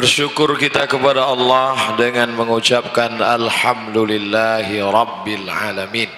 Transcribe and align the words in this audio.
Bersyukur 0.00 0.56
kita 0.56 0.88
kepada 0.88 1.28
Allah 1.28 1.92
dengan 2.00 2.32
mengucapkan 2.32 3.20
Alhamdulillahi 3.20 4.80
Rabbil 4.80 5.44
Alamin. 5.44 6.08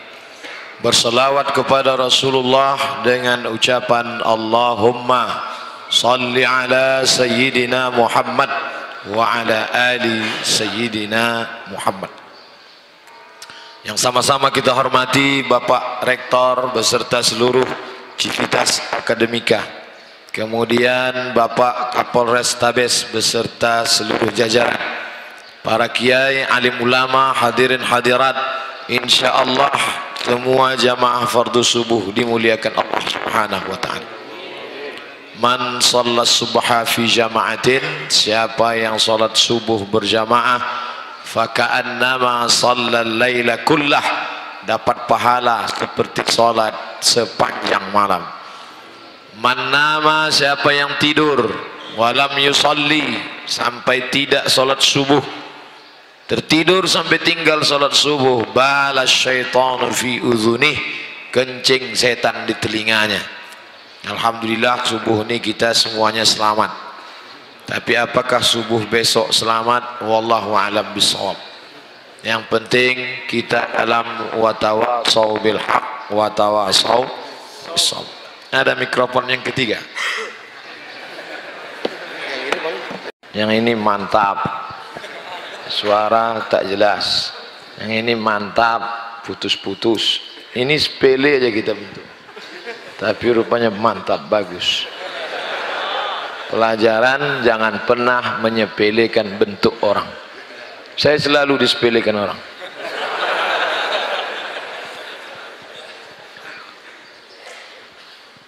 Berselawat 0.79 1.51
kepada 1.51 1.99
Rasulullah 1.99 3.03
dengan 3.03 3.51
ucapan 3.51 4.23
Allahumma 4.23 5.51
Salli 5.91 6.47
ala 6.47 7.03
Sayyidina 7.03 7.91
Muhammad 7.91 8.55
Wa 9.11 9.43
ala 9.43 9.67
ali 9.75 10.31
Sayyidina 10.47 11.43
Muhammad. 11.75 12.15
Yang 13.83 13.99
sama-sama 13.99 14.55
kita 14.55 14.71
hormati 14.79 15.43
Bapak 15.43 16.07
Rektor 16.07 16.71
beserta 16.71 17.19
seluruh 17.19 17.67
Civitas 18.15 18.79
Akademika 18.95 19.82
kemudian 20.33 21.37
Bapak 21.37 21.93
Kapolres 21.93 22.57
Tabes 22.57 23.05
beserta 23.13 23.85
seluruh 23.85 24.33
jajaran 24.33 24.81
para 25.63 25.87
kiai, 25.93 26.43
alim 26.49 26.81
ulama, 26.83 27.31
hadirin 27.37 27.85
hadirat 27.85 28.35
insyaallah 28.89 29.71
semua 30.25 30.75
jamaah 30.75 31.29
fardu 31.29 31.63
subuh 31.63 32.11
dimuliakan 32.11 32.73
Allah 32.81 33.03
Subhanahu 33.07 33.67
wa 33.71 33.79
taala. 33.79 34.09
Man 35.43 35.81
sallat 35.81 36.29
subha 36.29 36.85
fi 36.87 37.09
jama'atin 37.09 37.83
siapa 38.07 38.77
yang 38.77 39.01
salat 39.01 39.35
subuh 39.35 39.81
berjamaah 39.89 40.61
faka'annama 41.25 42.47
sallal 42.47 43.17
laila 43.17 43.65
kullah 43.65 44.05
dapat 44.63 45.09
pahala 45.11 45.67
seperti 45.67 46.23
salat 46.31 46.77
sepanjang 47.03 47.91
malam 47.91 48.42
Manama 49.43 50.31
siapa 50.31 50.71
yang 50.71 51.03
tidur 51.03 51.51
walam 51.99 52.39
yusalli 52.39 53.19
sampai 53.43 54.07
tidak 54.15 54.47
solat 54.47 54.79
subuh. 54.79 55.19
Tertidur 56.31 56.87
sampai 56.87 57.19
tinggal 57.19 57.67
solat 57.67 57.91
subuh 57.91 58.47
balas 58.55 59.11
syaitanu 59.11 59.91
fi 59.91 60.23
udhunih 60.23 60.79
kencing 61.35 61.99
setan 61.99 62.47
di 62.47 62.55
telinganya. 62.55 63.19
Alhamdulillah 64.07 64.87
subuh 64.87 65.27
ini 65.27 65.43
kita 65.43 65.75
semuanya 65.75 66.23
selamat. 66.23 66.71
Tapi 67.67 67.99
apakah 67.99 68.39
subuh 68.39 68.87
besok 68.87 69.35
selamat? 69.35 70.07
Wallahu 70.07 70.55
alam 70.55 70.87
bisawab 70.95 71.51
yang 72.23 72.47
penting 72.47 73.27
kita 73.27 73.75
dalam 73.75 74.39
watawasau 74.39 75.43
bil 75.43 75.59
haq 75.59 76.15
watawasau 76.15 77.03
bisawab 77.75 78.22
ada 78.53 78.77
mikrofon 78.77 79.33
yang 79.33 79.41
ketiga. 79.41 79.81
Yang 83.33 83.65
ini 83.65 83.73
mantap. 83.73 84.45
Suara 85.73 86.45
tak 86.53 86.69
jelas. 86.69 87.33
Yang 87.81 88.05
ini 88.05 88.13
mantap, 88.13 88.85
putus-putus. 89.25 90.21
Ini 90.53 90.77
sepele 90.77 91.41
aja 91.41 91.49
kita 91.49 91.73
bentuk. 91.73 92.05
Tapi 93.01 93.25
rupanya 93.33 93.73
mantap, 93.73 94.29
bagus. 94.29 94.85
Pelajaran 96.53 97.41
jangan 97.41 97.89
pernah 97.89 98.37
menyepelekan 98.45 99.41
bentuk 99.41 99.81
orang. 99.81 100.05
Saya 100.93 101.17
selalu 101.17 101.65
disepelekan 101.65 102.13
orang. 102.21 102.52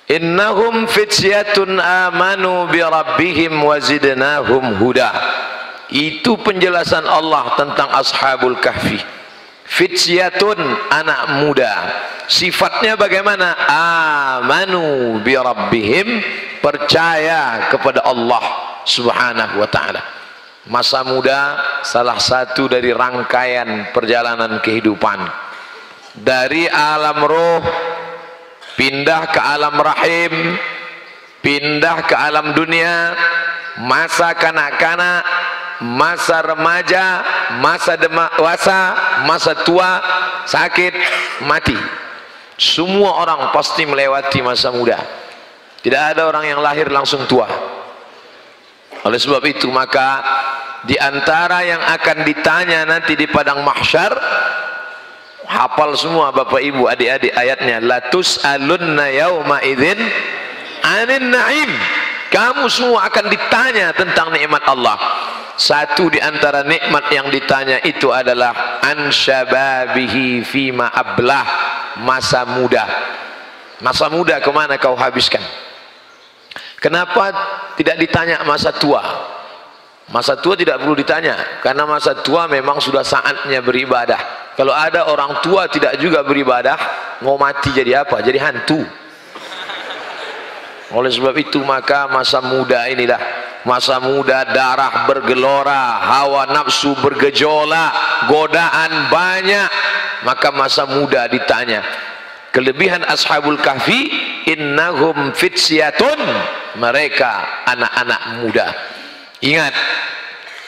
Innahum 0.05 0.85
fityatun 0.85 1.81
amanu 1.81 2.69
bi 2.69 2.85
rabbihim 2.85 3.57
wa 3.57 3.81
huda. 4.77 5.11
Itu 5.89 6.37
penjelasan 6.41 7.09
Allah 7.09 7.57
tentang 7.57 7.89
ashabul 7.89 8.61
kahfi. 8.61 9.01
Fityatun 9.65 10.61
anak 10.93 11.41
muda. 11.41 11.73
Sifatnya 12.29 13.01
bagaimana? 13.01 13.57
Amanu 13.65 15.17
bi 15.25 15.33
rabbihim 15.33 16.21
percaya 16.61 17.73
kepada 17.73 18.05
Allah 18.05 18.45
Subhanahu 18.85 19.65
wa 19.65 19.69
taala. 19.69 20.05
Masa 20.69 21.05
muda 21.05 21.61
salah 21.85 22.21
satu 22.21 22.69
dari 22.69 22.93
rangkaian 22.93 23.93
perjalanan 23.93 24.61
kehidupan. 24.61 25.21
Dari 26.17 26.69
alam 26.69 27.21
roh 27.25 27.61
pindah 28.75 29.31
ke 29.31 29.41
alam 29.41 29.75
rahim. 29.79 30.33
Pindah 31.45 32.07
ke 32.09 32.15
alam 32.17 32.55
dunia. 32.57 33.15
Masa 33.85 34.39
kanak-kanak 34.39 35.27
masa 35.83 36.39
remaja 36.41 37.27
masa 37.59 37.99
dewasa 37.99 38.79
masa 39.27 39.53
tua 39.67 39.99
sakit 40.47 40.95
mati. 41.45 41.77
Semua 42.55 43.19
orang 43.19 43.51
pasti 43.51 43.83
melewati 43.83 44.39
masa 44.39 44.71
muda. 44.71 44.99
Tidak 45.83 46.03
ada 46.15 46.31
orang 46.31 46.47
yang 46.47 46.63
lahir 46.63 46.87
langsung 46.87 47.27
tua. 47.27 47.51
Oleh 49.05 49.19
sebab 49.19 49.43
itu 49.45 49.69
maka 49.69 50.23
di 50.87 50.95
antara 50.97 51.61
yang 51.67 51.83
akan 51.83 52.25
ditanya 52.25 52.87
nanti 52.87 53.19
di 53.19 53.27
padang 53.29 53.61
mahsyar 53.67 54.13
hafal 55.55 55.95
semua 55.95 56.35
bapak 56.35 56.59
ibu 56.59 56.91
adik-adik 56.91 57.31
ayatnya. 57.31 57.79
Latus 57.79 58.43
alunna 58.43 59.07
yauma 59.15 59.63
idzin 59.63 60.03
anin 60.83 61.31
naim. 61.31 61.71
Kamu 62.35 62.67
semua 62.67 63.07
akan 63.07 63.31
ditanya 63.31 63.95
tentang 63.95 64.35
nikmat 64.35 64.67
Allah. 64.67 64.99
Satu 65.55 66.11
di 66.11 66.19
antara 66.19 66.67
nikmat 66.67 67.07
yang 67.15 67.31
ditanya 67.31 67.79
itu 67.87 68.11
adalah 68.11 68.83
an 68.83 69.07
syababihi 69.15 70.43
fima 70.43 70.91
ablah 70.91 71.47
masa 72.03 72.43
muda. 72.43 72.83
Masa 73.79 74.11
muda 74.11 74.43
ke 74.43 74.51
mana 74.51 74.75
kau 74.83 74.99
habiskan? 74.99 75.43
Kenapa 76.83 77.31
tidak 77.79 78.03
ditanya 78.03 78.43
masa 78.43 78.75
tua 78.75 79.01
masa 80.13 80.37
tua 80.37 80.53
tidak 80.53 80.83
perlu 80.83 80.93
ditanya 80.93 81.63
karena 81.65 81.89
masa 81.89 82.13
tua 82.21 82.45
memang 82.45 82.83
sudah 82.83 83.01
saatnya 83.01 83.65
beribadah. 83.65 84.53
Kalau 84.55 84.75
ada 84.77 85.09
orang 85.09 85.41
tua 85.41 85.67
tidak 85.71 85.97
juga 85.97 86.21
beribadah 86.21 86.77
mau 87.25 87.41
mati 87.41 87.73
jadi 87.73 88.05
apa? 88.05 88.21
Jadi 88.21 88.39
hantu. 88.39 88.81
Oleh 90.95 91.11
sebab 91.11 91.35
itu 91.41 91.59
maka 91.65 92.07
masa 92.07 92.45
muda 92.45 92.87
inilah. 92.87 93.19
Masa 93.65 93.97
muda 93.97 94.45
darah 94.45 95.09
bergelora 95.09 95.97
hawa 96.05 96.53
nafsu 96.53 96.93
bergejolak 97.01 98.29
godaan 98.29 99.09
banyak. 99.09 99.69
Maka 100.29 100.53
masa 100.53 100.85
muda 100.85 101.25
ditanya 101.29 101.81
kelebihan 102.53 103.03
ashabul 103.09 103.59
kahfi? 103.59 104.33
Innahum 104.45 105.33
fitsyatun 105.33 106.21
mereka 106.77 107.65
anak-anak 107.65 108.23
muda 108.45 108.69
ingat 109.45 109.77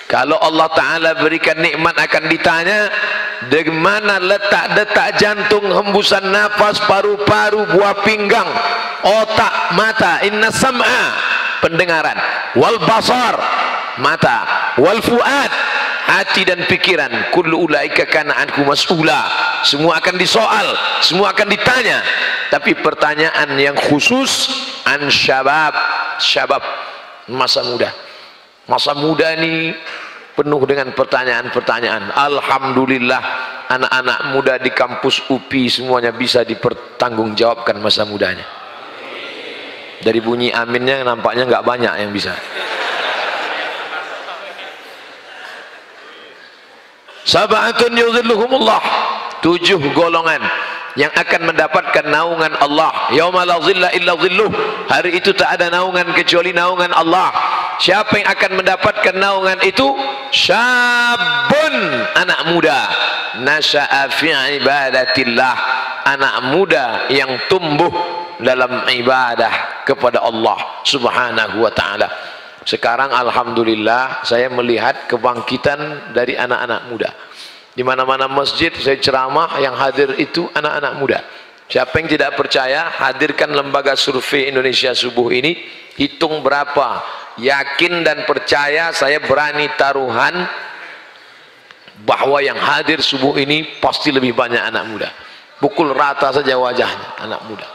kalau 0.06 0.38
Allah 0.38 0.70
Ta'ala 0.70 1.10
berikan 1.18 1.58
nikmat 1.58 1.98
akan 1.98 2.30
ditanya 2.30 2.86
di 3.50 3.66
mana 3.74 4.22
letak 4.22 4.78
detak 4.78 5.18
jantung 5.18 5.66
hembusan 5.66 6.30
nafas 6.30 6.78
paru-paru 6.86 7.66
buah 7.74 8.06
pinggang 8.06 8.46
otak 9.02 9.74
mata? 9.74 10.22
Inna 10.22 10.54
sam'a. 10.54 11.34
Pendengaran. 11.58 12.14
Wal 12.54 12.78
basar 12.86 13.34
mata. 13.98 14.46
Wal 14.78 15.02
fuad 15.02 15.50
hati 16.06 16.46
dan 16.46 16.62
pikiran. 16.70 17.34
Kullu 17.34 17.66
ulaika 17.66 18.06
kana 18.06 18.46
mas'ula. 18.62 19.26
Semua 19.66 19.98
akan 19.98 20.14
disoal 20.14 20.66
semua 21.02 21.34
akan 21.34 21.50
ditanya. 21.50 21.98
Tapi 22.54 22.78
pertanyaan 22.78 23.58
yang 23.58 23.74
khusus 23.74 24.54
an 24.86 25.10
syabab 25.10 25.74
syabab 26.22 26.62
masa 27.26 27.66
muda 27.66 28.05
masa 28.66 28.92
muda 28.98 29.34
ini 29.38 29.74
penuh 30.34 30.62
dengan 30.68 30.92
pertanyaan-pertanyaan. 30.92 32.12
Alhamdulillah 32.12 33.22
anak-anak 33.70 34.18
muda 34.34 34.54
di 34.60 34.70
kampus 34.70 35.26
UPI 35.30 35.70
semuanya 35.70 36.12
bisa 36.12 36.42
dipertanggungjawabkan 36.42 37.78
masa 37.80 38.04
mudanya. 38.04 38.44
Dari 39.96 40.20
bunyi 40.20 40.52
aminnya 40.52 41.02
nampaknya 41.02 41.48
nggak 41.48 41.64
banyak 41.64 41.94
yang 42.04 42.10
bisa. 42.12 42.36
Sabatun 47.26 47.96
yuzilluhumullah. 47.96 48.82
Tujuh 49.42 49.78
golongan 49.94 50.42
yang 50.96 51.12
akan 51.12 51.52
mendapatkan 51.52 52.04
naungan 52.08 52.56
Allah. 52.56 53.12
Yauma 53.12 53.44
la 53.44 53.60
zilla 53.60 53.92
illa 53.92 54.16
hari 54.88 55.20
itu 55.20 55.36
tak 55.36 55.60
ada 55.60 55.68
naungan 55.68 56.10
kecuali 56.16 56.56
naungan 56.56 56.90
Allah. 56.96 57.30
Siapa 57.76 58.16
yang 58.16 58.28
akan 58.32 58.52
mendapatkan 58.64 59.14
naungan 59.14 59.60
itu? 59.60 59.84
Syabun 60.32 61.74
anak 62.16 62.40
muda. 62.50 62.80
Nasya'a 63.44 64.08
fi 64.16 64.32
ibadatillah. 64.56 65.54
Anak 66.08 66.34
muda 66.48 67.12
yang 67.12 67.28
tumbuh 67.52 67.92
dalam 68.40 68.88
ibadah 68.88 69.84
kepada 69.84 70.24
Allah 70.24 70.80
subhanahu 70.88 71.60
wa 71.60 71.72
ta'ala. 71.72 72.08
Sekarang 72.64 73.12
alhamdulillah 73.12 74.24
saya 74.24 74.48
melihat 74.48 75.06
kebangkitan 75.06 76.10
dari 76.16 76.34
anak-anak 76.34 76.80
muda 76.88 77.10
di 77.76 77.84
mana-mana 77.84 78.24
masjid 78.24 78.72
saya 78.72 78.96
ceramah 78.96 79.60
yang 79.60 79.76
hadir 79.76 80.16
itu 80.16 80.48
anak-anak 80.56 80.92
muda. 80.96 81.20
Siapa 81.68 81.92
yang 82.00 82.08
tidak 82.08 82.32
percaya 82.40 82.88
hadirkan 82.88 83.52
lembaga 83.52 83.92
survei 83.92 84.48
Indonesia 84.48 84.96
subuh 84.96 85.28
ini. 85.28 85.60
Hitung 86.00 86.40
berapa. 86.40 87.04
Yakin 87.36 88.00
dan 88.00 88.24
percaya 88.24 88.96
saya 88.96 89.20
berani 89.20 89.68
taruhan 89.76 90.48
bahwa 92.00 92.40
yang 92.40 92.56
hadir 92.56 93.04
subuh 93.04 93.36
ini 93.36 93.76
pasti 93.76 94.08
lebih 94.08 94.32
banyak 94.32 94.62
anak 94.72 94.84
muda. 94.88 95.12
Pukul 95.60 95.92
rata 95.92 96.32
saja 96.32 96.56
wajahnya 96.56 97.28
anak 97.28 97.44
muda. 97.44 97.68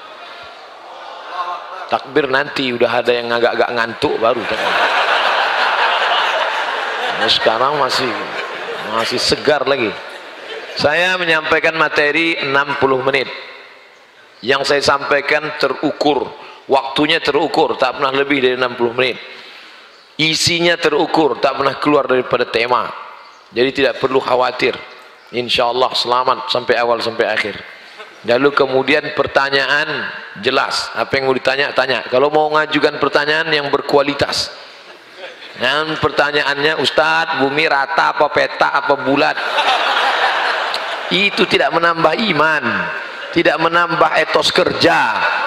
Takbir 1.93 2.25
nanti 2.25 2.73
udah 2.73 3.05
ada 3.05 3.11
yang 3.13 3.29
agak-agak 3.29 3.69
ngantuk 3.69 4.17
baru. 4.17 4.41
Nah, 7.21 7.29
sekarang 7.29 7.77
masih 7.77 8.09
masih 8.95 9.19
segar 9.19 9.63
lagi. 9.67 9.89
Saya 10.75 11.19
menyampaikan 11.19 11.75
materi 11.75 12.39
60 12.39 13.07
menit. 13.07 13.27
Yang 14.41 14.73
saya 14.73 14.81
sampaikan 14.81 15.59
terukur. 15.59 16.25
Waktunya 16.71 17.19
terukur 17.19 17.75
tak 17.75 17.99
pernah 17.99 18.15
lebih 18.15 18.39
dari 18.39 18.55
60 18.55 18.97
menit. 18.97 19.17
Isinya 20.21 20.77
terukur 20.77 21.41
tak 21.41 21.59
pernah 21.59 21.75
keluar 21.81 22.07
daripada 22.07 22.47
tema. 22.47 22.87
Jadi 23.51 23.69
tidak 23.83 23.99
perlu 23.99 24.23
khawatir. 24.23 24.77
Insyaallah 25.31 25.91
selamat 25.95 26.51
sampai 26.51 26.75
awal 26.79 26.99
sampai 27.03 27.25
akhir. 27.27 27.55
Lalu 28.21 28.53
kemudian 28.53 29.17
pertanyaan 29.17 30.07
jelas. 30.45 30.93
Apa 30.93 31.17
yang 31.17 31.27
mau 31.27 31.35
ditanya 31.35 31.73
tanya. 31.73 32.05
Kalau 32.07 32.29
mau 32.29 32.53
mengajukan 32.53 33.01
pertanyaan 33.01 33.49
yang 33.49 33.67
berkualitas 33.73 34.53
dan 35.61 35.93
pertanyaannya 36.01 36.81
Ustadz 36.81 37.37
bumi 37.45 37.69
rata 37.69 38.17
apa 38.17 38.25
peta 38.33 38.73
apa 38.73 38.97
bulat? 38.97 39.37
Itu 41.13 41.45
tidak 41.45 41.69
menambah 41.77 42.17
iman 42.33 42.63
tidak 43.31 43.57
menambah 43.63 44.11
etos 44.19 44.51
kerja 44.51 44.99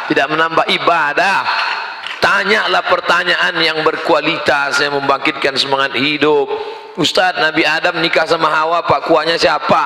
tidak 0.08 0.26
menambah 0.28 0.64
ibadah. 0.68 1.44
Tanyalah 2.20 2.88
pertanyaan 2.88 3.52
yang 3.60 3.84
berkualitas 3.84 4.80
yang 4.80 4.96
membangkitkan 4.96 5.60
semangat 5.60 5.92
hidup. 5.92 6.48
Ustaz 6.96 7.36
Nabi 7.36 7.68
Adam 7.68 8.00
nikah 8.00 8.24
sama 8.24 8.48
Hawa 8.48 8.80
pak 8.88 9.04
kuahnya 9.04 9.36
siapa? 9.36 9.84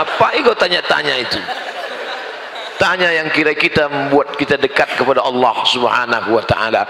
Apa 0.00 0.32
itu 0.40 0.48
tanya-tanya 0.56 1.14
itu? 1.20 1.36
Tanya 2.80 3.12
yang 3.12 3.28
kira 3.28 3.52
kita 3.52 3.92
membuat 3.92 4.40
kita 4.40 4.56
dekat 4.56 4.96
kepada 4.96 5.20
Allah 5.20 5.56
subhanahu 5.68 6.32
wa 6.32 6.44
ta'ala 6.48 6.82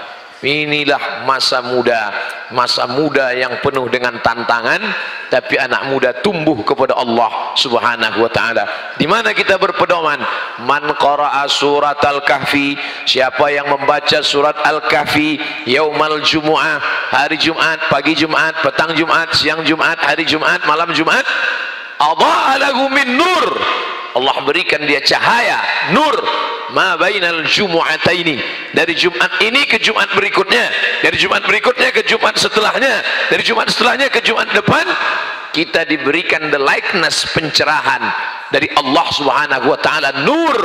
inilah 0.45 1.25
masa 1.25 1.65
muda. 1.65 2.13
Masa 2.53 2.85
muda 2.87 3.33
yang 3.33 3.59
penuh 3.65 3.89
dengan 3.89 4.21
tantangan 4.21 4.79
tapi 5.33 5.57
anak 5.59 5.89
muda 5.91 6.13
tumbuh 6.21 6.61
kepada 6.63 6.95
Allah 6.95 7.57
subhanahu 7.57 8.21
wa 8.21 8.31
ta'ala. 8.31 8.95
Di 9.01 9.09
mana 9.09 9.33
kita 9.33 9.57
berpedoman? 9.57 10.21
Man 10.69 10.85
qara'a 11.01 11.49
surat 11.49 11.99
al-kahfi. 12.05 12.77
Siapa 13.09 13.51
yang 13.51 13.73
membaca 13.73 14.21
surat 14.23 14.55
al-kahfi 14.63 15.41
yaumal 15.67 16.21
jumu'ah 16.23 16.79
hari 17.11 17.41
Jumat 17.41 17.81
pagi 17.89 18.15
Jumat 18.15 18.59
petang 18.61 18.93
Jumat 18.95 19.33
siang 19.35 19.63
Jumat 19.65 19.99
hari 20.03 20.27
Jumat 20.29 20.63
malam 20.69 20.91
Jumat 20.93 21.25
lahu 22.59 22.91
min 22.91 23.17
nur 23.17 23.47
Allah 24.15 24.37
berikan 24.47 24.83
dia 24.87 25.03
cahaya 25.03 25.59
nur. 25.91 26.15
Ma 26.75 26.99
jumu'ataini. 27.45 28.37
Dari 28.75 28.95
Jumat 28.99 29.39
ini 29.43 29.63
ke 29.67 29.79
Jumat 29.79 30.11
berikutnya. 30.15 30.71
Dari 31.03 31.17
Jumat 31.19 31.47
berikutnya 31.47 31.91
ke 31.95 32.03
Jumat 32.07 32.35
setelahnya. 32.35 33.03
Dari 33.31 33.43
Jumat 33.47 33.71
setelahnya 33.71 34.09
ke 34.11 34.25
Jumat 34.25 34.51
depan 34.51 34.87
kita 35.55 35.87
diberikan 35.87 36.51
the 36.51 36.59
likeness 36.59 37.23
pencerahan 37.31 38.03
dari 38.51 38.67
Allah 38.75 39.07
Subhanahu 39.15 39.71
wa 39.71 39.79
taala 39.79 40.11
nur. 40.27 40.59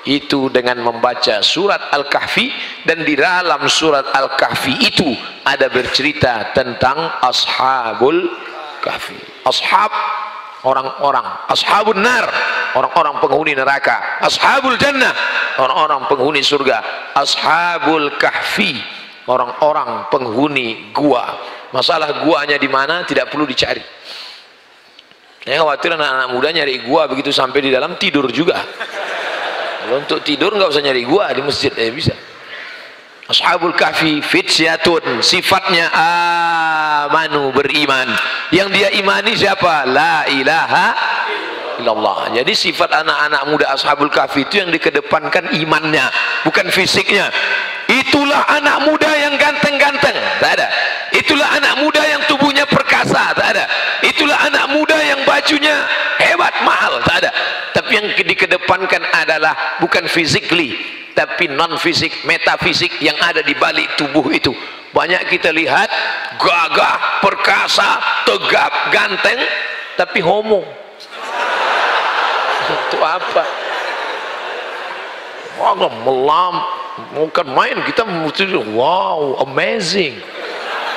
Itu 0.00 0.48
dengan 0.48 0.80
membaca 0.80 1.44
surat 1.44 1.92
Al-Kahfi 1.92 2.48
dan 2.88 3.04
di 3.04 3.14
dalam 3.20 3.68
surat 3.68 4.08
Al-Kahfi 4.08 4.80
itu 4.80 5.12
ada 5.44 5.68
bercerita 5.68 6.56
tentang 6.56 7.20
ashabul 7.20 8.24
kahfi. 8.80 9.20
Ashab 9.44 9.92
orang-orang 10.66 11.26
ashabun 11.48 11.98
nar 12.00 12.26
orang-orang 12.76 13.16
penghuni 13.22 13.52
neraka 13.56 14.20
ashabul 14.20 14.76
jannah 14.76 15.12
orang-orang 15.56 16.04
penghuni 16.06 16.44
surga 16.44 16.84
ashabul 17.16 18.12
kahfi 18.20 19.00
orang-orang 19.30 20.10
penghuni 20.10 20.90
gua. 20.90 21.38
Masalah 21.70 22.26
guanya 22.26 22.58
di 22.58 22.66
mana 22.66 23.06
tidak 23.06 23.30
perlu 23.30 23.46
dicari. 23.46 23.82
Saya 25.40 25.62
khawatir 25.62 25.94
anak-anak 25.94 26.28
muda 26.34 26.48
nyari 26.50 26.82
gua 26.82 27.06
begitu 27.06 27.30
sampai 27.30 27.62
di 27.62 27.70
dalam 27.70 27.94
tidur 27.94 28.26
juga. 28.34 28.58
Kalau 29.80 30.02
untuk 30.02 30.20
tidur 30.26 30.50
nggak 30.52 30.70
usah 30.70 30.82
nyari 30.82 31.06
gua 31.06 31.30
di 31.30 31.40
masjid 31.46 31.70
ya 31.70 31.90
bisa. 31.94 32.14
Ashabul 33.30 33.78
kahfi 33.78 34.18
fitsyatun 34.26 35.22
sifatnya 35.22 35.86
amanu 35.94 37.54
beriman 37.54 38.10
yang 38.50 38.68
dia 38.70 38.90
imani 38.94 39.34
siapa? 39.38 39.86
La 39.86 40.26
ilaha 40.26 40.86
illallah. 41.80 42.34
Jadi 42.36 42.52
sifat 42.52 42.92
anak-anak 42.92 43.42
muda 43.48 43.66
ashabul 43.72 44.12
kahfi 44.12 44.44
itu 44.44 44.60
yang 44.60 44.70
dikedepankan 44.70 45.54
imannya 45.56 46.06
bukan 46.44 46.68
fisiknya. 46.68 47.32
Itulah 47.90 48.46
anak 48.46 48.86
muda 48.86 49.10
yang 49.18 49.34
ganteng-ganteng. 49.34 50.14
Tak 50.38 50.50
ada. 50.60 50.68
Itulah 51.10 51.58
anak 51.58 51.74
muda 51.82 52.02
yang 52.06 52.22
tubuhnya 52.30 52.62
perkasa. 52.68 53.34
Tak 53.34 53.48
ada. 53.56 53.66
Itulah 54.06 54.38
anak 54.46 54.70
muda 54.70 54.94
yang 54.94 55.26
bajunya 55.26 55.74
hebat 56.22 56.54
mahal. 56.62 57.02
Tak 57.02 57.26
ada. 57.26 57.30
Tapi 57.74 57.98
yang 57.98 58.06
dikedepankan 58.14 59.02
adalah 59.10 59.82
bukan 59.82 60.06
physically 60.06 61.00
tapi 61.10 61.50
non 61.50 61.74
fisik 61.76 62.24
metafisik 62.24 63.02
yang 63.02 63.18
ada 63.18 63.42
di 63.42 63.52
balik 63.58 63.98
tubuh 63.98 64.30
itu 64.30 64.54
banyak 64.90 65.22
kita 65.30 65.54
lihat 65.54 65.86
gagah 66.38 67.22
perkasa 67.22 68.02
tegap 68.26 68.72
ganteng 68.90 69.38
tapi 69.94 70.18
homo. 70.18 70.66
Itu 72.70 72.98
apa? 73.02 73.44
Wah 75.60 75.74
melam 75.76 76.54
bukan 77.14 77.46
main 77.54 77.78
kita 77.86 78.02
mesti 78.02 78.50
wow 78.74 79.38
amazing. 79.46 80.18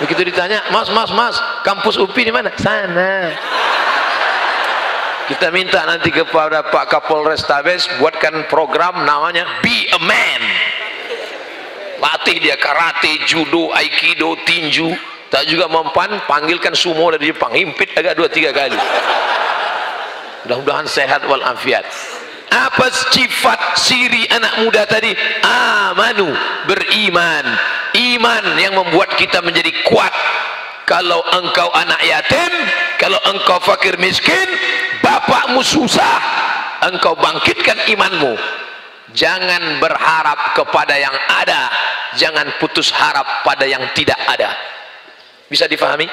Begitu 0.01 0.33
ditanya 0.33 0.65
mas 0.73 0.89
mas 0.89 1.13
mas 1.13 1.35
kampus 1.61 2.01
UPI 2.01 2.29
di 2.29 2.33
mana? 2.33 2.49
Sana. 2.57 3.29
Kita 5.23 5.55
minta 5.55 5.87
nanti 5.87 6.11
kepada 6.11 6.67
Pak 6.67 6.91
Kapolres 6.91 7.47
Tabes 7.47 7.87
buatkan 7.95 8.43
program 8.51 9.07
namanya 9.07 9.47
Be 9.63 9.87
a 9.95 9.99
Man 10.03 10.72
latih 12.03 12.43
dia 12.43 12.59
karate, 12.59 13.23
judo, 13.23 13.71
aikido, 13.71 14.35
tinju. 14.43 14.91
Tak 15.31 15.47
juga 15.49 15.65
mempan 15.71 16.19
panggilkan 16.27 16.75
sumo 16.75 17.09
dari 17.09 17.31
Jepang. 17.31 17.55
Himpit 17.55 17.95
agak 17.95 18.19
dua 18.19 18.27
tiga 18.29 18.51
kali. 18.51 18.77
Mudah-mudahan 20.45 20.85
sehat 20.85 21.23
walafiat. 21.25 21.87
Apa 22.53 22.85
sifat 23.09 23.79
siri 23.81 24.29
anak 24.29 24.61
muda 24.61 24.85
tadi? 24.85 25.15
Amanu 25.41 26.29
beriman. 26.69 27.47
Iman 27.97 28.45
yang 28.61 28.77
membuat 28.77 29.17
kita 29.17 29.41
menjadi 29.41 29.73
kuat. 29.89 30.13
Kalau 30.85 31.23
engkau 31.33 31.71
anak 31.71 31.97
yatim 32.03 32.53
kalau 33.03 33.19
engkau 33.35 33.59
fakir 33.59 33.99
miskin 33.99 34.47
bapakmu 35.03 35.59
susah 35.59 36.23
engkau 36.87 37.19
bangkitkan 37.19 37.75
imanmu 37.91 38.39
jangan 39.13 39.79
berharap 39.79 40.57
kepada 40.57 40.97
yang 40.97 41.13
ada 41.29 41.69
jangan 42.17 42.49
putus 42.61 42.89
harap 42.93 43.45
pada 43.45 43.65
yang 43.65 43.81
tidak 43.97 44.17
ada. 44.25 44.53
Bisa 45.49 45.69
difahami? 45.69 46.09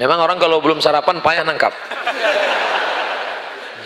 Memang 0.00 0.20
orang 0.20 0.40
kalau 0.40 0.60
belum 0.60 0.80
sarapan 0.80 1.20
payah 1.20 1.44
nangkap. 1.44 1.72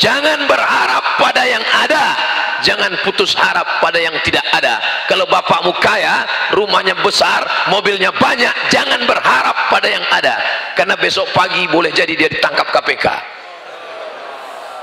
Jangan 0.01 0.49
berharap 0.49 1.05
pada 1.21 1.43
yang 1.45 1.61
ada 1.61 2.17
jangan 2.61 2.93
putus 3.05 3.33
harap 3.37 3.81
pada 3.81 3.97
yang 4.01 4.13
tidak 4.25 4.45
ada. 4.53 4.81
Kalau 5.09 5.25
bapakmu 5.29 5.73
kaya 5.81 6.25
rumahnya 6.57 6.97
besar 7.01 7.45
mobilnya 7.73 8.13
banyak 8.15 8.53
jangan 8.73 9.05
berharap 9.05 9.57
pada 9.69 9.89
yang 9.89 10.05
ada. 10.09 10.39
Karena 10.77 10.97
besok 10.97 11.29
pagi 11.37 11.69
boleh 11.69 11.93
jadi 11.93 12.17
dia 12.17 12.29
ditangkap 12.31 12.71
KPK 12.73 13.40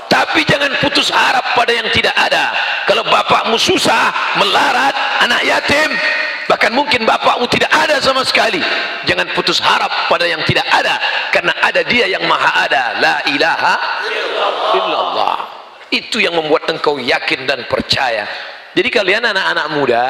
tapi 0.08 0.42
jangan 0.48 0.72
putus 0.80 1.12
harap 1.12 1.44
pada 1.52 1.72
yang 1.72 1.88
tidak 1.92 2.16
ada. 2.16 2.52
Kalau 2.88 3.04
bapakmu 3.04 3.60
susah 3.60 4.10
melarat 4.40 4.96
anak 5.22 5.44
yatim 5.44 5.92
bahkan 6.48 6.72
mungkin 6.72 7.04
bapakmu 7.04 7.44
tidak 7.52 7.68
ada 7.68 8.00
sama 8.00 8.24
sekali 8.24 8.64
jangan 9.04 9.28
putus 9.36 9.60
harap 9.60 9.92
pada 10.08 10.24
yang 10.24 10.40
tidak 10.48 10.64
ada 10.72 10.96
karena 11.28 11.52
ada 11.60 11.84
dia 11.84 12.08
yang 12.08 12.24
maha 12.24 12.64
ada. 12.64 12.84
La 12.98 13.16
ilaha 13.28 13.74
illallah. 14.74 15.36
Itu 15.88 16.20
yang 16.20 16.36
membuat 16.36 16.68
engkau 16.68 17.00
yakin 17.00 17.48
dan 17.48 17.64
percaya. 17.68 18.28
Jadi 18.76 18.88
kalian 18.92 19.24
anak-anak 19.24 19.66
muda 19.74 20.04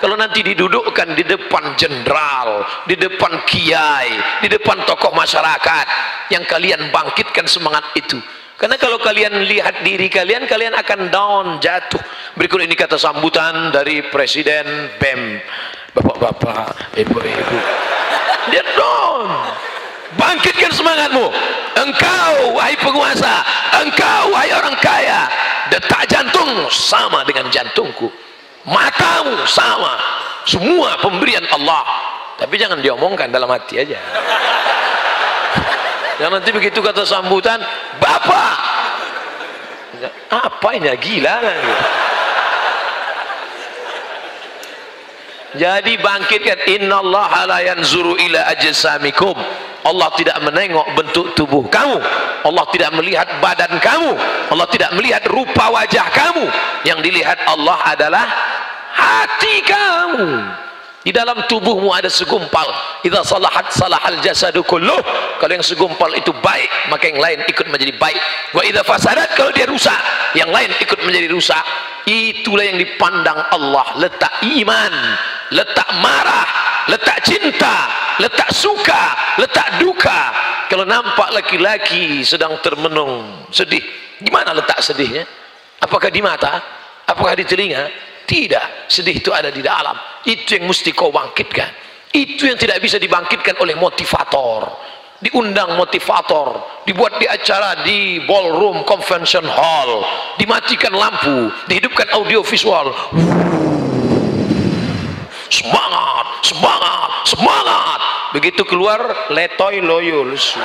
kalau 0.00 0.16
nanti 0.16 0.40
didudukkan 0.40 1.12
di 1.12 1.22
depan 1.28 1.76
jenderal 1.76 2.64
di 2.88 2.96
depan 2.96 3.44
kiai 3.44 4.42
di 4.42 4.48
depan 4.48 4.80
tokoh 4.88 5.12
masyarakat 5.12 5.86
yang 6.32 6.42
kalian 6.48 6.88
bangkitkan 6.88 7.44
semangat 7.44 7.84
itu 7.94 8.16
karena 8.58 8.74
kalau 8.74 8.98
kalian 8.98 9.46
lihat 9.46 9.86
diri 9.86 10.10
kalian 10.10 10.42
kalian 10.50 10.74
akan 10.74 11.14
down 11.14 11.46
jatuh. 11.62 12.02
Berikut 12.34 12.58
ini 12.58 12.74
kata 12.74 12.98
sambutan 12.98 13.70
dari 13.70 14.02
presiden 14.10 14.66
BEM 14.98 15.38
bapak-bapak 15.94 16.98
ibu-ibu. 16.98 17.58
Dia 18.50 18.66
down. 18.74 19.30
Bangkitkan 20.18 20.74
semangatmu. 20.74 21.30
Engkau 21.78 22.58
wahai 22.58 22.74
penguasa 22.82 23.46
engkau 23.78 24.34
wahai 24.34 24.50
orang 24.50 24.74
kaya 24.82 25.30
detak 25.70 26.10
jantung 26.10 26.66
sama 26.74 27.22
dengan 27.22 27.46
jantungku. 27.54 28.10
Matamu 28.66 29.38
sama. 29.46 29.94
Semua 30.42 30.98
pemberian 30.98 31.46
Allah. 31.54 31.86
Tapi 32.42 32.58
jangan 32.58 32.82
diomongkan 32.82 33.30
dalam 33.30 33.46
hati 33.54 33.78
aja 33.86 33.98
yang 36.18 36.30
nanti 36.34 36.50
begitu 36.50 36.82
kata 36.82 37.06
sambutan 37.06 37.62
bapak! 38.02 38.56
Apa 40.28 40.68
ini? 40.76 40.92
Gila. 40.98 41.34
Kan 41.40 41.58
jadi 45.56 45.96
bangkitkan 45.96 46.60
innallaha 46.68 47.48
la 47.48 47.58
yanzuru 47.64 48.14
ila 48.20 48.52
ajsamikum. 48.52 49.32
Allah 49.88 50.12
tidak 50.20 50.36
menengok 50.44 50.86
bentuk 50.92 51.26
tubuh 51.32 51.64
kamu. 51.72 51.96
Allah 52.44 52.64
tidak 52.68 52.92
melihat 52.92 53.26
badan 53.40 53.80
kamu. 53.80 54.12
Allah 54.52 54.68
tidak 54.68 54.92
melihat 54.92 55.24
rupa 55.32 55.72
wajah 55.72 56.04
kamu. 56.12 56.44
Yang 56.84 56.98
dilihat 57.08 57.38
Allah 57.48 57.78
adalah 57.88 58.26
hati 58.92 59.54
kamu 59.64 60.28
di 61.08 61.16
dalam 61.16 61.40
tubuhmu 61.48 61.88
ada 61.88 62.12
segumpal. 62.12 62.68
Idza 63.00 63.24
salahat 63.24 63.72
salahal 63.72 64.20
jasadu 64.20 64.60
kulluh. 64.60 65.00
Kalau 65.40 65.56
yang 65.56 65.64
segumpal 65.64 66.12
itu 66.12 66.36
baik 66.44 66.68
maka 66.92 67.08
yang 67.08 67.16
lain 67.16 67.48
ikut 67.48 67.64
menjadi 67.64 67.96
baik. 67.96 68.20
Wa 68.52 68.60
idza 68.60 68.84
fasadat 68.84 69.32
kalau 69.32 69.48
dia 69.56 69.64
rusak 69.64 69.96
yang 70.36 70.52
lain 70.52 70.68
ikut 70.76 71.00
menjadi 71.08 71.32
rusak. 71.32 71.64
Itulah 72.04 72.60
yang 72.60 72.76
dipandang 72.76 73.40
Allah. 73.40 73.96
Letak 73.96 74.44
iman 74.60 74.92
letak 75.48 75.88
marah 76.04 76.44
letak 76.92 77.24
cinta 77.24 77.88
letak 78.20 78.52
suka 78.52 79.16
letak 79.40 79.80
duka. 79.80 80.20
Kalau 80.68 80.84
nampak 80.84 81.32
laki-laki 81.32 82.20
sedang 82.20 82.60
termenung 82.60 83.48
sedih 83.48 83.80
gimana 84.20 84.52
letak 84.52 84.84
sedihnya? 84.84 85.24
Apakah 85.80 86.12
di 86.12 86.20
mata? 86.20 86.60
Apakah 87.08 87.32
di 87.32 87.48
telinga 87.48 88.07
tidak 88.28 88.92
sedih 88.92 89.16
itu 89.16 89.32
ada 89.32 89.48
di 89.48 89.64
dalam. 89.64 89.96
Itu 90.28 90.60
yang 90.60 90.68
mesti 90.68 90.92
kau 90.92 91.08
bangkitkan. 91.08 91.88
Itu 92.12 92.44
yang 92.44 92.60
tidak 92.60 92.84
bisa 92.84 93.00
dibangkitkan 93.00 93.56
oleh 93.64 93.72
motivator. 93.72 94.68
Diundang 95.18 95.74
motivator 95.74 96.62
dibuat 96.86 97.18
di 97.18 97.26
acara 97.26 97.82
di 97.82 98.22
ballroom 98.22 98.86
convention 98.86 99.42
hall 99.42 100.06
dimatikan 100.38 100.94
lampu 100.94 101.50
dihidupkan 101.66 102.06
audio 102.14 102.44
visual. 102.46 102.94
Semangat 105.48 106.26
semangat 106.44 107.10
semangat. 107.26 108.00
Begitu 108.36 108.62
keluar 108.68 109.32
letoy 109.32 109.80
loyo 109.82 110.22
lesu 110.22 110.60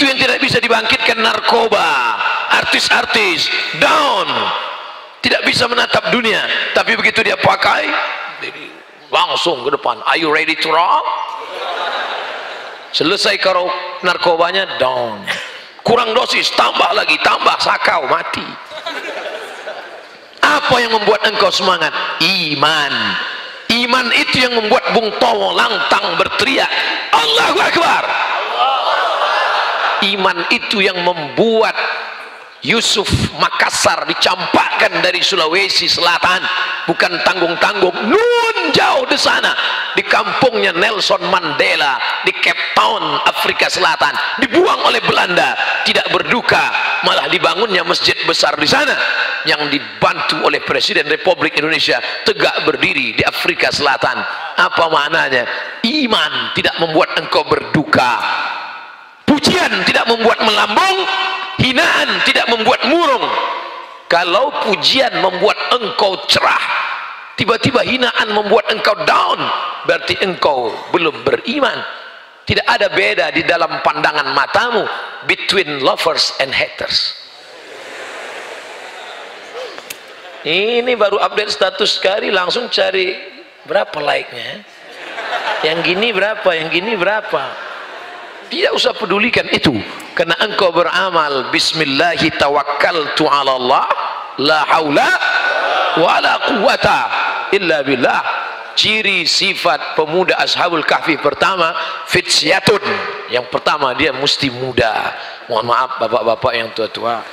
itu 0.00 0.08
yang 0.08 0.16
tidak 0.16 0.40
bisa 0.40 0.56
dibangkitkan 0.64 1.20
narkoba. 1.20 2.16
Artis-artis 2.56 3.52
down. 3.76 4.24
Tidak 5.20 5.44
bisa 5.44 5.68
menatap 5.68 6.08
dunia. 6.08 6.40
Tapi 6.72 6.96
begitu 6.96 7.20
dia 7.20 7.36
pakai 7.36 7.84
langsung 9.12 9.60
ke 9.60 9.76
depan. 9.76 10.00
Are 10.08 10.16
you 10.16 10.32
ready 10.32 10.56
to 10.56 10.72
rock? 10.72 11.04
Selesai 12.96 13.36
karo 13.44 13.68
narkobanya 14.00 14.80
down. 14.80 15.20
Kurang 15.84 16.16
dosis 16.16 16.48
tambah 16.56 16.96
lagi 16.96 17.20
tambah 17.20 17.60
sakau 17.60 18.08
mati. 18.08 18.48
Apa 20.40 20.80
yang 20.80 20.96
membuat 20.96 21.28
engkau 21.28 21.52
semangat? 21.52 21.92
Iman. 22.24 22.92
Iman 23.68 24.08
itu 24.16 24.48
yang 24.48 24.56
membuat 24.56 24.96
Bung 24.96 25.12
Towo 25.20 25.52
lantang 25.52 26.16
berteriak 26.16 26.72
Allahu 27.12 27.58
Akbar 27.60 28.30
iman 30.04 30.48
itu 30.52 30.80
yang 30.80 30.98
membuat 31.04 31.76
Yusuf 32.60 33.08
Makassar 33.40 34.04
dicampakkan 34.04 35.00
dari 35.00 35.24
Sulawesi 35.24 35.88
Selatan. 35.88 36.44
Bukan 36.84 37.24
tanggung-tanggung 37.24 37.96
nun 38.04 38.56
jauh 38.76 39.08
di 39.08 39.16
sana. 39.16 39.56
Di 39.96 40.04
kampungnya 40.04 40.76
Nelson 40.76 41.24
Mandela 41.32 41.96
di 42.28 42.32
Cape 42.36 42.76
Town 42.76 43.00
Afrika 43.24 43.72
Selatan. 43.72 44.12
Dibuang 44.44 44.84
oleh 44.84 45.00
Belanda. 45.00 45.56
Tidak 45.88 46.12
berduka 46.12 46.68
malah 47.08 47.32
dibangunnya 47.32 47.80
masjid 47.80 48.16
besar 48.28 48.52
di 48.60 48.68
sana. 48.68 48.92
Yang 49.48 49.80
dibantu 49.80 50.44
oleh 50.44 50.60
Presiden 50.60 51.08
Republik 51.08 51.56
Indonesia 51.56 51.96
tegak 52.28 52.60
berdiri 52.68 53.16
di 53.16 53.24
Afrika 53.24 53.72
Selatan. 53.72 54.20
Apa 54.60 54.84
maknanya? 54.92 55.48
Iman 55.80 56.52
tidak 56.52 56.76
membuat 56.76 57.16
engkau 57.16 57.40
berduka 57.48 58.20
pujian 59.40 59.72
tidak 59.88 60.04
membuat 60.04 60.44
melambung 60.44 60.98
hinaan 61.64 62.20
tidak 62.28 62.44
membuat 62.52 62.84
murung. 62.92 63.24
Kalau 64.04 64.52
pujian 64.68 65.16
membuat 65.24 65.56
engkau 65.80 66.20
cerah 66.28 66.60
tiba-tiba 67.40 67.80
hinaan 67.80 68.36
membuat 68.36 68.68
engkau 68.68 68.92
down 69.08 69.40
berarti 69.88 70.20
engkau 70.20 70.76
belum 70.92 71.24
beriman. 71.24 71.80
Tidak 72.44 72.66
ada 72.66 72.90
beda 72.90 73.30
di 73.30 73.46
dalam 73.46 73.78
pandangan 73.80 74.34
matamu 74.34 74.82
between 75.24 75.80
lovers 75.80 76.34
and 76.42 76.50
haters. 76.50 77.14
Ini 80.42 80.90
baru 80.98 81.22
update 81.22 81.52
status 81.52 82.00
sekali 82.00 82.34
langsung 82.34 82.66
cari 82.66 83.14
berapa 83.70 83.94
like-nya. 84.02 84.66
Yang 85.62 85.78
gini 85.94 86.08
berapa 86.10 86.50
yang 86.56 86.68
gini 86.74 86.98
berapa 86.98 87.69
tidak 88.50 88.74
usah 88.74 88.92
pedulikan 88.92 89.46
itu. 89.54 89.72
Karena 90.12 90.34
engkau 90.42 90.74
beramal 90.74 91.48
bismillahi 91.54 92.34
tawakkaltu 92.34 93.24
ala 93.30 93.56
Allah 93.56 93.86
la 94.42 94.66
haula 94.66 95.10
wala 96.02 96.34
quwata 96.50 96.98
illa 97.54 97.86
billah. 97.86 98.22
Ciri 98.74 99.26
sifat 99.26 99.98
pemuda 99.98 100.38
ashabul 100.40 100.86
kahfi 100.86 101.18
pertama 101.20 101.74
fitsyatun 102.08 102.80
yang 103.28 103.44
pertama 103.46 103.94
dia 103.94 104.10
mesti 104.10 104.50
muda. 104.50 105.14
Mohon 105.50 105.66
maaf 105.70 105.90
bapak-bapak 106.00 106.52
yang 106.54 106.68
tua-tua. 106.72 107.20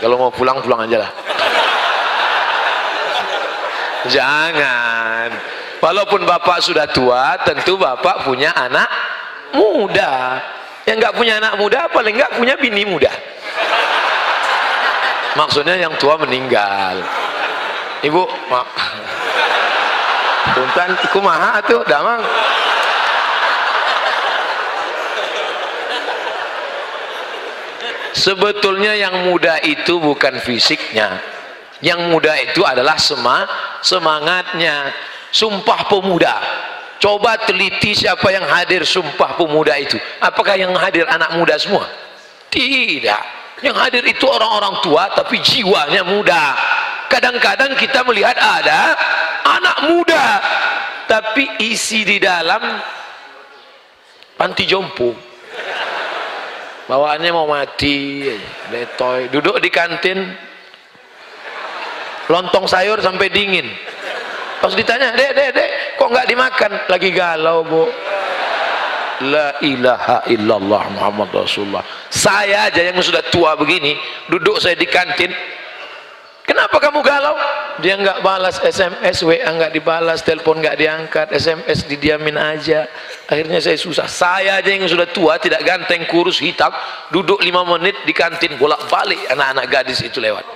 Kalau 0.00 0.16
mau 0.16 0.32
pulang 0.32 0.58
pulang 0.64 0.84
aja 0.84 1.06
lah. 1.06 1.10
Jangan 4.08 5.47
walaupun 5.78 6.26
bapak 6.26 6.62
sudah 6.62 6.86
tua 6.90 7.38
tentu 7.42 7.78
bapak 7.78 8.26
punya 8.26 8.54
anak 8.54 8.88
muda. 9.54 10.42
Yang 10.88 10.96
nggak 11.04 11.14
punya 11.20 11.34
anak 11.36 11.54
muda 11.60 11.80
paling 11.92 12.16
nggak 12.16 12.32
punya 12.40 12.54
bini 12.56 12.82
muda. 12.88 13.12
Maksudnya 15.36 15.76
yang 15.76 15.92
tua 16.00 16.16
meninggal. 16.16 17.04
Ibu 18.02 18.22
mak 18.48 18.68
iku 21.06 21.18
maha 21.20 21.60
tuh 21.62 21.84
damang. 21.84 22.24
Sebetulnya 28.18 28.98
yang 28.98 29.30
muda 29.30 29.62
itu 29.62 30.02
bukan 30.02 30.42
fisiknya. 30.42 31.22
Yang 31.78 32.10
muda 32.10 32.34
itu 32.42 32.66
adalah 32.66 32.98
sema 32.98 33.46
semangatnya 33.78 34.90
sumpah 35.32 35.88
pemuda. 35.88 36.36
Coba 36.98 37.38
teliti 37.46 37.94
siapa 37.94 38.26
yang 38.34 38.42
hadir 38.42 38.82
sumpah 38.82 39.38
pemuda 39.38 39.78
itu. 39.78 39.94
Apakah 40.18 40.58
yang 40.58 40.74
hadir 40.74 41.06
anak 41.06 41.38
muda 41.38 41.54
semua? 41.54 41.86
Tidak. 42.50 43.22
Yang 43.62 43.76
hadir 43.78 44.04
itu 44.06 44.26
orang-orang 44.26 44.82
tua 44.82 45.06
tapi 45.14 45.38
jiwanya 45.38 46.02
muda. 46.02 46.58
Kadang-kadang 47.06 47.78
kita 47.78 48.02
melihat 48.02 48.34
ada 48.34 48.98
anak 49.46 49.76
muda 49.86 50.26
tapi 51.06 51.46
isi 51.70 52.02
di 52.02 52.18
dalam 52.18 52.82
panti 54.34 54.66
jompo. 54.66 55.14
Bawaannya 56.90 57.30
mau 57.30 57.46
mati. 57.46 58.26
Letoy. 58.74 59.30
Duduk 59.30 59.62
di 59.62 59.70
kantin. 59.70 60.18
Lontong 62.26 62.66
sayur 62.68 63.00
sampai 63.00 63.32
dingin 63.32 63.70
pas 64.58 64.72
ditanya 64.74 65.14
dek 65.14 65.32
dek 65.34 65.50
dek 65.54 65.68
kok 65.98 66.08
nggak 66.10 66.28
dimakan? 66.28 66.72
Lagi 66.90 67.10
galau 67.14 67.66
bu. 67.66 67.84
La 69.18 69.58
ilaha 69.66 70.22
illallah 70.30 70.82
Muhammad 70.94 71.34
Rasulullah. 71.34 71.82
Saya 72.06 72.70
aja 72.70 72.78
yang 72.78 73.02
sudah 73.02 73.22
tua 73.34 73.58
begini 73.58 73.98
duduk 74.30 74.62
saya 74.62 74.78
di 74.78 74.86
kantin. 74.86 75.34
Kenapa 76.46 76.80
kamu 76.80 77.04
galau? 77.04 77.36
Dia 77.82 77.98
nggak 77.98 78.24
balas 78.24 78.56
SMS 78.62 79.20
WA 79.20 79.44
nggak 79.44 79.74
dibalas 79.74 80.24
telepon 80.24 80.64
nggak 80.64 80.80
diangkat 80.80 81.26
SMS 81.34 81.84
didiamin 81.84 82.38
aja. 82.40 82.88
Akhirnya 83.28 83.60
saya 83.60 83.76
susah. 83.76 84.06
Saya 84.08 84.62
aja 84.62 84.70
yang 84.70 84.88
sudah 84.88 85.10
tua 85.10 85.36
tidak 85.42 85.66
ganteng 85.66 86.06
kurus 86.08 86.40
hitam 86.40 86.72
duduk 87.10 87.42
lima 87.42 87.66
menit 87.66 87.98
di 88.06 88.14
kantin 88.14 88.56
bolak 88.56 88.80
balik 88.88 89.18
anak-anak 89.28 89.66
gadis 89.68 90.00
itu 90.00 90.22
lewat. 90.22 90.46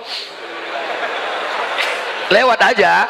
Lewat 2.31 2.59
aja 2.63 3.05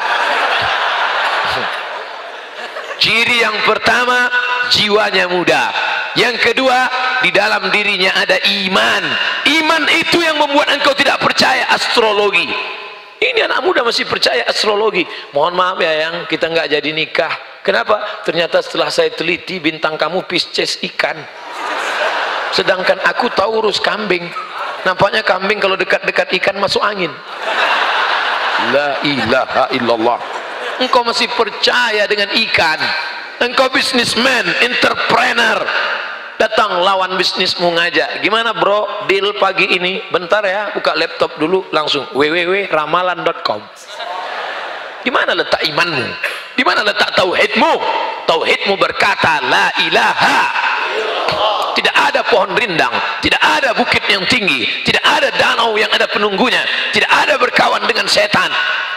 ciri 3.04 3.44
yang 3.44 3.60
pertama 3.68 4.32
jiwanya 4.72 5.28
muda. 5.28 5.68
Yang 6.16 6.40
kedua 6.40 6.88
di 7.20 7.28
dalam 7.28 7.68
dirinya 7.68 8.16
ada 8.16 8.40
iman. 8.64 9.02
Iman 9.44 9.82
itu 9.92 10.24
yang 10.24 10.40
membuat 10.40 10.72
engkau 10.72 10.96
tidak 10.96 11.20
percaya 11.20 11.68
astrologi. 11.68 12.48
Ini 13.20 13.44
anak 13.44 13.60
muda 13.60 13.84
masih 13.84 14.08
percaya 14.08 14.48
astrologi. 14.48 15.04
Mohon 15.36 15.54
maaf 15.60 15.78
ya 15.84 15.92
yang 16.08 16.14
kita 16.24 16.48
nggak 16.48 16.68
jadi 16.80 16.90
nikah. 16.96 17.34
Kenapa? 17.60 18.24
Ternyata 18.24 18.64
setelah 18.64 18.88
saya 18.88 19.12
teliti 19.12 19.60
bintang 19.60 20.00
kamu 20.00 20.24
Pisces 20.24 20.80
ikan. 20.80 21.16
Sedangkan 22.56 23.04
aku 23.04 23.28
Taurus 23.36 23.80
kambing. 23.84 24.24
Nampaknya 24.84 25.24
kambing 25.24 25.60
kalau 25.60 25.76
dekat-dekat 25.76 26.28
ikan 26.40 26.56
masuk 26.60 26.80
angin. 26.84 27.12
La 28.72 29.00
ilaha 29.04 29.64
illallah 29.76 30.43
engkau 30.82 31.02
masih 31.06 31.28
percaya 31.34 32.08
dengan 32.08 32.30
ikan. 32.32 32.78
Engkau 33.42 33.68
bisnismen 33.70 34.46
entrepreneur. 34.62 35.58
Datang 36.34 36.82
lawan 36.82 37.14
bisnismu 37.14 37.70
ngajak. 37.78 38.22
Gimana 38.22 38.50
bro? 38.54 39.06
Deal 39.06 39.34
pagi 39.38 39.70
ini. 39.70 40.02
Bentar 40.10 40.42
ya 40.42 40.74
buka 40.74 40.94
laptop 40.98 41.38
dulu 41.38 41.70
langsung. 41.70 42.10
www.ramalan.com 42.10 43.60
Gimana 45.04 45.36
letak 45.36 45.62
imanmu? 45.68 46.06
Di 46.56 46.62
mana 46.64 46.80
letak 46.80 47.12
tauhidmu? 47.14 47.72
Tauhidmu 48.24 48.74
berkata 48.80 49.44
la 49.44 49.68
ilaha 49.84 50.64
tidak 51.76 51.94
ada 51.94 52.20
pohon 52.26 52.54
rindang 52.56 52.94
tidak 53.20 53.42
ada 53.42 53.74
bukit 53.76 54.02
yang 54.08 54.22
tinggi 54.30 54.66
tidak 54.86 55.04
ada 55.04 55.28
danau 55.34 55.74
yang 55.76 55.90
ada 55.90 56.06
penunggunya 56.08 56.62
tidak 56.94 57.10
ada 57.10 57.34
berkawan 57.40 57.82
dengan 57.90 58.06
setan. 58.06 58.50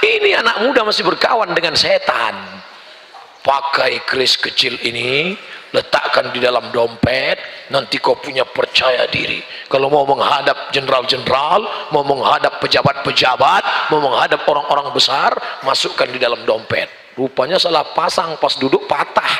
Ini 0.05 0.37
anak 0.45 0.61
muda 0.61 0.85
masih 0.85 1.01
berkawan 1.01 1.49
dengan 1.57 1.73
setan. 1.73 2.37
Pakai 3.41 4.03
kris 4.03 4.35
kecil 4.35 4.75
ini 4.83 5.33
letakkan 5.71 6.35
di 6.35 6.39
dalam 6.43 6.67
dompet 6.69 7.39
nanti 7.71 7.97
kau 7.97 8.19
punya 8.19 8.43
percaya 8.43 9.07
diri. 9.07 9.39
Kalau 9.71 9.87
mau 9.87 10.03
menghadap 10.03 10.69
jenderal-jenderal 10.75 11.89
mau 11.95 12.03
menghadap 12.03 12.59
pejabat-pejabat 12.59 13.89
mau 13.89 14.03
menghadap 14.03 14.43
orang-orang 14.45 14.91
besar 14.91 15.33
masukkan 15.63 16.05
di 16.11 16.19
dalam 16.19 16.43
dompet. 16.43 16.91
Rupanya 17.15 17.57
salah 17.57 17.87
pasang 17.95 18.35
pas 18.37 18.53
duduk 18.59 18.85
patah. 18.85 19.33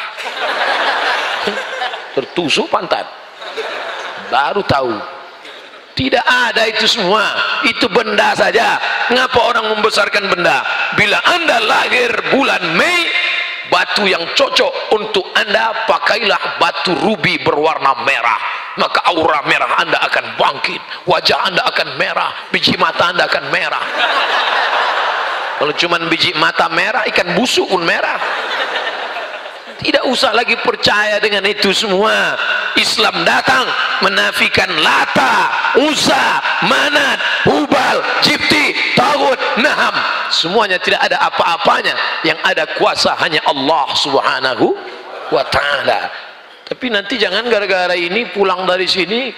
Tertusuk 2.16 2.72
pantat 2.72 3.17
baru 4.30 4.62
tahu. 4.64 4.94
Tidak 5.98 6.22
ada 6.22 6.70
itu 6.70 6.86
semua. 6.86 7.26
Itu 7.66 7.90
benda 7.90 8.38
saja. 8.38 8.78
Ngapa 9.10 9.40
orang 9.42 9.66
membesarkan 9.74 10.30
benda? 10.30 10.62
Bila 10.94 11.18
anda 11.26 11.58
lahir 11.58 12.14
bulan 12.30 12.78
Mei 12.78 13.10
batu 13.74 14.06
yang 14.06 14.22
cocok 14.38 14.94
untuk 14.94 15.26
anda 15.34 15.74
pakailah 15.90 16.62
batu 16.62 16.94
rubi 17.02 17.42
berwarna 17.42 17.98
merah. 18.06 18.38
Maka 18.78 19.10
aura 19.10 19.42
merah 19.50 19.82
anda 19.82 19.98
akan 20.06 20.38
bangkit. 20.38 20.82
Wajah 21.10 21.50
anda 21.50 21.66
akan 21.66 21.98
merah. 21.98 22.30
Biji 22.54 22.78
mata 22.78 23.10
anda 23.10 23.26
akan 23.26 23.50
merah. 23.50 23.86
Kalau 25.58 25.74
cuma 25.74 25.98
biji 26.06 26.38
mata 26.38 26.70
merah 26.70 27.10
ikan 27.10 27.34
busuk 27.34 27.74
pun 27.74 27.82
merah. 27.82 28.22
Tidak 29.82 30.06
usah 30.10 30.30
lagi 30.34 30.54
percaya 30.62 31.18
dengan 31.18 31.42
itu 31.50 31.74
semua 31.74 32.38
Islam 32.76 33.24
datang 33.24 33.64
menafikan 34.04 34.70
Lata, 34.84 35.50
Uza, 35.88 36.42
Manat, 36.68 37.48
Hubal, 37.48 37.98
Jipti, 38.22 38.76
Tawud, 38.94 39.38
Naham. 39.64 39.96
Semuanya 40.30 40.76
tidak 40.82 41.02
ada 41.08 41.18
apa-apanya. 41.24 41.96
Yang 42.28 42.40
ada 42.44 42.64
kuasa 42.76 43.16
hanya 43.24 43.40
Allah 43.48 43.88
subhanahu 43.96 44.76
wa 45.32 45.44
ta'ala. 45.48 46.12
Tapi 46.68 46.92
nanti 46.92 47.16
jangan 47.16 47.48
gara-gara 47.48 47.96
ini 47.96 48.28
pulang 48.36 48.68
dari 48.68 48.84
sini 48.84 49.32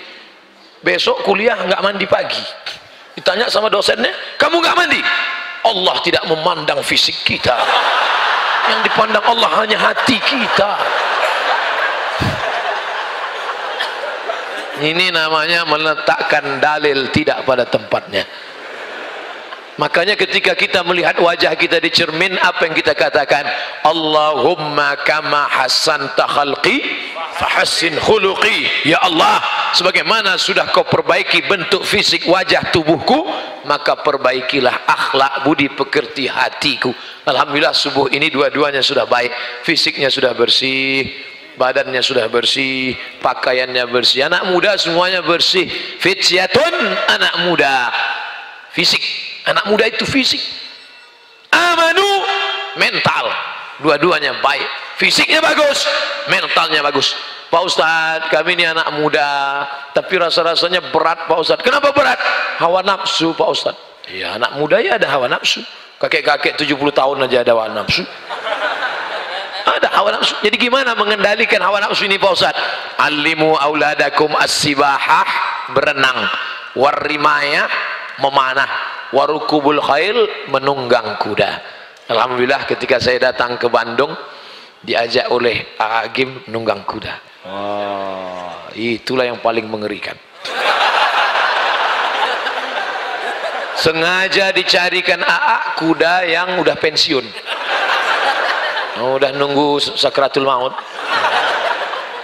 besok 0.82 1.22
kuliah 1.22 1.62
nggak 1.62 1.82
mandi 1.86 2.10
pagi. 2.10 2.42
Ditanya 3.14 3.52
sama 3.52 3.70
dosennya 3.70 4.10
kamu 4.42 4.64
nggak 4.64 4.78
mandi? 4.78 5.02
Allah 5.68 5.96
tidak 6.02 6.24
memandang 6.26 6.82
fisik 6.82 7.22
kita. 7.22 7.54
Yang 8.70 8.90
dipandang 8.90 9.26
Allah 9.26 9.50
hanya 9.62 9.78
hati 9.78 10.18
kita 10.18 10.72
ini 14.82 15.12
namanya 15.12 15.68
meletakkan 15.68 16.64
dalil 16.64 17.12
tidak 17.12 17.44
pada 17.44 17.68
tempatnya. 17.68 18.24
Makanya 19.80 20.20
ketika 20.20 20.60
kita 20.60 20.84
melihat 20.84 21.16
wajah 21.24 21.56
kita 21.56 21.80
di 21.80 21.88
cermin 21.88 22.36
apa 22.36 22.68
yang 22.68 22.76
kita 22.76 22.92
katakan? 22.92 23.48
Allahumma 23.88 25.00
kama 25.08 25.48
hasanta 25.48 26.28
khalqi 26.28 26.84
fahassin 27.40 27.96
khuluqi. 27.96 28.68
Ya 28.84 29.00
Allah 29.00 29.40
sebagaimana 29.72 30.36
sudah 30.36 30.68
kau 30.76 30.84
perbaiki 30.84 31.48
bentuk 31.48 31.88
fisik 31.88 32.28
wajah 32.28 32.76
tubuhku 32.76 33.24
maka 33.64 33.96
perbaikilah 33.96 34.84
akhlak 34.84 35.48
budi 35.48 35.72
pekerti 35.72 36.28
hatiku. 36.28 36.92
Alhamdulillah 37.24 37.72
subuh 37.72 38.12
ini 38.12 38.28
dua-duanya 38.28 38.84
sudah 38.84 39.08
baik 39.08 39.32
fisiknya 39.64 40.12
sudah 40.12 40.36
bersih 40.36 41.08
badannya 41.60 42.00
sudah 42.00 42.32
bersih 42.32 42.96
pakaiannya 43.20 43.84
bersih 43.92 44.32
anak 44.32 44.48
muda 44.48 44.80
semuanya 44.80 45.20
bersih. 45.20 45.68
Fitsiatun 46.00 46.74
anak 47.12 47.34
muda. 47.44 47.92
Fisik. 48.72 49.04
Anak 49.44 49.68
muda 49.68 49.84
itu 49.92 50.08
fisik. 50.08 50.40
Amanu 51.52 52.08
mental. 52.80 53.28
Dua-duanya 53.84 54.40
baik. 54.40 54.68
Fisiknya 54.96 55.44
bagus 55.44 55.84
mentalnya 56.32 56.80
bagus. 56.80 57.12
Pak 57.50 57.62
Ustadz 57.66 58.30
kami 58.30 58.56
ini 58.56 58.64
anak 58.70 58.94
muda 58.96 59.66
tapi 59.92 60.16
rasa-rasanya 60.16 60.96
berat 60.96 61.28
Pak 61.28 61.40
Ustadz. 61.44 61.66
Kenapa 61.66 61.92
berat? 61.92 62.20
Hawa 62.64 62.80
nafsu 62.88 63.36
Pak 63.36 63.50
Ustadz. 63.52 63.84
Ya 64.16 64.40
anak 64.40 64.56
muda 64.56 64.80
ya 64.80 64.96
ada 64.96 65.12
hawa 65.12 65.28
nafsu. 65.28 65.60
Kakek-kakek 66.00 66.56
70 66.56 66.80
tahun 66.96 67.28
aja 67.28 67.44
ada 67.44 67.52
hawa 67.52 67.68
nafsu 67.76 68.08
ada 69.70 69.90
hawa 69.94 70.18
nafsu. 70.18 70.34
Jadi 70.42 70.58
gimana 70.58 70.98
mengendalikan 70.98 71.62
hawa 71.62 71.84
nafsu 71.84 72.10
ini 72.10 72.18
Pak 72.18 72.32
Ustaz? 72.34 72.56
Alimu 72.98 73.56
auladakum 73.56 74.34
as-sibahah 74.36 75.28
berenang. 75.74 76.26
Warrimaya 76.74 77.70
memanah. 78.22 78.70
Warukubul 79.10 79.82
khail 79.82 80.50
menunggang 80.54 81.18
kuda. 81.18 81.62
Alhamdulillah 82.10 82.66
ketika 82.70 83.02
saya 83.02 83.34
datang 83.34 83.58
ke 83.58 83.70
Bandung 83.70 84.14
diajak 84.86 85.30
oleh 85.34 85.78
Agim 85.78 86.46
nunggang 86.50 86.86
kuda. 86.86 87.14
Oh, 87.50 88.70
itulah 88.78 89.26
yang 89.26 89.42
paling 89.42 89.66
mengerikan. 89.66 90.14
Sengaja 93.80 94.52
dicarikan 94.52 95.24
AA 95.24 95.80
kuda 95.80 96.28
yang 96.28 96.60
udah 96.60 96.76
pensiun 96.76 97.24
oh, 99.00 99.18
udah 99.18 99.32
nunggu 99.34 99.80
sakratul 99.80 100.46
maut. 100.46 100.76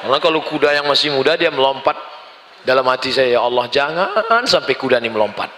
Karena 0.06 0.22
kalau 0.22 0.40
kuda 0.46 0.70
yang 0.76 0.86
masih 0.86 1.10
muda 1.16 1.34
dia 1.34 1.50
melompat 1.50 1.98
dalam 2.62 2.86
hati 2.86 3.10
saya 3.10 3.38
ya 3.38 3.42
Allah 3.42 3.66
jangan 3.74 4.46
sampai 4.46 4.78
kuda 4.78 5.02
ini 5.02 5.10
melompat. 5.10 5.50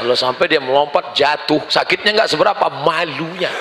Kalau 0.00 0.16
sampai 0.16 0.48
dia 0.48 0.60
melompat 0.60 1.12
jatuh. 1.12 1.60
Sakitnya 1.68 2.16
nggak 2.16 2.30
seberapa 2.32 2.66
malunya. 2.84 3.52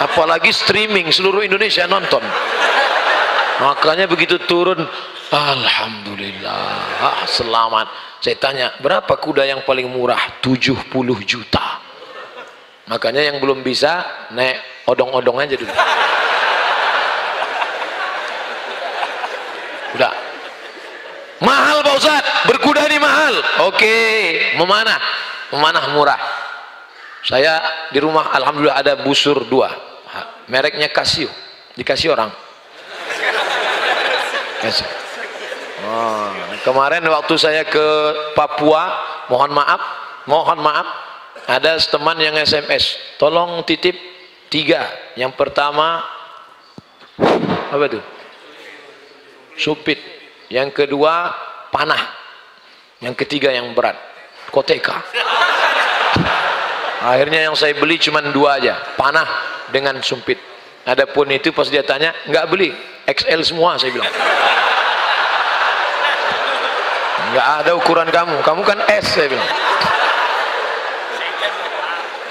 Apalagi 0.00 0.48
streaming 0.52 1.12
seluruh 1.12 1.44
Indonesia 1.44 1.84
nonton. 1.84 2.24
Makanya 3.60 4.08
begitu 4.08 4.40
turun 4.48 4.82
Alhamdulillah 5.32 6.68
ah, 7.00 7.24
selamat. 7.24 7.88
Saya 8.20 8.36
tanya 8.36 8.66
berapa 8.84 9.16
kuda 9.16 9.48
yang 9.48 9.64
paling 9.64 9.88
murah? 9.88 10.40
70 10.44 10.92
juta. 11.24 11.80
Makanya 12.92 13.32
yang 13.32 13.40
belum 13.40 13.64
bisa 13.64 14.04
naik 14.36 14.71
odong-odong 14.86 15.38
aja 15.38 15.54
dulu. 15.54 15.74
Udah. 19.92 20.12
Mahal 21.42 21.82
Pak 21.82 21.94
Ustaz 21.98 22.22
berkuda 22.48 22.86
ini 22.86 23.02
mahal. 23.02 23.34
Oke. 23.66 23.96
Memanah. 24.56 25.00
Memanah 25.52 25.84
murah. 25.92 26.20
Saya 27.22 27.60
di 27.94 27.98
rumah 28.02 28.34
Alhamdulillah 28.34 28.78
ada 28.78 28.94
busur 29.02 29.46
dua. 29.46 29.70
Mereknya 30.50 30.90
Casio. 30.90 31.30
Dikasih 31.78 32.14
orang. 32.14 32.30
Oh, 35.82 36.30
kemarin 36.62 37.02
waktu 37.10 37.34
saya 37.34 37.66
ke 37.66 37.86
Papua, 38.38 38.94
mohon 39.26 39.50
maaf, 39.50 39.82
mohon 40.30 40.62
maaf, 40.62 40.86
ada 41.50 41.74
teman 41.82 42.14
yang 42.22 42.38
SMS, 42.38 42.94
tolong 43.18 43.66
titip 43.66 43.98
tiga. 44.52 44.84
Yang 45.16 45.32
pertama, 45.40 46.04
apa 47.72 47.84
itu? 47.88 48.00
Supit. 49.56 49.96
Yang 50.52 50.84
kedua, 50.84 51.32
panah. 51.72 52.20
Yang 53.00 53.24
ketiga 53.24 53.48
yang 53.48 53.72
berat, 53.72 53.96
koteka. 54.52 55.00
Akhirnya 57.10 57.50
yang 57.50 57.56
saya 57.56 57.74
beli 57.74 57.98
cuma 57.98 58.22
dua 58.22 58.60
aja, 58.60 58.78
panah 58.94 59.26
dengan 59.72 59.98
sumpit. 60.04 60.38
Adapun 60.86 61.32
itu 61.32 61.50
pas 61.50 61.66
dia 61.66 61.82
tanya, 61.82 62.14
nggak 62.28 62.46
beli, 62.46 62.70
XL 63.08 63.42
semua 63.42 63.80
saya 63.80 63.90
bilang. 63.90 64.12
Nggak 67.32 67.48
ada 67.64 67.72
ukuran 67.74 68.08
kamu, 68.12 68.36
kamu 68.44 68.62
kan 68.62 68.78
S 68.92 69.16
saya 69.16 69.32
bilang. 69.32 69.50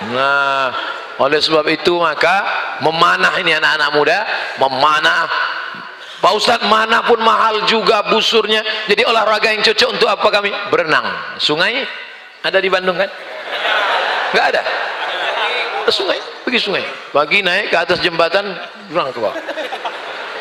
Nah, 0.01 0.73
oleh 1.21 1.37
sebab 1.37 1.69
itu 1.69 1.93
maka 2.01 2.41
memanah 2.81 3.37
ini 3.37 3.53
anak-anak 3.53 3.89
muda, 3.93 4.19
memanah. 4.57 5.29
Pak 6.21 6.33
Ustadz 6.37 6.69
mana 6.69 7.01
pun 7.05 7.17
mahal 7.21 7.65
juga 7.65 8.05
busurnya. 8.09 8.61
Jadi 8.89 9.05
olahraga 9.05 9.53
yang 9.53 9.65
cocok 9.65 9.89
untuk 9.89 10.09
apa 10.09 10.27
kami? 10.29 10.53
Berenang. 10.69 11.37
Sungai 11.41 11.81
ada 12.41 12.57
di 12.57 12.69
Bandung 12.69 12.97
kan? 12.97 13.09
Enggak 14.33 14.45
ada. 14.53 14.61
Sungai, 15.89 16.17
pergi 16.45 16.59
sungai. 16.61 16.83
Pagi 17.09 17.41
naik 17.41 17.73
ke 17.73 17.77
atas 17.77 17.99
jembatan, 18.05 18.53
berenang 18.89 19.13
ke 19.13 19.19
bawah. 19.21 19.35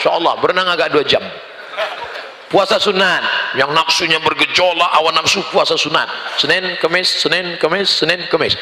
Insya 0.00 0.16
Allah 0.16 0.32
berenang 0.40 0.68
agak 0.68 0.96
dua 0.96 1.04
jam 1.04 1.20
puasa 2.50 2.82
sunat 2.82 3.54
yang 3.54 3.70
nafsunya 3.70 4.18
bergejolak 4.18 4.90
awan 4.98 5.14
nafsu 5.14 5.38
puasa 5.54 5.78
sunat 5.78 6.10
Senin 6.34 6.74
Kamis 6.82 7.06
Senin 7.22 7.54
Kamis 7.62 7.86
Senin 7.86 8.26
Kamis 8.26 8.58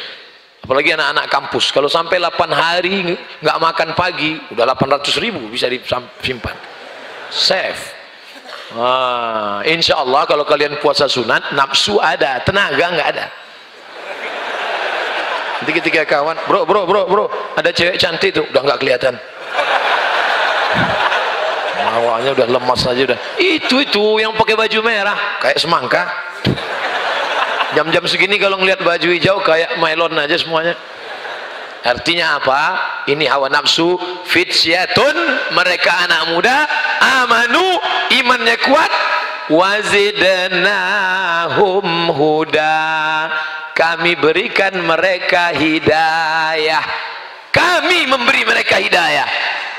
apalagi 0.69 0.93
anak-anak 0.93 1.33
kampus. 1.33 1.73
Kalau 1.73 1.89
sampai 1.89 2.21
8 2.21 2.45
hari 2.53 3.17
nggak 3.41 3.57
makan 3.57 3.89
pagi 3.97 4.37
udah 4.53 4.69
800 4.77 5.17
ribu 5.17 5.49
bisa 5.49 5.65
disimpan 5.65 6.53
safe 7.33 7.97
ah, 8.77 9.65
insya 9.65 9.97
Allah 9.97 10.29
kalau 10.29 10.45
kalian 10.45 10.77
puasa 10.77 11.09
sunat 11.09 11.57
nafsu 11.57 11.97
ada 11.97 12.45
tenaga 12.45 12.85
nggak 12.85 13.09
ada. 13.17 13.27
Nanti 15.59 15.73
ketika 15.73 16.05
kawan 16.05 16.37
bro 16.45 16.69
bro 16.69 16.85
bro 16.85 17.03
bro 17.09 17.25
ada 17.57 17.73
cewek 17.73 17.97
cantik 17.97 18.37
tuh. 18.37 18.45
Udah 18.53 18.63
nggak 18.69 18.79
kelihatan. 18.85 19.17
Awalnya 21.89 22.31
udah 22.37 22.47
lemas 22.47 22.85
aja 22.85 23.03
udah. 23.09 23.19
Itu 23.41 23.81
itu 23.81 24.05
yang 24.21 24.37
pakai 24.37 24.55
baju 24.55 24.79
merah. 24.85 25.41
Kayak 25.41 25.59
semangka 25.59 26.05
jam-jam 27.77 28.05
segini 28.09 28.39
kalau 28.41 28.57
ngelihat 28.61 28.81
baju 28.81 29.09
hijau 29.13 29.41
kayak 29.45 29.77
mylon 29.81 30.17
aja 30.17 30.37
semuanya. 30.39 30.77
Artinya 31.79 32.43
apa? 32.43 32.63
Ini 33.07 33.31
hawa 33.31 33.49
nafsu 33.49 33.97
fitsyatun 34.27 35.17
mereka 35.55 35.95
anak 36.05 36.29
muda 36.35 36.67
amanu 37.23 37.79
imannya 38.13 38.57
kuat. 38.67 38.93
Wazidnahum 39.49 40.53
huda. 42.13 42.85
Kami 43.73 44.13
berikan 44.21 44.77
mereka 44.85 45.57
hidayah. 45.57 46.85
Kami 47.49 48.05
memberi 48.05 48.45
mereka 48.45 48.77
hidayah. 48.77 49.25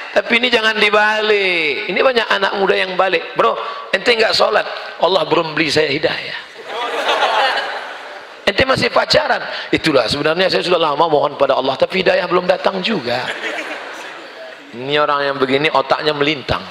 Tapi 0.09 0.41
ini 0.41 0.49
jangan 0.49 0.73
dibalik. 0.73 1.85
Ini 1.85 2.01
banyak 2.01 2.25
anak 2.33 2.57
muda 2.57 2.73
yang 2.73 2.97
balik. 2.97 3.37
Bro 3.37 3.53
ente 3.93 4.09
nggak 4.17 4.33
sholat? 4.33 4.65
Allah 5.05 5.21
belum 5.29 5.53
beli 5.53 5.69
saya 5.69 5.93
hidayah 5.93 6.49
ente 8.49 8.65
masih 8.65 8.89
pacaran. 8.89 9.41
Itulah 9.69 10.09
sebenarnya 10.09 10.49
saya 10.49 10.65
sudah 10.65 10.81
lama 10.81 11.05
mohon 11.05 11.37
pada 11.37 11.55
Allah 11.55 11.77
tapi 11.77 12.01
hidayah 12.01 12.25
belum 12.25 12.49
datang 12.49 12.81
juga. 12.81 13.29
Ini 14.73 14.97
orang 15.01 15.29
yang 15.29 15.37
begini 15.37 15.69
otaknya 15.69 16.13
melintang. 16.13 16.61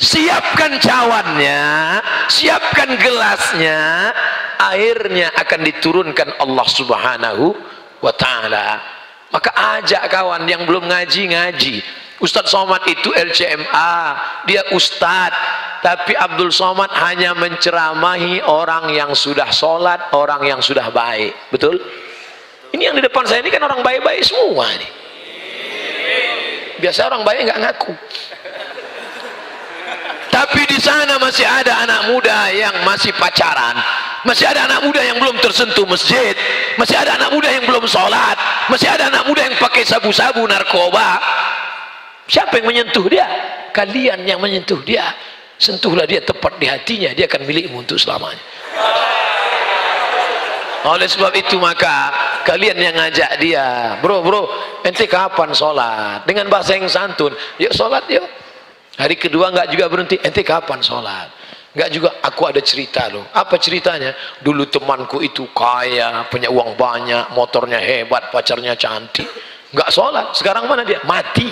Siapkan 0.00 0.80
cawannya 0.80 1.60
siapkan 2.32 2.96
gelasnya 2.96 4.08
airnya 4.72 5.28
akan 5.36 5.60
diturunkan 5.60 6.40
Allah 6.40 6.66
subhanahu 6.70 7.52
wa 8.00 8.12
ta'ala. 8.14 8.80
Maka 9.30 9.50
ajak 9.78 10.08
kawan 10.08 10.48
yang 10.48 10.64
belum 10.64 10.88
ngaji 10.88 11.22
ngaji 11.36 11.76
Ustadz 12.20 12.52
Somad 12.52 12.84
itu 12.84 13.08
LCMA 13.10 13.92
dia 14.44 14.62
Ustadz. 14.76 15.58
Tapi 15.80 16.12
Abdul 16.12 16.52
Somad 16.52 16.92
hanya 16.92 17.32
menceramahi 17.32 18.44
orang 18.44 18.92
yang 18.92 19.16
sudah 19.16 19.48
sholat 19.48 20.12
orang 20.12 20.44
yang 20.44 20.60
sudah 20.60 20.92
baik. 20.92 21.32
Betul? 21.48 21.80
ini 22.70 22.86
yang 22.86 22.94
di 22.94 23.02
depan 23.02 23.26
saya 23.26 23.42
ini 23.42 23.50
kan 23.50 23.62
orang 23.66 23.82
baik-baik 23.82 24.22
semua 24.22 24.66
nih 24.78 24.90
biasa 26.80 27.12
orang 27.12 27.22
baik 27.28 27.44
nggak 27.44 27.60
ngaku. 27.60 27.92
Tapi 30.30 30.62
di 30.70 30.80
sana 30.80 31.20
masih 31.20 31.44
ada 31.44 31.84
anak 31.84 32.08
muda 32.08 32.48
yang 32.54 32.72
masih 32.88 33.12
pacaran. 33.20 33.76
Masih 34.24 34.48
ada 34.48 34.64
anak 34.64 34.88
muda 34.88 35.02
yang 35.04 35.20
belum 35.20 35.36
tersentuh 35.42 35.84
masjid. 35.84 36.32
Masih 36.80 36.96
ada 36.96 37.20
anak 37.20 37.34
muda 37.34 37.50
yang 37.52 37.66
belum 37.68 37.84
sholat. 37.84 38.38
Masih 38.72 38.88
ada 38.88 39.12
anak 39.12 39.28
muda 39.28 39.44
yang 39.44 39.58
pakai 39.60 39.84
sabu-sabu 39.84 40.40
narkoba 40.48 41.20
siapa 42.30 42.62
yang 42.62 42.70
menyentuh 42.70 43.06
dia 43.10 43.26
kalian 43.74 44.22
yang 44.22 44.38
menyentuh 44.38 44.78
dia 44.86 45.02
sentuhlah 45.58 46.06
dia 46.06 46.22
tepat 46.22 46.54
di 46.62 46.70
hatinya 46.70 47.10
dia 47.10 47.26
akan 47.26 47.42
milikmu 47.42 47.82
untuk 47.82 47.98
selamanya 47.98 48.40
oleh 50.86 51.10
sebab 51.10 51.34
itu 51.34 51.58
maka 51.58 52.14
kalian 52.46 52.78
yang 52.78 52.94
ngajak 52.94 53.36
dia 53.42 53.98
bro 53.98 54.22
bro 54.22 54.46
ente 54.86 55.10
kapan 55.10 55.50
sholat 55.50 56.22
dengan 56.24 56.46
bahasa 56.46 56.78
yang 56.78 56.86
santun 56.86 57.34
yuk 57.58 57.74
sholat 57.74 58.06
yuk 58.06 58.24
hari 58.94 59.18
kedua 59.18 59.50
enggak 59.50 59.68
juga 59.74 59.90
berhenti 59.90 60.16
ente 60.22 60.46
kapan 60.46 60.78
sholat 60.80 61.42
Enggak 61.70 61.90
juga 61.94 62.10
aku 62.18 62.50
ada 62.50 62.58
cerita 62.58 63.06
loh. 63.06 63.30
Apa 63.30 63.54
ceritanya? 63.54 64.10
Dulu 64.42 64.66
temanku 64.66 65.22
itu 65.22 65.46
kaya, 65.54 66.26
punya 66.26 66.50
uang 66.50 66.74
banyak, 66.74 67.30
motornya 67.30 67.78
hebat, 67.78 68.34
pacarnya 68.34 68.74
cantik. 68.74 69.30
Enggak 69.70 69.90
sholat. 69.94 70.26
Sekarang 70.34 70.66
mana 70.66 70.82
dia? 70.82 70.98
Mati. 71.06 71.46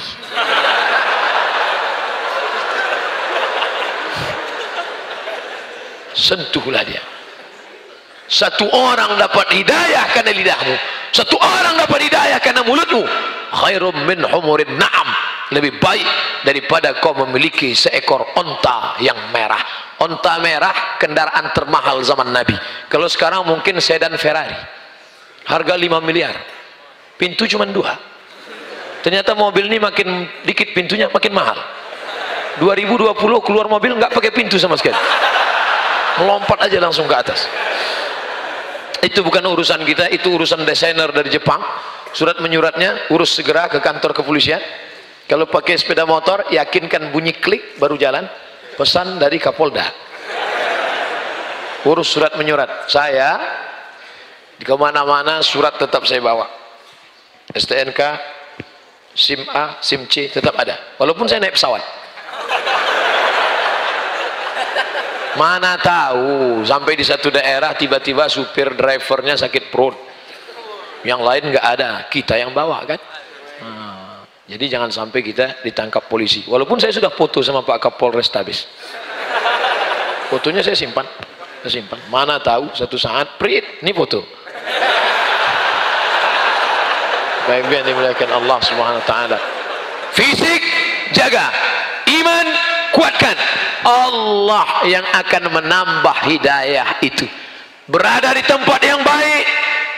Sentuhlah 6.18 6.82
dia. 6.82 7.02
Satu 8.28 8.68
orang 8.68 9.16
dapat 9.16 9.54
hidayah 9.54 10.04
karena 10.12 10.34
lidahmu. 10.34 10.76
Satu 11.14 11.38
orang 11.40 11.80
dapat 11.80 12.10
hidayah 12.10 12.38
karena 12.42 12.60
mulutmu. 12.66 13.06
Khairum 13.54 13.96
min 14.04 14.20
humurin 14.26 14.68
na'am. 14.76 15.08
Lebih 15.48 15.80
baik 15.80 16.04
daripada 16.44 17.00
kau 17.00 17.16
memiliki 17.16 17.72
seekor 17.72 18.36
onta 18.36 19.00
yang 19.00 19.16
merah 19.32 19.88
onta 19.98 20.38
merah 20.38 20.98
kendaraan 21.02 21.50
termahal 21.50 21.98
zaman 22.06 22.30
Nabi 22.30 22.54
kalau 22.86 23.10
sekarang 23.10 23.42
mungkin 23.46 23.82
sedan 23.82 24.14
Ferrari 24.14 24.54
harga 25.46 25.74
5 25.74 25.98
miliar 26.06 26.34
pintu 27.18 27.44
cuma 27.50 27.66
dua. 27.66 27.98
Ternyata 29.02 29.34
mobil 29.34 29.66
ini 29.66 29.78
makin 29.82 30.26
dikit 30.46 30.72
pintunya 30.72 31.10
makin 31.10 31.34
mahal. 31.34 31.58
2020 32.58 33.14
keluar 33.46 33.66
mobil 33.70 33.94
nggak 33.94 34.10
pakai 34.10 34.34
pintu 34.34 34.58
sama 34.58 34.74
sekali. 34.74 34.98
Melompat 36.18 36.66
aja 36.66 36.78
langsung 36.82 37.06
ke 37.06 37.14
atas. 37.14 37.46
Itu 38.98 39.22
bukan 39.22 39.46
urusan 39.46 39.86
kita 39.86 40.10
itu 40.10 40.34
urusan 40.34 40.66
desainer 40.66 41.10
dari 41.14 41.30
Jepang. 41.30 41.62
Surat 42.10 42.42
menyuratnya 42.42 43.14
urus 43.14 43.38
segera 43.38 43.70
ke 43.70 43.78
kantor 43.78 44.10
kepolisian. 44.10 44.58
Kalau 45.30 45.46
pakai 45.46 45.78
sepeda 45.78 46.02
motor 46.08 46.50
yakinkan 46.50 47.14
bunyi 47.14 47.36
klik 47.38 47.78
baru 47.78 47.94
jalan. 47.94 48.26
Pesan 48.74 49.18
dari 49.22 49.38
Kapolda. 49.38 49.86
Urus 51.86 52.10
surat 52.10 52.34
menyurat. 52.34 52.90
Saya 52.90 53.38
di 54.58 54.66
ke 54.66 54.74
mana-mana 54.74 55.38
surat 55.46 55.78
tetap 55.78 56.02
saya 56.02 56.18
bawa 56.18 56.57
STNK 57.54 58.00
SIM 59.14 59.42
A, 59.50 59.80
SIM 59.80 60.04
C 60.06 60.28
tetap 60.28 60.54
ada 60.56 60.96
walaupun 61.00 61.24
saya 61.24 61.40
naik 61.42 61.56
pesawat 61.56 61.82
mana 65.38 65.78
tahu 65.78 66.62
sampai 66.66 66.98
di 66.98 67.04
satu 67.06 67.30
daerah 67.30 67.72
tiba-tiba 67.78 68.26
supir 68.26 68.74
drivernya 68.74 69.38
sakit 69.38 69.70
perut 69.70 69.94
yang 71.06 71.22
lain 71.22 71.54
nggak 71.54 71.66
ada 71.78 72.04
kita 72.10 72.34
yang 72.34 72.50
bawa 72.50 72.82
kan 72.84 73.00
jadi 74.48 74.64
jangan 74.64 74.88
sampai 74.88 75.20
kita 75.20 75.60
ditangkap 75.60 76.08
polisi. 76.08 76.40
Walaupun 76.48 76.80
saya 76.80 76.88
sudah 76.88 77.12
foto 77.12 77.44
sama 77.44 77.60
Pak 77.60 77.84
Kapolres 77.84 78.32
Tabis. 78.32 78.64
Fotonya 80.32 80.64
saya 80.64 80.72
simpan. 80.72 81.04
Saya 81.60 81.72
simpan. 81.84 82.00
Mana 82.08 82.40
tahu 82.40 82.72
satu 82.72 82.96
saat 82.96 83.36
prit, 83.36 83.84
ini 83.84 83.92
foto. 83.92 84.24
Baik 87.48 87.64
yang 87.72 87.86
dimuliakan 87.88 88.28
Allah 88.44 88.58
Subhanahu 88.60 89.00
wa 89.00 89.08
taala. 89.08 89.38
Fisik 90.12 90.60
jaga, 91.16 91.48
Allah 93.88 94.66
yang 94.84 95.06
akan 95.06 95.42
menambah 95.48 96.16
hidayah 96.28 97.00
itu. 97.00 97.24
Berada 97.88 98.36
di 98.36 98.44
tempat 98.44 98.80
yang 98.84 99.00
baik 99.00 99.44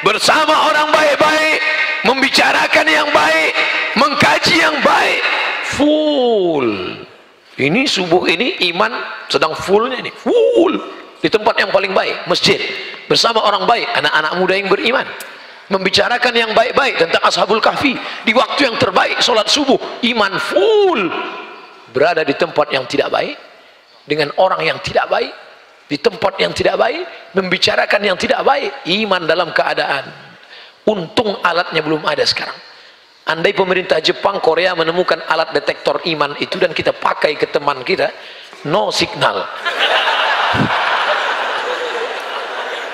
bersama 0.06 0.70
orang 0.70 0.94
baik-baik 0.94 1.58
membicarakan 2.06 2.86
yang 2.86 3.08
baik 3.10 3.52
mengkaji 3.98 4.56
yang 4.62 4.78
baik. 4.78 5.20
Full. 5.74 6.68
Ini 7.60 7.82
subuh 7.84 8.24
ini 8.30 8.56
iman 8.72 8.94
sedang 9.26 9.58
fullnya 9.58 9.98
ini. 9.98 10.14
Full. 10.14 10.74
Di 11.20 11.28
tempat 11.28 11.58
yang 11.58 11.74
paling 11.74 11.92
baik 11.92 12.30
masjid. 12.30 12.62
Bersama 13.10 13.42
orang 13.42 13.66
baik 13.66 13.90
anak-anak 13.98 14.32
muda 14.38 14.54
yang 14.54 14.70
beriman 14.70 15.06
membicarakan 15.70 16.34
yang 16.34 16.50
baik-baik 16.50 16.98
tentang 16.98 17.22
ashabul 17.22 17.62
kahfi 17.62 17.94
di 18.26 18.34
waktu 18.34 18.66
yang 18.66 18.76
terbaik 18.76 19.22
solat 19.22 19.46
subuh 19.46 19.78
iman 20.02 20.34
full. 20.36 21.00
Berada 21.94 22.26
di 22.26 22.34
tempat 22.34 22.70
yang 22.74 22.86
tidak 22.90 23.10
baik 23.10 23.38
dengan 24.06 24.34
orang 24.38 24.66
yang 24.66 24.78
tidak 24.82 25.06
baik 25.06 25.30
di 25.86 25.98
tempat 25.98 26.38
yang 26.38 26.54
tidak 26.54 26.78
baik 26.78 27.02
membicarakan 27.34 28.02
yang 28.02 28.18
tidak 28.18 28.42
baik 28.42 28.70
iman 29.02 29.22
dalam 29.26 29.50
keadaan. 29.54 30.06
Untung 30.86 31.38
alatnya 31.42 31.82
belum 31.82 32.02
ada 32.02 32.22
sekarang. 32.26 32.54
Andai 33.30 33.54
pemerintah 33.54 34.02
Jepang 34.02 34.42
Korea 34.42 34.74
menemukan 34.74 35.22
alat 35.30 35.54
detektor 35.54 36.02
iman 36.02 36.34
itu 36.42 36.58
dan 36.58 36.74
kita 36.74 36.90
pakai 36.90 37.38
ke 37.38 37.46
teman 37.46 37.86
kita 37.86 38.10
no 38.66 38.90
signal. 38.90 39.46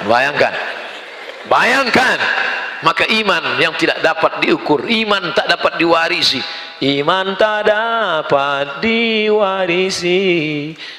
Bayangkan. 0.05 0.53
Bayangkan 1.47 2.19
maka 2.85 3.09
iman 3.09 3.57
yang 3.57 3.73
tidak 3.81 4.05
dapat 4.05 4.45
diukur 4.45 4.85
iman 4.85 5.33
tak 5.33 5.49
dapat 5.49 5.81
diwarisi. 5.81 6.41
Iman 6.77 7.41
tak 7.41 7.73
dapat 7.73 8.85
diwarisi 8.85 10.21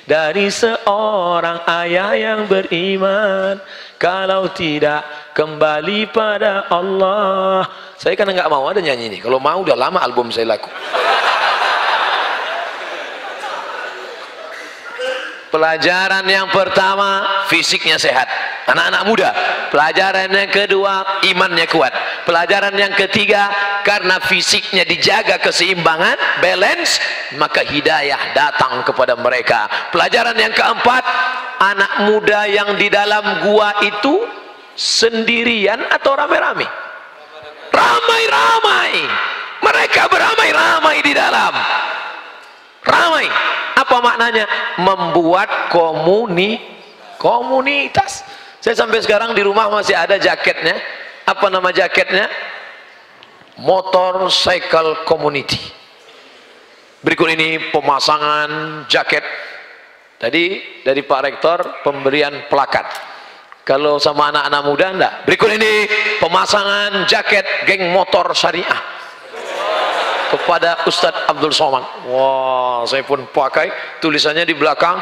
dari 0.10 0.50
seorang 0.50 1.62
ayah 1.86 2.18
yang 2.18 2.50
beriman. 2.50 3.62
Kalau 4.02 4.50
tidak 4.54 5.34
kembali 5.38 6.10
pada 6.10 6.66
Allah. 6.74 7.70
Saya 7.98 8.18
kan 8.18 8.30
enggak 8.30 8.50
mau 8.50 8.66
ada 8.66 8.82
nyanyi 8.82 9.14
ini. 9.14 9.18
Kalau 9.22 9.38
mau 9.38 9.62
udah 9.62 9.78
lama 9.78 10.02
album 10.02 10.34
saya 10.34 10.58
laku 10.58 10.70
pelajaran 15.58 16.22
yang 16.30 16.54
pertama 16.54 17.26
fisiknya 17.50 17.98
sehat. 17.98 18.30
Anak-anak 18.70 19.04
muda 19.10 19.30
pelajaran 19.74 20.30
yang 20.30 20.54
kedua 20.54 21.26
imannya 21.26 21.66
kuat. 21.66 21.90
Pelajaran 22.30 22.78
yang 22.78 22.94
ketiga 22.94 23.50
karena 23.82 24.22
fisiknya 24.22 24.86
dijaga 24.86 25.42
keseimbangan 25.42 26.46
balance 26.46 27.02
maka 27.42 27.66
hidayah 27.66 28.38
datang 28.38 28.86
kepada 28.86 29.18
mereka. 29.18 29.66
Pelajaran 29.90 30.38
yang 30.38 30.54
keempat 30.54 31.02
anak 31.58 32.06
muda 32.06 32.46
yang 32.46 32.78
di 32.78 32.94
dalam 32.94 33.50
gua 33.50 33.82
itu 33.82 34.30
sendirian 34.78 35.82
atau 35.90 36.14
ramai-ramai? 36.14 36.70
Ramai-ramai. 37.74 38.94
Mereka 39.58 40.06
beramai-ramai 40.06 41.02
di 41.02 41.18
dalam 41.18 41.54
ramai. 42.88 43.28
Apa 43.78 44.02
maknanya? 44.02 44.46
Membuat 44.82 45.70
komuni 45.70 46.58
komunitas. 47.22 48.26
Saya 48.62 48.74
sampai 48.74 49.02
sekarang 49.04 49.38
di 49.38 49.46
rumah 49.46 49.70
masih 49.70 49.94
ada 49.94 50.18
jaketnya. 50.18 50.78
Apa 51.28 51.52
nama 51.52 51.70
jaketnya? 51.70 52.26
Motorcycle 53.58 55.04
community. 55.06 55.60
Berikut 57.02 57.30
ini 57.30 57.72
pemasangan 57.74 58.50
jaket. 58.90 59.24
Tadi 60.18 60.46
dari 60.82 61.02
Pak 61.06 61.22
Rektor 61.22 61.60
pemberian 61.86 62.50
plakat. 62.50 62.90
Kalau 63.62 64.00
sama 64.00 64.32
anak-anak 64.34 64.62
muda 64.66 64.88
enggak. 64.96 65.14
Berikut 65.28 65.52
ini 65.54 65.86
pemasangan 66.24 67.06
jaket 67.06 67.46
geng 67.68 67.92
motor 67.94 68.32
syariah 68.34 68.98
kepada 70.32 70.84
Ustadz 70.84 71.28
Abdul 71.28 71.54
Somad. 71.56 71.84
Wah 72.12 72.84
saya 72.84 73.04
pun 73.04 73.24
pakai. 73.32 74.00
Tulisannya 74.04 74.44
di 74.44 74.56
belakang 74.56 75.00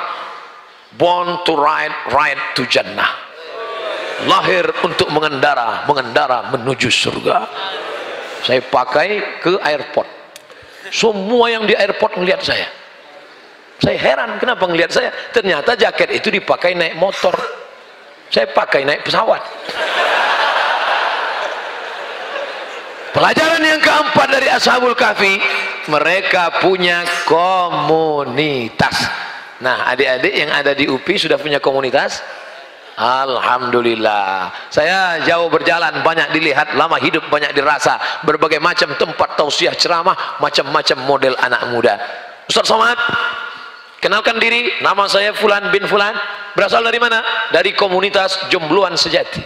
born 0.95 1.41
to 1.43 1.53
ride 1.57 1.93
ride 2.13 2.41
to 2.53 2.63
jannah. 2.69 3.09
Lahir 4.25 4.63
untuk 4.85 5.11
mengendara 5.11 5.83
mengendara 5.89 6.49
menuju 6.55 6.87
surga. 6.87 7.45
Saya 8.45 8.61
pakai 8.61 9.41
ke 9.41 9.57
airport. 9.59 10.07
Semua 10.93 11.49
yang 11.49 11.65
di 11.65 11.73
airport 11.73 12.15
melihat 12.21 12.39
saya. 12.45 12.69
Saya 13.81 13.97
heran 13.99 14.39
kenapa 14.39 14.63
melihat 14.69 14.93
saya? 14.93 15.11
Ternyata 15.35 15.75
jaket 15.75 16.15
itu 16.15 16.31
dipakai 16.31 16.77
naik 16.77 16.95
motor. 16.95 17.35
Saya 18.31 18.47
pakai 18.49 18.87
naik 18.87 19.03
pesawat 19.03 19.41
pelajaran 23.15 23.63
yang 23.63 23.79
keempat 23.79 24.27
dari 24.27 24.51
Ashabul 24.51 24.91
Kahfi 24.91 25.39
mereka 25.87 26.59
punya 26.59 27.07
komunitas. 27.23 29.07
Nah 29.63 29.87
adik-adik 29.87 30.35
yang 30.35 30.51
ada 30.51 30.75
di 30.75 30.83
UPI 30.91 31.15
sudah 31.15 31.39
punya 31.39 31.63
komunitas? 31.63 32.19
Alhamdulillah. 32.99 34.51
Saya 34.67 35.23
jauh 35.23 35.47
berjalan 35.47 36.03
banyak 36.03 36.35
dilihat 36.35 36.75
lama 36.75 36.99
hidup 36.99 37.23
banyak 37.31 37.55
dirasa. 37.55 37.95
Berbagai 38.27 38.59
macam 38.59 38.91
tempat 38.99 39.39
tausiah 39.39 39.75
ceramah 39.75 40.39
macam-macam 40.43 40.97
model 41.07 41.33
anak 41.39 41.71
muda. 41.71 41.95
Ustaz 42.51 42.67
Somad 42.67 42.99
kenalkan 44.03 44.39
diri. 44.43 44.75
Nama 44.83 45.03
saya 45.07 45.31
Fulan 45.31 45.71
bin 45.71 45.87
Fulan. 45.87 46.15
Berasal 46.55 46.83
dari 46.83 46.99
mana? 46.99 47.19
dari 47.51 47.75
komunitas 47.75 48.47
jombluan 48.47 48.95
sejati. 48.95 49.43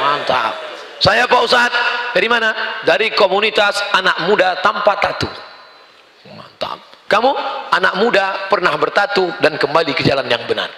Mantap 0.00 0.63
saya 1.04 1.28
Pak 1.28 1.40
Ustaz 1.44 1.68
dari 2.16 2.32
mana? 2.32 2.80
dari 2.88 3.12
komunitas 3.12 3.76
anak 3.92 4.24
muda 4.24 4.56
tanpa 4.64 4.96
tatu. 4.96 5.28
Mantap. 6.32 6.80
Kamu 7.04 7.30
anak 7.68 7.94
muda 8.00 8.48
pernah 8.48 8.72
bertatu 8.80 9.28
dan 9.44 9.60
kembali 9.60 9.92
ke 9.92 10.00
jalan 10.00 10.24
yang 10.24 10.40
benar. 10.48 10.72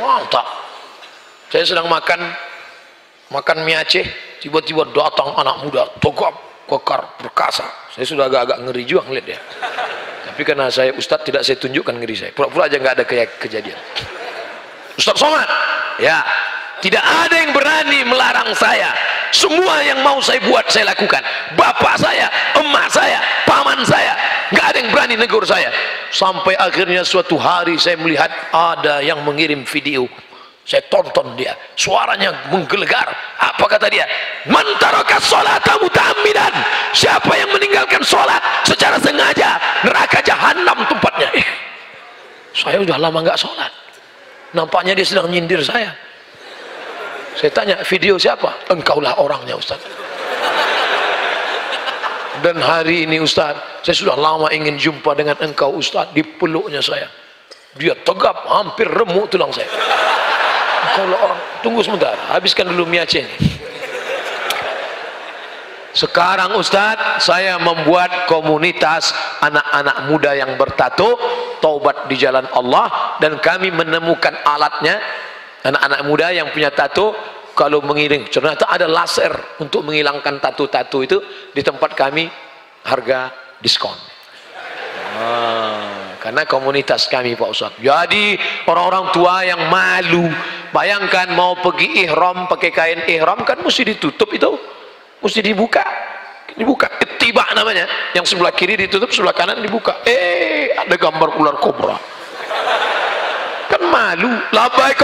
Mantap. 0.00 0.48
Saya 1.52 1.68
sedang 1.68 1.84
makan 1.92 2.32
makan 3.28 3.60
mie 3.68 3.76
Aceh 3.76 4.08
tiba-tiba 4.40 4.88
datang 4.88 5.36
anak 5.36 5.68
muda 5.68 5.84
tegap 6.00 6.32
kekar 6.64 7.20
perkasa. 7.20 7.68
Saya 7.92 8.08
sudah 8.08 8.32
agak-agak 8.32 8.56
ngeri 8.64 8.88
juga 8.88 9.04
ngeliat 9.04 9.26
dia. 9.28 9.40
Tapi 10.32 10.48
karena 10.48 10.72
saya 10.72 10.96
ustadz 10.96 11.28
tidak 11.28 11.44
saya 11.44 11.60
tunjukkan 11.60 11.92
ngeri 12.00 12.16
saya. 12.16 12.30
Pura-pura 12.32 12.72
aja 12.72 12.80
nggak 12.80 12.94
ada 12.96 13.04
kayak 13.04 13.36
kejadian 13.36 13.76
Ustadz 14.96 15.20
Somad? 15.20 15.48
Ya 16.00 16.20
tidak 16.82 17.04
ada 17.06 17.36
yang 17.38 17.54
berani 17.54 18.02
melarang 18.02 18.50
saya. 18.58 18.90
Semua 19.30 19.80
yang 19.86 20.02
mau 20.02 20.18
saya 20.18 20.42
buat 20.44 20.66
saya 20.66 20.90
lakukan. 20.90 21.22
Bapak 21.54 21.94
saya 21.94 22.26
emak 22.58 22.90
saya 22.90 23.22
paman 23.46 23.86
saya. 23.86 24.18
Nggak 24.50 24.66
ada 24.66 24.78
yang 24.82 24.90
berani 24.90 25.14
negur 25.14 25.46
saya. 25.46 25.70
Sampai 26.10 26.58
akhirnya 26.58 27.06
suatu 27.06 27.38
hari 27.38 27.78
saya 27.78 27.94
melihat 28.02 28.28
ada 28.50 28.98
yang 28.98 29.22
mengirim 29.22 29.62
video. 29.62 30.10
Saya 30.66 30.82
tonton 30.90 31.38
dia. 31.38 31.54
Suaranya 31.78 32.50
menggelegar. 32.50 33.08
Apa 33.38 33.64
kata 33.70 33.86
dia? 33.86 34.02
Mantaraka 34.50 35.22
sholata 35.22 35.78
mutamidan 35.78 36.52
siapa 36.90 37.30
yang 37.38 37.50
meninggalkan 37.54 38.02
sholat 38.02 38.42
secara 38.66 38.98
sengaja 38.98 39.54
neraka 39.86 40.18
jahanam 40.26 40.82
tempatnya. 40.90 41.30
Saya 42.52 42.82
sudah 42.82 42.98
lama 42.98 43.22
nggak 43.22 43.38
sholat. 43.38 43.70
Nampaknya 44.52 44.98
dia 44.98 45.06
sedang 45.06 45.30
nyindir 45.30 45.62
saya 45.64 46.11
saya 47.36 47.50
tanya 47.52 47.76
video 47.84 48.20
siapa? 48.20 48.68
Engkaulah 48.68 49.18
orangnya 49.20 49.56
Ustaz. 49.56 49.80
Dan 52.42 52.58
hari 52.58 53.06
ini 53.06 53.22
Ustaz 53.22 53.54
saya 53.84 53.96
sudah 53.96 54.16
lama 54.18 54.50
ingin 54.50 54.76
jumpa 54.76 55.14
dengan 55.16 55.36
engkau 55.40 55.72
Ustaz 55.76 56.10
di 56.12 56.24
peluknya 56.24 56.82
saya. 56.82 57.08
Dia 57.78 57.96
tegap 58.04 58.44
hampir 58.48 58.84
remuk 58.84 59.32
tulang 59.32 59.52
saya. 59.52 59.68
Kalau 60.92 61.16
orang 61.16 61.40
tunggu 61.64 61.80
sebentar 61.80 62.12
habiskan 62.28 62.68
dulu 62.68 62.84
mie 62.84 63.00
Aceh 63.06 63.24
sekarang 65.92 66.56
Ustadz 66.56 67.20
saya 67.20 67.60
membuat 67.60 68.24
komunitas 68.24 69.12
anak-anak 69.44 69.96
muda 70.08 70.32
yang 70.32 70.56
bertato 70.56 71.20
taubat 71.60 72.08
di 72.08 72.16
jalan 72.16 72.48
Allah 72.56 73.16
dan 73.20 73.36
kami 73.36 73.68
menemukan 73.68 74.32
alatnya 74.40 74.96
anak-anak 75.62 76.00
muda 76.06 76.26
yang 76.34 76.50
punya 76.50 76.74
tato 76.74 77.14
kalau 77.54 77.84
mengiring 77.84 78.26
ternyata 78.26 78.66
ada 78.66 78.88
laser 78.88 79.60
untuk 79.60 79.86
menghilangkan 79.86 80.40
tato-tato 80.42 81.04
itu 81.04 81.20
di 81.52 81.62
tempat 81.62 81.94
kami 81.94 82.26
harga 82.82 83.30
diskon. 83.62 83.94
Ah, 85.12 86.16
karena 86.16 86.48
komunitas 86.48 87.04
kami 87.06 87.36
Pak 87.36 87.48
Ustadz 87.52 87.78
jadi 87.84 88.40
orang-orang 88.64 89.12
tua 89.12 89.44
yang 89.44 89.68
malu 89.68 90.24
bayangkan 90.72 91.28
mau 91.36 91.52
pergi 91.60 92.08
ihram 92.08 92.48
pakai 92.48 92.70
kain 92.72 93.00
ihram 93.06 93.44
kan 93.44 93.60
mesti 93.60 93.86
ditutup 93.86 94.32
itu. 94.32 94.50
Mesti 95.22 95.38
dibuka. 95.38 95.86
Dibuka. 96.58 96.90
Tiba 97.14 97.46
namanya. 97.54 97.86
Yang 98.10 98.34
sebelah 98.34 98.50
kiri 98.50 98.74
ditutup 98.74 99.14
sebelah 99.14 99.30
kanan 99.30 99.62
dibuka. 99.62 100.02
Eh 100.02 100.74
ada 100.74 100.98
gambar 100.98 101.38
ular 101.38 101.56
kobra 101.62 101.94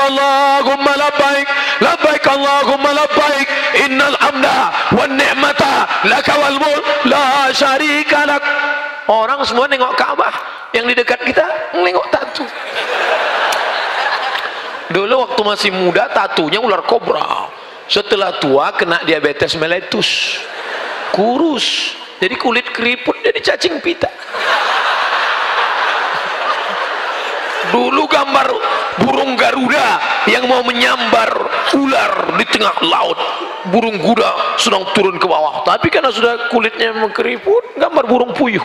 Allahumma 0.09 0.92
labbaik. 0.96 1.48
Labbaik 1.85 2.24
Allahumma 2.24 2.90
labbaik. 2.96 3.48
Innal 3.85 4.16
hamda 4.16 4.59
wan 4.96 5.12
ni'mata 5.14 6.07
laka 6.09 6.35
wal 6.40 6.59
mulk. 6.59 6.85
La 7.07 7.53
syarika 7.53 8.24
lak. 8.24 8.42
Orang 9.09 9.40
semua 9.48 9.64
nengok 9.68 9.96
Ka'bah 9.96 10.35
yang 10.77 10.85
di 10.85 10.92
dekat 10.92 11.20
kita 11.24 11.44
nengok 11.77 12.07
tatu. 12.12 12.44
Dulu 14.92 15.29
waktu 15.29 15.40
masih 15.44 15.70
muda 15.72 16.09
tatunya 16.12 16.61
ular 16.61 16.85
kobra. 16.85 17.48
Setelah 17.88 18.37
tua 18.37 18.72
kena 18.77 19.01
diabetes 19.05 19.57
meletus 19.57 20.40
kurus. 21.12 21.96
Jadi 22.18 22.35
kulit 22.35 22.66
keriput 22.74 23.14
jadi 23.22 23.38
cacing 23.38 23.79
pita 23.79 24.11
dulu 27.78 28.10
gambar 28.10 28.48
burung 28.98 29.38
garuda 29.38 30.02
yang 30.26 30.50
mau 30.50 30.66
menyambar 30.66 31.30
ular 31.78 32.34
di 32.34 32.44
tengah 32.50 32.74
laut. 32.82 33.18
Burung 33.70 34.02
kuda 34.02 34.58
sedang 34.58 34.82
turun 34.98 35.14
ke 35.22 35.26
bawah. 35.30 35.62
Tapi 35.62 35.86
karena 35.86 36.10
sudah 36.10 36.50
kulitnya 36.50 36.90
mengkeriput 36.98 37.78
gambar 37.78 38.04
burung 38.10 38.34
puyuh. 38.34 38.64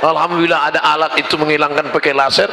Alhamdulillah 0.00 0.70
ada 0.72 0.80
alat 0.80 1.12
itu 1.18 1.34
menghilangkan 1.34 1.90
pakai 1.90 2.14
laser. 2.14 2.50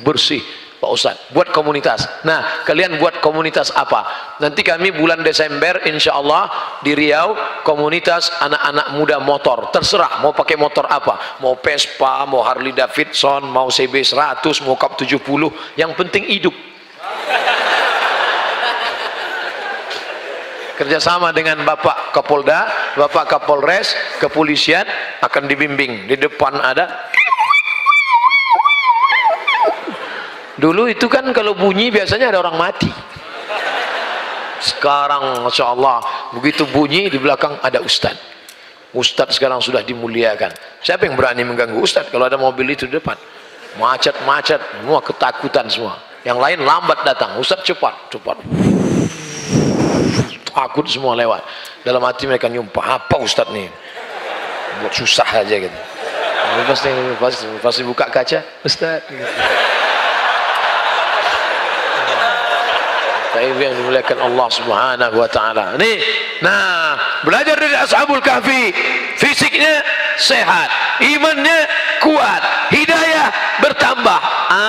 Bersih 0.00 0.59
Pak 0.80 0.90
Ustaz 0.90 1.16
buat 1.36 1.52
komunitas. 1.52 2.08
Nah 2.24 2.64
kalian 2.64 2.96
buat 2.96 3.20
komunitas 3.20 3.68
apa? 3.76 4.32
Nanti 4.40 4.64
kami 4.64 4.96
bulan 4.96 5.20
Desember 5.20 5.76
insya 5.84 6.16
Allah 6.16 6.48
di 6.80 6.96
Riau 6.96 7.36
komunitas 7.68 8.32
anak-anak 8.40 8.96
muda 8.96 9.16
motor. 9.20 9.68
Terserah 9.68 10.24
mau 10.24 10.32
pakai 10.32 10.56
motor 10.56 10.88
apa. 10.88 11.38
Mau 11.44 11.60
Vespa 11.60 12.24
mau 12.24 12.40
Harley 12.40 12.72
Davidson 12.72 13.44
mau 13.44 13.68
CB 13.68 13.92
100 14.00 14.40
mau 14.64 14.80
Cup 14.80 14.96
70 14.96 15.20
yang 15.76 15.92
penting 15.92 16.24
hidup. 16.24 16.56
Kerjasama 20.80 21.28
dengan 21.36 21.60
Bapak 21.60 22.16
Kapolda 22.16 22.72
Bapak 22.96 23.28
Kapolres 23.28 23.92
kepolisian 24.16 24.88
akan 25.20 25.44
dibimbing. 25.44 26.08
Di 26.08 26.16
depan 26.16 26.56
ada 26.56 27.12
dulu 30.60 30.86
itu 30.86 31.08
kan 31.08 31.24
kalau 31.32 31.56
bunyi 31.56 31.88
biasanya 31.88 32.30
ada 32.30 32.44
orang 32.44 32.60
mati. 32.60 32.92
Sekarang 34.60 35.40
Masya 35.40 35.72
Allah 35.72 36.04
begitu 36.36 36.68
bunyi 36.68 37.08
di 37.08 37.16
belakang 37.16 37.56
ada 37.64 37.80
Ustad 37.80 38.12
Ustad 38.90 39.30
sekarang 39.30 39.62
sudah 39.62 39.86
dimuliakan. 39.86 40.50
Siapa 40.82 41.06
yang 41.06 41.14
berani 41.14 41.46
mengganggu 41.46 41.78
Ustad 41.78 42.10
kalau 42.10 42.26
ada 42.26 42.34
mobil 42.34 42.74
itu 42.74 42.90
di 42.90 42.98
depan? 42.98 43.14
Macet-macet 43.78 44.58
semua 44.82 44.98
ketakutan 44.98 45.70
semua. 45.70 45.94
Yang 46.26 46.38
lain 46.42 46.58
lambat 46.66 47.06
datang. 47.06 47.38
Ustad 47.38 47.62
cepat 47.62 47.94
cepat. 48.10 48.42
Takut 50.50 50.86
semua 50.90 51.14
lewat. 51.14 51.46
Dalam 51.86 52.02
hati 52.02 52.26
mereka 52.26 52.50
nyumpah 52.50 52.98
apa 52.98 53.14
Ustad 53.22 53.54
nih 53.54 53.70
buat 54.82 54.90
susah 54.90 55.38
aja 55.38 55.54
gitu. 55.54 55.78
Pasti, 56.66 56.90
pasti, 57.22 57.46
pasti 57.62 57.82
buka 57.86 58.10
kaca 58.10 58.42
Ustad 58.66 59.06
gitu. 59.06 59.22
Taib 63.40 63.56
yang 63.56 63.72
dimuliakan 63.72 64.20
Allah 64.20 64.48
Subhanahu 64.52 65.16
wa 65.16 65.24
taala. 65.24 65.72
Nih, 65.80 65.96
nah, 66.44 66.92
belajar 67.24 67.56
dari 67.56 67.72
Ashabul 67.72 68.20
Kahfi, 68.20 68.68
fisiknya 69.16 69.80
sehat, 70.20 70.68
imannya 71.00 71.64
kuat, 72.04 72.68
hidayah 72.68 73.32
bertambah, 73.64 74.20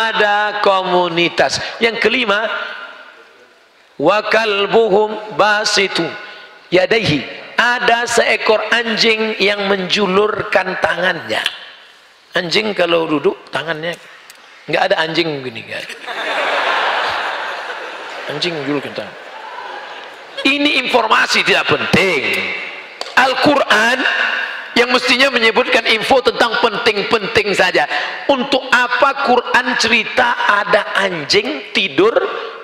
ada 0.08 0.64
komunitas. 0.64 1.60
Yang 1.84 2.00
kelima, 2.00 2.48
wa 4.00 4.24
kalbuhum 4.32 5.36
basitu 5.36 6.08
yadaihi. 6.72 7.28
Ada 7.60 8.08
seekor 8.08 8.72
anjing 8.72 9.36
yang 9.44 9.68
menjulurkan 9.68 10.80
tangannya. 10.80 11.44
Anjing 12.40 12.72
kalau 12.72 13.04
duduk 13.04 13.36
tangannya 13.52 14.00
enggak 14.72 14.84
ada 14.88 14.96
anjing 15.04 15.44
begini 15.44 15.68
kan 15.68 15.84
anjing 18.30 18.54
dulu 18.68 18.84
kita. 18.84 19.08
Ini 20.42 20.82
informasi 20.86 21.46
tidak 21.46 21.70
penting. 21.70 22.22
Al-Quran 23.18 23.98
yang 24.74 24.90
mestinya 24.90 25.30
menyebutkan 25.30 25.86
info 25.86 26.24
tentang 26.26 26.58
penting-penting 26.64 27.54
saja. 27.54 27.86
Untuk 28.32 28.66
apa 28.72 29.28
Quran 29.30 29.78
cerita 29.78 30.34
ada 30.48 30.98
anjing 30.98 31.70
tidur 31.76 32.14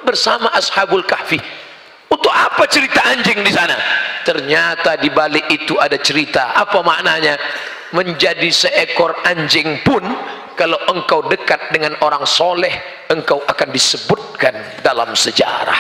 bersama 0.02 0.50
ashabul 0.58 1.06
kahfi? 1.06 1.38
Untuk 2.08 2.32
apa 2.32 2.64
cerita 2.66 3.04
anjing 3.06 3.44
di 3.44 3.52
sana? 3.52 3.76
Ternyata 4.24 4.98
di 4.98 5.12
balik 5.12 5.46
itu 5.52 5.76
ada 5.78 6.00
cerita. 6.00 6.56
Apa 6.56 6.82
maknanya? 6.82 7.38
Menjadi 7.94 8.52
seekor 8.52 9.16
anjing 9.24 9.80
pun 9.86 10.04
kalau 10.58 10.82
engkau 10.90 11.22
dekat 11.30 11.70
dengan 11.70 11.94
orang 12.02 12.26
soleh 12.26 13.06
engkau 13.14 13.46
akan 13.46 13.70
disebutkan 13.70 14.82
dalam 14.82 15.14
sejarah. 15.14 15.78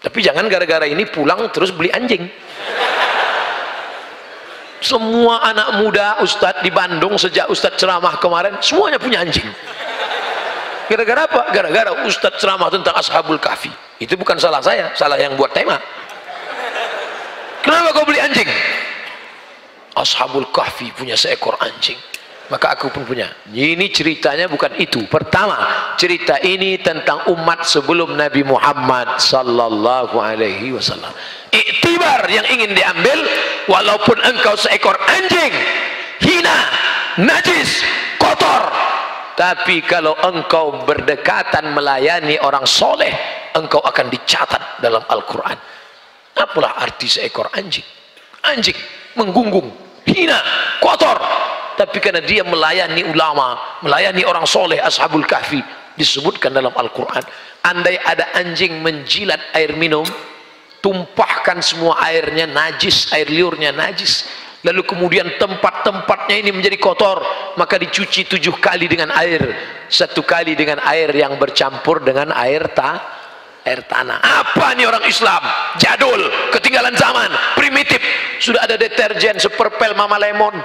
Tapi 0.00 0.18
jangan 0.22 0.46
gara-gara 0.46 0.86
ini 0.86 1.04
pulang 1.10 1.50
terus 1.50 1.74
beli 1.74 1.90
anjing. 1.90 2.30
Semua 4.80 5.44
anak 5.44 5.82
muda 5.82 6.24
Ustadz 6.24 6.64
di 6.64 6.72
Bandung 6.72 7.20
sejak 7.20 7.52
Ustadz 7.52 7.76
ceramah 7.76 8.16
kemarin 8.16 8.56
semuanya 8.64 8.96
punya 8.96 9.20
anjing. 9.20 9.44
Gara-gara 10.88 11.28
apa? 11.28 11.42
gara-gara 11.52 11.90
Ustadz 12.08 12.40
ceramah 12.40 12.72
tentang 12.72 12.96
Ashabul 12.96 13.36
Kahfi. 13.36 13.68
Itu 14.00 14.16
bukan 14.16 14.40
salah 14.40 14.64
saya 14.64 14.88
salah 14.96 15.20
yang 15.20 15.36
buat 15.36 15.52
tema. 15.52 15.76
Kenapa 17.60 17.92
kau 17.92 18.08
beli 18.08 18.24
anjing? 18.24 18.48
Ashabul 19.92 20.48
Kahfi 20.48 20.88
punya 20.96 21.12
seekor 21.12 21.60
anjing 21.60 22.00
maka 22.50 22.74
aku 22.74 22.90
pun 22.90 23.06
punya. 23.06 23.30
Ini 23.48 23.86
ceritanya 23.94 24.50
bukan 24.50 24.74
itu. 24.82 25.06
Pertama 25.06 25.56
cerita 25.94 26.36
ini 26.42 26.82
tentang 26.82 27.30
umat 27.30 27.62
sebelum 27.62 28.18
Nabi 28.18 28.42
Muhammad 28.42 29.22
sallallahu 29.22 30.18
alaihi 30.18 30.74
wasallam. 30.74 31.14
Iktibar 31.54 32.26
yang 32.26 32.44
ingin 32.50 32.74
diambil 32.74 33.22
walaupun 33.70 34.18
engkau 34.26 34.58
seekor 34.58 34.98
anjing 34.98 35.54
hina 36.26 36.58
najis 37.22 37.86
kotor. 38.18 38.66
Tapi 39.38 39.80
kalau 39.86 40.18
engkau 40.20 40.84
berdekatan 40.84 41.70
melayani 41.72 42.36
orang 42.42 42.66
soleh 42.66 43.14
engkau 43.54 43.80
akan 43.80 44.10
dicatat 44.10 44.82
dalam 44.82 45.06
Al-Quran. 45.06 45.56
Apalah 46.34 46.82
arti 46.82 47.06
seekor 47.06 47.46
anjing? 47.54 47.86
Anjing 48.42 48.76
menggunggung 49.14 49.70
hina 50.02 50.38
kotor 50.82 51.18
tapi 51.80 51.96
karena 51.96 52.20
dia 52.20 52.44
melayani 52.44 53.08
ulama 53.08 53.56
melayani 53.80 54.20
orang 54.28 54.44
soleh 54.44 54.76
ashabul 54.84 55.24
kahfi 55.24 55.64
disebutkan 55.96 56.52
dalam 56.52 56.76
Al-Quran. 56.76 57.24
Andai 57.64 57.96
ada 57.96 58.36
anjing 58.36 58.84
menjilat 58.84 59.40
air 59.56 59.72
minum 59.72 60.04
tumpahkan 60.84 61.64
semua 61.64 61.96
airnya 62.04 62.44
najis 62.44 63.08
air 63.16 63.32
liurnya 63.32 63.72
najis. 63.72 64.28
Lalu 64.60 64.84
kemudian 64.84 65.24
tempat-tempatnya 65.40 66.36
ini 66.36 66.52
menjadi 66.52 66.76
kotor 66.76 67.24
maka 67.56 67.80
dicuci 67.80 68.28
tujuh 68.28 68.60
kali 68.60 68.84
dengan 68.84 69.08
air. 69.16 69.40
Satu 69.88 70.20
kali 70.20 70.52
dengan 70.52 70.84
air 70.84 71.08
yang 71.16 71.40
bercampur 71.40 72.04
dengan 72.04 72.28
air 72.36 72.68
ta 72.76 73.00
air 73.64 73.88
tanah. 73.88 74.20
Apa 74.20 74.76
nih 74.76 74.84
orang 74.84 75.04
Islam? 75.08 75.40
Jadul 75.80 76.28
ketinggalan 76.52 76.92
zaman 76.92 77.32
primitif. 77.56 78.04
Sudah 78.36 78.68
ada 78.68 78.76
deterjen 78.76 79.40
seperpel 79.40 79.96
mama 79.96 80.20
lemon 80.20 80.60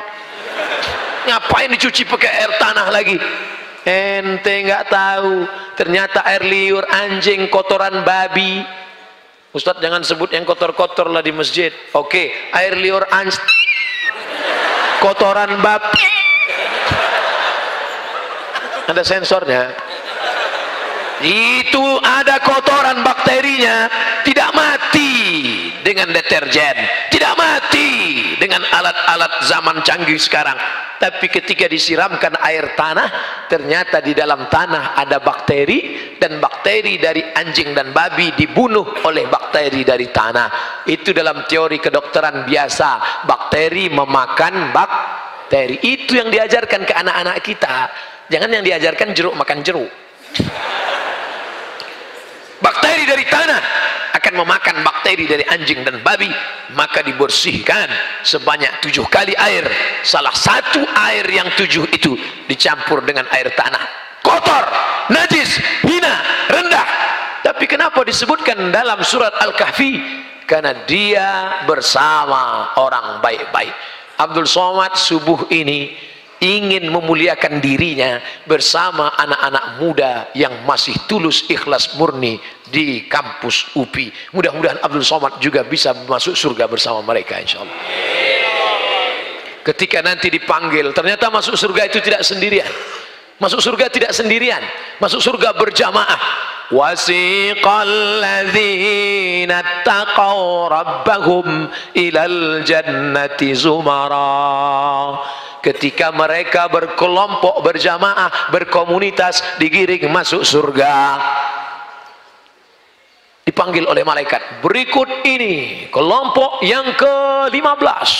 ngapain 1.26 1.69
dicuci 1.73 2.05
pakai 2.05 2.32
air 2.32 2.51
tanah 2.61 2.88
lagi? 2.93 3.17
Ente 3.86 4.53
nggak 4.65 4.86
tahu. 4.89 5.45
Ternyata 5.78 6.26
air 6.26 6.45
liur 6.45 6.86
anjing 6.86 7.49
kotoran 7.51 8.05
babi. 8.05 8.61
Ustadz 9.51 9.80
jangan 9.80 10.03
sebut 10.03 10.32
yang 10.36 10.43
kotor-kotor 10.43 11.09
lah 11.09 11.26
di 11.26 11.34
masjid. 11.36 11.73
Oke 11.93 12.32
air 12.53 12.78
liur 12.78 13.03
anjing 13.09 13.39
kotoran 14.99 15.59
babi 15.61 16.26
ada 18.86 19.01
sensornya? 19.01 19.73
Itu 21.26 21.82
ada 22.05 22.38
kotoran 22.43 23.01
bakterinya. 23.01 23.89
Tidak 24.21 24.49
mati 24.53 25.13
dengan 25.82 26.13
deterjen. 26.13 26.76
Tidak 27.09 27.34
mati 27.34 27.89
dengan 28.38 28.61
alat-alat 29.05 29.33
zaman 29.45 29.77
canggih 29.85 30.17
sekarang. 30.17 30.57
Tapi 30.97 31.29
ketika 31.29 31.69
disiramkan 31.69 32.33
air 32.41 32.73
tanah 32.73 33.09
ternyata 33.45 34.01
di 34.01 34.17
dalam 34.17 34.49
tanah 34.49 34.97
ada 34.97 35.21
bakteri 35.21 36.17
dan 36.17 36.41
bakteri 36.41 36.97
dari 36.97 37.21
anjing 37.21 37.75
dan 37.77 37.93
babi 37.93 38.33
dibunuh 38.33 39.05
oleh 39.05 39.29
bakteri 39.29 39.85
dari 39.85 40.09
tanah. 40.09 40.81
Itu 40.89 41.13
dalam 41.13 41.45
teori 41.45 41.77
kedokteran 41.77 42.49
biasa. 42.49 43.23
Bakteri 43.29 43.93
memakan 43.93 44.73
bak 44.73 44.91
bakteri. 45.45 45.77
Itu 45.85 46.17
yang 46.17 46.33
diajarkan 46.33 46.81
ke 46.89 46.93
anak-anak 46.97 47.37
kita. 47.45 47.75
Jangan 48.33 48.49
yang 48.49 48.63
diajarkan 48.65 49.13
jeruk 49.13 49.37
makan 49.37 49.61
jeruk. 49.61 49.91
Bakteri 52.57 53.03
dari 53.05 53.25
tanah 53.29 53.84
akan 54.26 54.41
memakan 54.41 54.82
bakteri 54.82 55.30
dari 55.30 55.45
anjing 55.45 55.86
dan 55.86 56.01
babi 56.01 56.34
maka 56.73 57.05
dibersihkan 57.05 57.86
sebanyak 58.26 58.73
tujuh 58.82 59.05
kali 59.05 59.38
air. 59.38 59.69
Salah 60.01 60.34
satu 60.34 60.82
air 60.82 61.30
yang 61.30 61.45
tujuh 61.53 61.86
itu 61.93 62.17
dicampur 62.49 63.05
dengan 63.05 63.30
air 63.30 63.53
tanah. 63.53 63.86
Kotor, 64.26 64.65
najis, 65.13 65.61
hina, 65.86 66.26
rendah. 66.49 66.88
Tapi 67.45 67.69
kenapa 67.69 68.01
disebutkan 68.01 68.73
dalam 68.73 69.05
surat 69.05 69.38
Al-Kahfi? 69.38 70.01
Karena 70.49 70.73
dia 70.89 71.61
bersama 71.69 72.73
orang 72.82 73.21
baik-baik. 73.21 73.78
Abdul 74.17 74.49
Somad 74.49 74.97
subuh 74.97 75.45
ini 75.53 75.93
ingin 76.41 76.89
memuliakan 76.89 77.61
dirinya 77.61 78.19
bersama 78.49 79.13
anak-anak 79.21 79.65
muda 79.78 80.13
yang 80.34 80.65
masih 80.65 80.97
tulus 81.05 81.45
ikhlas 81.47 81.93
murni 81.95 82.41
di 82.76 83.07
kampus 83.07 83.71
UPI 83.80 84.36
mudah-mudahan 84.36 84.84
Abdul 84.84 85.07
Somad 85.07 85.39
juga 85.39 85.63
bisa 85.63 85.95
masuk 86.03 86.36
surga 86.36 86.67
bersama 86.67 86.99
mereka 86.99 87.39
insyaallah. 87.39 87.80
Ketika 89.63 90.03
nanti 90.03 90.28
dipanggil 90.28 90.91
ternyata 90.91 91.32
masuk 91.32 91.55
surga 91.55 91.88
itu 91.88 92.03
tidak 92.03 92.21
sendirian. 92.21 92.67
Masuk 93.39 93.63
surga 93.63 93.89
tidak 93.89 94.11
sendirian. 94.13 94.61
Masuk 95.01 95.23
surga 95.23 95.57
berjamaah. 95.57 96.21
Wasiqal 96.69 98.21
ladzina 98.21 99.82
taqaw 99.82 100.69
rabbahum 100.69 101.67
ilal 101.97 102.61
jannati 102.61 103.57
zumara. 103.57 105.17
Ketika 105.65 106.13
mereka 106.13 106.69
berkelompok 106.69 107.65
berjamaah 107.65 108.53
berkomunitas 108.53 109.41
digiring 109.57 110.05
masuk 110.13 110.45
surga 110.45 111.17
dipanggil 113.55 113.87
oleh 113.87 114.03
malaikat. 114.03 114.59
Berikut 114.59 115.07
ini 115.23 115.87
kelompok 115.87 116.59
yang 116.59 116.91
ke-15. 116.91 118.11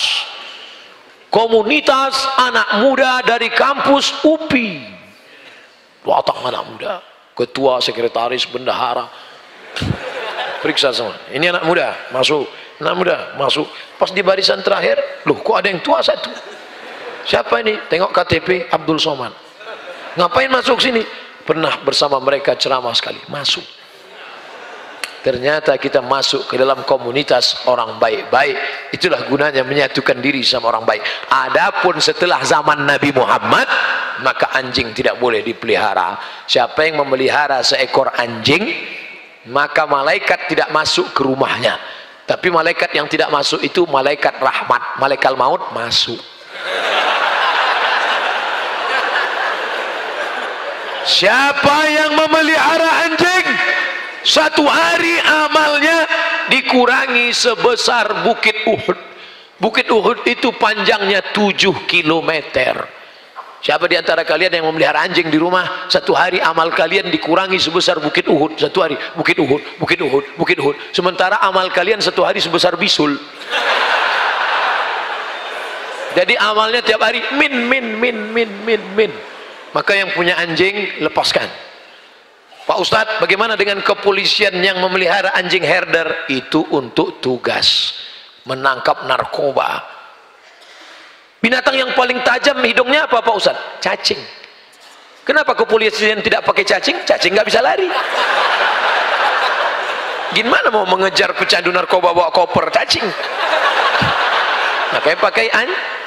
Komunitas 1.28 2.16
anak 2.40 2.80
muda 2.80 3.20
dari 3.20 3.52
kampus 3.52 4.24
UPI 4.24 4.96
watak 6.08 6.40
anak 6.40 6.64
muda. 6.64 6.92
Ketua 7.36 7.84
sekretaris 7.84 8.48
bendahara. 8.48 9.04
Periksa 10.64 10.96
semua. 10.96 11.12
Ini 11.28 11.52
anak 11.52 11.68
muda 11.68 11.92
masuk. 12.16 12.48
Anak 12.80 12.94
muda 12.96 13.16
masuk. 13.36 13.68
Pas 14.00 14.08
di 14.08 14.24
barisan 14.24 14.64
terakhir 14.64 14.96
loh 15.28 15.36
kok 15.44 15.60
ada 15.60 15.68
yang 15.68 15.84
tua 15.84 16.00
satu? 16.00 16.32
Siapa 17.28 17.60
ini? 17.60 17.76
Tengok 17.92 18.08
KTP 18.08 18.72
Abdul 18.72 18.96
Somad. 18.96 19.36
Ngapain 20.16 20.48
masuk 20.48 20.80
sini? 20.80 21.04
Pernah 21.44 21.84
bersama 21.84 22.16
mereka 22.24 22.56
ceramah 22.56 22.96
sekali. 22.96 23.20
Masuk 23.28 23.76
ternyata 25.26 25.74
kita 25.74 25.98
masuk 25.98 26.46
ke 26.46 26.54
dalam 26.54 26.86
komunitas 26.86 27.66
orang 27.66 27.98
baik-baik. 27.98 28.54
Itulah 28.94 29.26
gunanya 29.26 29.66
menyatukan 29.66 30.22
diri 30.22 30.46
sama 30.46 30.70
orang 30.70 30.86
baik. 30.86 31.02
Adapun 31.26 31.98
setelah 31.98 32.46
zaman 32.46 32.86
Nabi 32.86 33.10
Muhammad 33.10 33.66
maka 34.22 34.54
anjing 34.54 34.94
tidak 34.94 35.18
boleh 35.18 35.42
dipelihara. 35.42 36.14
Siapa 36.46 36.78
yang 36.86 37.02
memelihara 37.02 37.58
seekor 37.66 38.14
anjing 38.14 38.70
maka 39.50 39.82
malaikat 39.90 40.46
tidak 40.46 40.70
masuk 40.70 41.10
ke 41.10 41.26
rumahnya. 41.26 41.74
Tapi 42.22 42.46
malaikat 42.46 42.94
yang 42.94 43.10
tidak 43.10 43.26
masuk 43.34 43.58
itu 43.66 43.82
malaikat 43.90 44.38
rahmat. 44.38 45.02
Malaikat 45.02 45.34
maut 45.34 45.74
masuk. 45.74 46.22
Siapa 51.06 51.76
yang 51.90 52.14
memelihara 52.14 53.10
anjing 53.10 53.25
satu 54.26 54.66
hari 54.66 55.22
amalnya 55.22 56.02
dikurangi 56.50 57.30
sebesar 57.30 58.26
bukit 58.26 58.66
Uhud. 58.66 58.98
Bukit 59.62 59.86
Uhud 59.86 60.26
itu 60.26 60.50
panjangnya 60.58 61.30
7 61.30 61.86
kilometer. 61.86 62.90
Siapa 63.62 63.86
di 63.86 63.94
antara 63.94 64.26
kalian 64.26 64.58
yang 64.58 64.66
memelihara 64.66 65.06
anjing 65.06 65.30
di 65.30 65.38
rumah 65.38 65.86
satu 65.86 66.10
hari 66.12 66.42
amal 66.42 66.74
kalian 66.74 67.06
dikurangi 67.08 67.56
sebesar 67.62 68.02
bukit 68.02 68.26
Uhud. 68.26 68.58
Satu 68.58 68.82
hari 68.82 68.98
bukit 69.14 69.38
Uhud 69.38 69.62
bukit 69.78 70.02
Uhud 70.02 70.24
bukit 70.34 70.58
Uhud. 70.58 70.74
Sementara 70.90 71.38
amal 71.38 71.70
kalian 71.70 72.02
satu 72.02 72.26
hari 72.26 72.42
sebesar 72.42 72.74
bisul. 72.74 73.14
Jadi 76.18 76.34
amalnya 76.34 76.82
tiap 76.82 76.98
hari 76.98 77.22
min 77.38 77.54
min 77.70 77.86
min 77.94 78.16
min 78.34 78.50
min 78.66 78.80
min. 78.98 79.12
Maka 79.70 79.94
yang 79.94 80.10
punya 80.18 80.34
anjing 80.34 80.98
lepaskan 80.98 81.65
Pak 82.66 82.82
Ustadz 82.82 83.22
bagaimana 83.22 83.54
dengan 83.54 83.78
kepolisian 83.78 84.58
yang 84.58 84.82
memelihara 84.82 85.30
anjing 85.38 85.62
herder? 85.62 86.26
Itu 86.26 86.66
untuk 86.74 87.22
tugas 87.22 87.94
menangkap 88.42 89.06
narkoba. 89.06 89.86
Binatang 91.38 91.78
yang 91.78 91.94
paling 91.94 92.18
tajam 92.26 92.58
hidungnya 92.66 93.06
apa 93.06 93.22
Pak 93.22 93.34
Ustadz? 93.38 93.78
Cacing. 93.78 94.18
Kenapa 95.22 95.54
kepolisian 95.54 96.18
tidak 96.26 96.42
pakai 96.42 96.66
cacing? 96.66 97.06
Cacing 97.06 97.38
nggak 97.38 97.46
bisa 97.46 97.62
lari. 97.62 97.86
Gimana 100.34 100.66
mau 100.74 100.82
mengejar 100.90 101.38
pecandu 101.38 101.70
narkoba 101.70 102.10
bawa 102.10 102.34
koper? 102.34 102.66
Cacing. 102.74 103.06
Makanya 104.90 105.18
pakai 105.22 105.46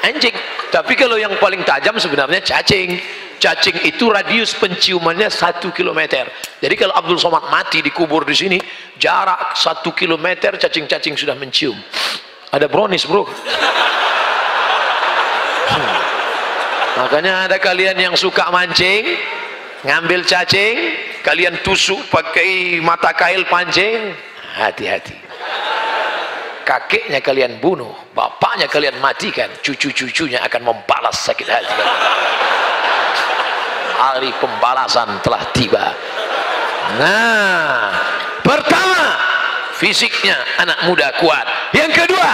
anjing? 0.04 0.36
Tapi 0.68 0.92
kalau 0.92 1.16
yang 1.16 1.32
paling 1.40 1.64
tajam 1.64 1.96
sebenarnya 1.96 2.44
cacing 2.44 3.00
cacing 3.40 3.88
itu 3.88 4.12
radius 4.12 4.52
penciumannya 4.52 5.32
satu 5.32 5.72
kilometer. 5.72 6.28
Jadi 6.60 6.74
kalau 6.76 6.92
Abdul 6.92 7.16
Somad 7.16 7.48
mati 7.48 7.80
dikubur 7.80 8.28
di 8.28 8.36
sini 8.36 8.58
jarak 9.00 9.56
satu 9.56 9.96
kilometer 9.96 10.60
cacing-cacing 10.60 11.16
sudah 11.16 11.32
mencium. 11.34 11.74
Ada 12.52 12.68
brownies 12.68 13.08
bro. 13.08 13.24
Hmm. 15.70 15.98
makanya 16.98 17.46
ada 17.46 17.56
kalian 17.62 17.94
yang 17.94 18.14
suka 18.18 18.50
mancing 18.50 19.06
ngambil 19.86 20.26
cacing 20.26 20.98
kalian 21.22 21.54
tusuk 21.62 22.02
pakai 22.10 22.82
mata 22.84 23.16
kail 23.16 23.48
pancing 23.48 24.12
hati-hati. 24.60 25.16
Kakeknya 26.66 27.18
kalian 27.24 27.58
bunuh 27.58 27.90
bapaknya 28.12 28.68
kalian 28.70 28.98
matikan 29.00 29.48
cucu-cucunya 29.64 30.38
akan 30.44 30.70
membalas 30.70 31.18
sakit 31.24 31.48
hati 31.48 31.74
hari 34.00 34.32
pembalasan 34.40 35.20
telah 35.20 35.44
tiba. 35.52 35.92
Nah 36.96 37.92
pertama 38.40 39.20
fisiknya 39.76 40.36
anak 40.56 40.88
muda 40.88 41.12
kuat. 41.20 41.44
Yang 41.76 42.04
kedua 42.04 42.30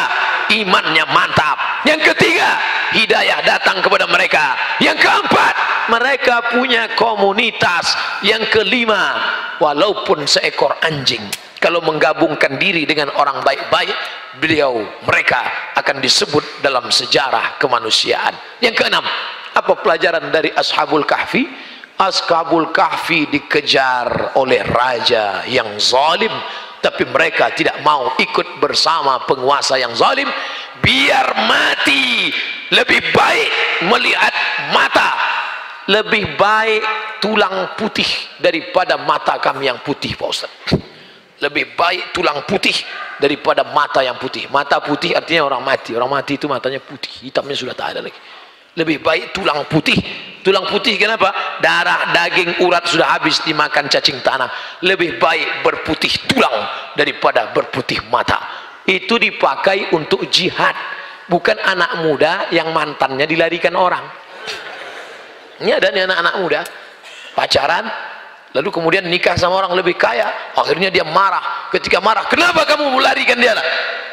imannya 0.54 1.04
mantap. 1.10 1.58
Yang 1.82 2.14
ketiga 2.14 2.54
hidayah 2.94 3.42
datang 3.42 3.82
kepada 3.82 4.06
mereka. 4.06 4.54
Yang 4.78 5.02
keempat 5.02 5.54
mereka 5.90 6.54
punya 6.54 6.86
komunitas. 6.94 7.98
Yang 8.22 8.54
kelima 8.54 9.18
walaupun 9.58 10.22
seekor 10.30 10.78
anjing 10.86 11.22
kalau 11.56 11.82
menggabungkan 11.82 12.60
diri 12.60 12.84
dengan 12.86 13.10
orang 13.16 13.42
baik-baik 13.42 13.96
beliau 14.38 14.84
mereka 15.08 15.72
akan 15.74 15.98
disebut 15.98 16.62
dalam 16.62 16.92
sejarah 16.92 17.58
kemanusiaan. 17.58 18.36
Yang 18.60 18.84
keenam 18.84 19.04
apa 19.56 19.72
pelajaran 19.80 20.28
dari 20.28 20.52
ashabul 20.52 21.08
kahfi? 21.08 21.48
Ashabul 21.96 22.76
kahfi 22.76 23.24
dikejar 23.32 24.36
oleh 24.36 24.60
raja 24.68 25.48
yang 25.48 25.80
zalim 25.80 26.32
tapi 26.84 27.08
mereka 27.08 27.48
tidak 27.56 27.80
mau 27.80 28.12
ikut 28.20 28.60
bersama 28.60 29.24
penguasa 29.24 29.80
yang 29.80 29.96
zalim. 29.96 30.28
Biar 30.84 31.48
mati 31.48 32.28
lebih 32.68 33.00
baik 33.16 33.50
melihat 33.88 34.34
mata. 34.76 35.10
Lebih 35.88 36.36
baik 36.36 36.82
tulang 37.24 37.72
putih 37.80 38.06
daripada 38.36 39.00
mata 39.00 39.40
kami 39.40 39.72
yang 39.72 39.80
putih 39.80 40.12
Pak 40.20 40.28
Ustaz. 40.28 40.52
Lebih 41.40 41.72
baik 41.78 42.12
tulang 42.12 42.44
putih 42.44 42.76
daripada 43.16 43.64
mata 43.72 44.04
yang 44.04 44.20
putih. 44.20 44.52
Mata 44.52 44.84
putih 44.84 45.16
artinya 45.16 45.48
orang 45.48 45.64
mati. 45.64 45.96
Orang 45.96 46.12
mati 46.12 46.36
itu 46.36 46.44
matanya 46.44 46.82
putih 46.82 47.24
hitamnya 47.24 47.56
sudah 47.56 47.72
tak 47.72 47.96
ada 47.96 48.04
lagi 48.04 48.20
lebih 48.76 49.00
baik 49.00 49.32
tulang 49.32 49.64
putih. 49.66 49.96
Tulang 50.44 50.68
putih 50.70 50.94
kenapa? 50.94 51.58
darah, 51.58 52.14
daging, 52.14 52.62
urat 52.62 52.86
sudah 52.86 53.18
habis 53.18 53.42
dimakan 53.42 53.90
cacing 53.90 54.22
tanah. 54.22 54.46
Lebih 54.86 55.18
baik 55.18 55.66
berputih 55.66 56.12
tulang 56.30 56.54
daripada 56.94 57.50
berputih 57.50 58.06
mata. 58.06 58.38
Itu 58.86 59.18
dipakai 59.18 59.90
untuk 59.90 60.30
jihad. 60.30 60.76
Bukan 61.26 61.58
anak 61.58 62.06
muda 62.06 62.46
yang 62.54 62.70
mantannya 62.70 63.26
dilarikan 63.26 63.74
orang. 63.74 64.06
Ini 65.58 65.74
ada 65.74 65.90
nih 65.90 66.06
anak-anak 66.06 66.34
muda. 66.38 66.60
Pacaran 67.34 67.84
lalu 68.56 68.72
kemudian 68.72 69.04
nikah 69.04 69.36
sama 69.36 69.60
orang 69.60 69.76
lebih 69.76 70.00
kaya 70.00 70.56
akhirnya 70.56 70.88
dia 70.88 71.04
marah. 71.04 71.68
Ketika 71.68 72.00
marah 72.00 72.24
kenapa 72.24 72.64
kamu 72.64 72.88
melarikan 72.96 73.36
dia? 73.36 73.52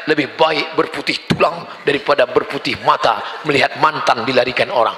Lebih 0.04 0.36
baik 0.36 0.76
berputih 0.76 1.24
tulang 1.24 1.64
daripada 1.80 2.28
berputih 2.28 2.76
mata 2.84 3.40
melihat 3.48 3.80
mantan 3.80 4.28
dilarikan 4.28 4.68
orang. 4.68 4.94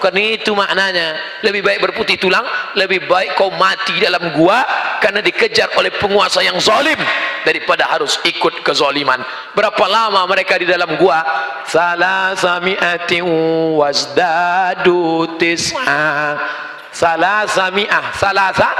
Bukan 0.00 0.16
itu 0.18 0.56
maknanya. 0.56 1.20
Lebih 1.44 1.60
baik 1.60 1.78
berputih 1.84 2.16
tulang 2.16 2.42
lebih 2.74 3.04
baik 3.04 3.36
kau 3.36 3.52
mati 3.52 4.00
dalam 4.00 4.32
gua 4.32 4.64
karena 5.04 5.20
dikejar 5.20 5.68
oleh 5.76 5.92
penguasa 5.94 6.40
yang 6.40 6.56
zalim 6.56 6.98
daripada 7.44 7.86
harus 7.86 8.16
ikut 8.24 8.64
kezaliman. 8.64 9.20
Berapa 9.52 9.84
lama 9.84 10.24
mereka 10.24 10.56
di 10.56 10.64
dalam 10.64 10.96
gua? 10.96 11.20
Salasami'atin 11.68 13.22
wazdadu 13.76 15.36
tis'a 15.36 16.40
salasami'ah 16.92 18.04
salasa? 18.14 18.70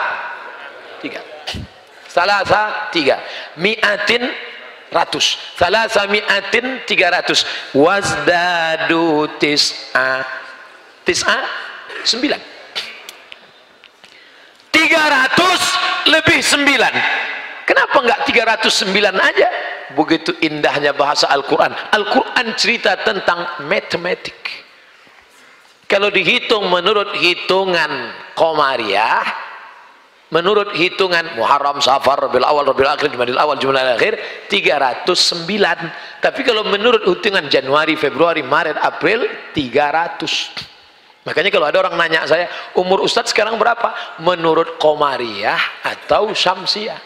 Tiga. 1.02 1.20
Salasa 2.06 2.92
tiga. 2.92 3.18
Mi'atin 3.56 4.28
ratus. 4.92 5.40
Salasa 5.56 6.04
mi'atin 6.06 6.84
tiga 6.84 7.08
ratus. 7.10 7.42
Wazdadu 7.72 9.26
tis'a. 9.40 10.22
Tis'a? 11.02 11.38
Sembilan. 12.04 12.52
tiga 14.72 15.02
ratus 15.06 15.62
lebih 16.10 16.40
sembilan. 16.42 16.94
Kenapa 17.64 17.96
enggak 18.02 18.20
tiga 18.26 18.42
ratus 18.44 18.82
sembilan 18.82 19.14
aja? 19.14 19.48
Begitu 19.94 20.36
indahnya 20.42 20.92
bahasa 20.92 21.30
Al-Quran. 21.30 21.70
Al-Quran 21.70 22.46
cerita 22.58 22.98
tentang 23.00 23.62
matematik 23.68 24.61
kalau 25.93 26.09
dihitung 26.09 26.72
menurut 26.72 27.12
hitungan 27.20 28.16
Komariah 28.32 29.20
menurut 30.32 30.72
hitungan 30.72 31.36
Muharram, 31.36 31.84
Safar, 31.84 32.16
Rabiul 32.16 32.49
Awal, 32.49 32.64
Rabiul 32.72 32.88
Akhir, 32.88 33.12
Jumadil 33.12 33.36
Awal, 33.36 33.61
Jumadil 33.61 34.01
Akhir 34.01 34.16
309 34.49 36.24
tapi 36.24 36.40
kalau 36.40 36.64
menurut 36.64 37.05
hitungan 37.05 37.45
Januari, 37.53 37.93
Februari, 38.01 38.40
Maret, 38.40 38.80
April 38.80 39.28
300 39.53 41.28
makanya 41.28 41.53
kalau 41.53 41.68
ada 41.68 41.78
orang 41.84 41.95
nanya 42.01 42.24
saya 42.24 42.49
umur 42.72 43.05
Ustadz 43.05 43.36
sekarang 43.36 43.61
berapa? 43.61 43.93
menurut 44.24 44.80
Komariah 44.80 45.61
atau 45.84 46.32
Syamsiah. 46.32 46.97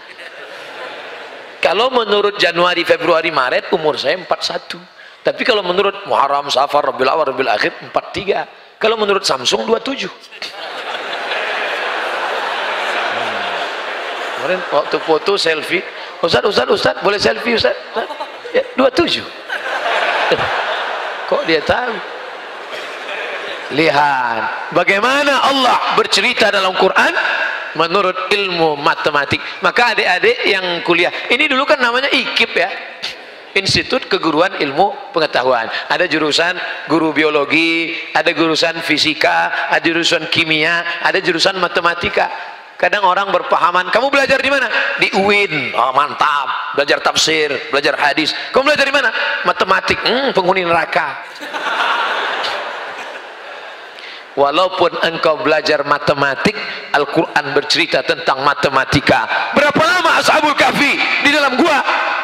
Kalau 1.59 1.91
menurut 1.91 2.39
Januari, 2.39 2.87
Februari, 2.87 3.35
Maret 3.35 3.75
umur 3.75 3.99
saya 3.99 4.15
41 4.15 4.79
tapi 5.27 5.43
kalau 5.43 5.67
menurut 5.67 6.07
Muharram, 6.07 6.47
Safar, 6.47 6.87
Rabiul 6.87 7.11
Awal, 7.11 7.35
Rabiul 7.35 7.51
Akhir 7.51 7.75
43 7.91 8.66
kalau 8.77 8.97
menurut 9.01 9.25
Samsung 9.25 9.65
27 9.65 10.09
kemarin 14.47 14.63
waktu 14.71 14.97
foto 15.03 15.35
selfie. 15.35 15.83
Ustaz, 16.23 16.47
Ustaz, 16.47 16.71
Ustaz, 16.71 16.95
boleh 17.03 17.19
selfie 17.19 17.59
Ustaz? 17.59 17.75
Ya, 18.55 18.63
27 18.79 19.27
kok 21.27 21.43
dia 21.51 21.59
tahu? 21.67 21.95
Lihat 23.75 24.71
bagaimana 24.71 25.43
Allah 25.43 25.99
bercerita 25.99 26.55
dalam 26.55 26.71
Quran 26.79 27.11
menurut 27.75 28.31
ilmu 28.31 28.79
matematik. 28.79 29.43
Maka 29.59 29.99
adik-adik 29.99 30.39
yang 30.47 30.87
kuliah 30.87 31.11
ini 31.27 31.51
dulu 31.51 31.67
kan 31.67 31.83
namanya 31.83 32.07
IKIP 32.15 32.55
ya 32.55 32.71
Institut 33.57 34.05
Keguruan 34.13 34.61
Ilmu 34.61 35.17
Pengetahuan. 35.17 35.67
Ada 35.89 36.05
jurusan 36.05 36.61
guru 36.93 37.17
biologi 37.17 37.97
ada 38.13 38.29
jurusan 38.37 38.85
fisika 38.85 39.73
ada 39.73 39.81
jurusan 39.81 40.29
kimia 40.29 41.01
ada 41.01 41.17
jurusan 41.19 41.57
matematika. 41.57 42.29
Kadang 42.77 43.09
orang 43.09 43.33
berpahaman 43.33 43.89
kamu 43.89 44.13
belajar 44.13 44.37
di 44.37 44.53
mana? 44.53 44.69
Di 45.01 45.09
UIN 45.17 45.73
oh 45.73 45.97
mantap. 45.97 46.77
Belajar 46.77 47.01
tafsir 47.01 47.49
belajar 47.73 47.97
hadis. 47.97 48.37
Kamu 48.53 48.69
belajar 48.69 48.85
di 48.85 48.93
mana? 48.93 49.09
Matematik. 49.49 49.97
Hmm, 50.05 50.37
penghuni 50.37 50.61
neraka 50.69 51.25
walaupun 54.37 54.93
engkau 55.03 55.41
belajar 55.41 55.83
matematik 55.83 56.55
Al-Quran 56.93 57.57
bercerita 57.57 58.05
tentang 58.05 58.45
matematika. 58.45 59.53
Berapa 59.57 59.83
lama 59.83 60.21
Ashabul 60.21 60.55
Kahfi 60.55 61.01
di 61.25 61.31
dalam 61.33 61.59
gua? 61.59 61.81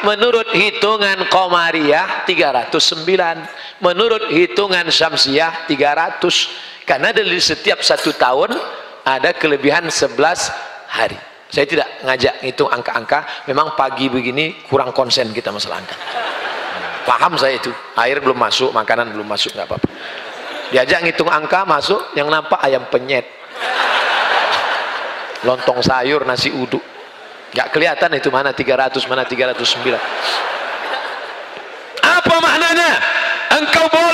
Menurut 0.06 0.52
hitungan 0.52 1.26
Qamariyah 1.26 2.28
309 2.28 3.82
menurut 3.82 4.30
hitungan 4.30 4.86
Syamsiyah 4.92 5.66
300 5.66 6.86
karena 6.86 7.14
dari 7.14 7.38
setiap 7.38 7.80
satu 7.80 8.10
tahun 8.14 8.54
ada 9.02 9.30
kelebihan 9.34 9.88
11 9.88 10.18
hari. 10.90 11.18
Saya 11.52 11.68
tidak 11.68 11.88
ngajak 12.02 12.34
itu 12.48 12.64
angka-angka. 12.64 13.46
Memang 13.46 13.76
pagi 13.76 14.08
begini 14.08 14.64
kurang 14.66 14.90
konsen 14.90 15.30
kita 15.36 15.52
masalah 15.52 15.84
angka. 15.84 15.96
Paham 17.06 17.36
saya 17.38 17.60
itu? 17.60 17.70
Air 17.98 18.22
belum 18.24 18.38
masuk 18.38 18.74
makanan 18.74 19.12
belum 19.12 19.26
masuk 19.26 19.54
nggak 19.54 19.68
apa-apa 19.68 19.88
diajak 20.72 21.04
ngitung 21.04 21.28
angka 21.28 21.68
masuk 21.68 22.16
yang 22.16 22.32
nampak 22.32 22.58
ayam 22.64 22.88
penyet. 22.88 23.28
Lontong 25.44 25.84
sayur 25.84 26.24
nasi 26.24 26.48
uduk. 26.48 26.80
Nggak 27.52 27.68
kelihatan 27.68 28.10
itu 28.16 28.32
mana 28.32 28.56
300 28.56 28.96
mana 29.04 29.28
309 29.28 30.00
apa 32.02 32.34
maknanya? 32.38 32.90
Engkau 33.52 33.86
boleh 33.92 34.11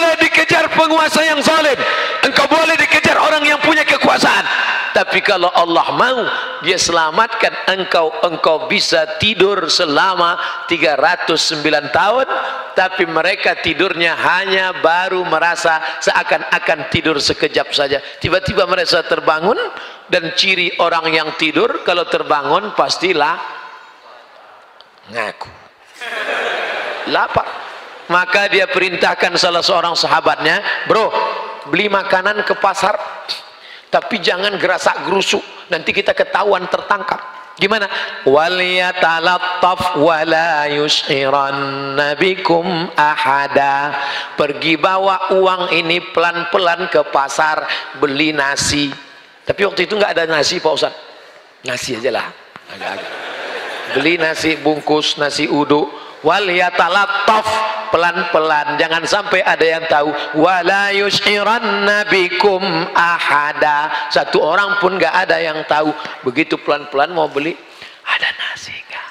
penguasa 0.78 1.26
yang 1.26 1.42
zalim. 1.42 1.74
Engkau 2.22 2.46
boleh 2.46 2.78
dikejar 2.78 3.18
orang 3.18 3.42
yang 3.42 3.58
punya 3.58 3.82
kekuasaan. 3.82 4.46
Tapi 4.94 5.18
kalau 5.26 5.50
Allah 5.50 5.90
mau 5.98 6.22
dia 6.62 6.78
selamatkan 6.78 7.50
engkau. 7.74 8.14
Engkau 8.22 8.70
bisa 8.70 9.18
tidur 9.18 9.66
selama 9.66 10.38
309 10.70 11.66
tahun 11.90 12.26
tapi 12.78 13.10
mereka 13.10 13.58
tidurnya 13.58 14.14
hanya 14.14 14.70
baru 14.78 15.26
merasa 15.26 15.82
seakan-akan 15.98 16.94
tidur 16.94 17.18
sekejap 17.18 17.74
saja. 17.74 17.98
Tiba-tiba 18.22 18.70
mereka 18.70 19.02
terbangun 19.02 19.58
dan 20.06 20.30
ciri 20.38 20.78
orang 20.78 21.10
yang 21.10 21.34
tidur 21.34 21.82
kalau 21.82 22.06
terbangun 22.06 22.70
pastilah 22.78 23.34
ngaku. 25.10 25.50
Lapar 27.10 27.67
maka 28.08 28.48
dia 28.48 28.68
perintahkan 28.68 29.36
salah 29.36 29.64
seorang 29.64 29.96
sahabatnya 29.96 30.60
bro 30.88 31.12
beli 31.68 31.92
makanan 31.92 32.44
ke 32.44 32.56
pasar 32.56 32.96
tapi 33.88 34.20
jangan 34.20 34.56
gerasak 34.60 35.08
gerusuk. 35.08 35.40
Nanti 35.72 35.96
kita 35.96 36.12
ketahuan 36.12 36.68
tertangkap. 36.68 37.20
Gimana? 37.58 37.90
Waliyatalattaf 38.28 39.98
wala 39.98 40.68
yus'iranna 40.70 42.14
bikum 42.14 42.64
ahada. 42.94 43.96
Pergi 44.38 44.78
bawa 44.78 45.34
uang 45.34 45.74
ini 45.74 45.98
pelan-pelan 46.14 46.86
ke 46.92 47.02
pasar 47.10 47.66
beli 47.98 48.30
nasi. 48.30 48.92
Tapi 49.42 49.60
waktu 49.64 49.88
itu 49.88 49.96
nggak 49.96 50.12
ada 50.14 50.24
nasi 50.28 50.60
Pak 50.60 50.72
Ustaz. 50.72 50.94
Nasi 51.64 51.96
aja 51.98 52.12
lah. 52.12 52.28
Beli 53.96 54.20
nasi 54.20 54.60
bungkus 54.60 55.16
nasi 55.16 55.48
uduk 55.48 56.07
wal 56.26 56.46
yatalattaf 56.46 57.46
pelan-pelan 57.90 58.76
jangan 58.80 59.02
sampai 59.04 59.40
ada 59.42 59.66
yang 59.66 59.84
tahu. 59.86 60.10
Wala 60.38 60.92
yushiranna 60.94 62.08
bikum 62.10 62.62
ahada. 62.94 64.10
Satu 64.12 64.42
orang 64.42 64.78
pun 64.82 64.98
enggak 64.98 65.14
ada 65.14 65.36
yang 65.38 65.62
tahu. 65.64 65.90
Begitu 66.26 66.58
pelan-pelan 66.60 67.14
mau 67.14 67.30
beli 67.30 67.56
ada 68.08 68.28
nasi 68.34 68.72
enggak 68.72 69.08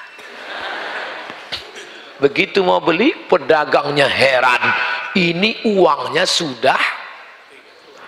begitu 2.18 2.66
mau 2.66 2.82
beli 2.82 3.14
pedagangnya 3.30 4.10
heran. 4.10 4.62
Ini 5.18 5.66
uangnya 5.66 6.30
sudah 6.30 6.78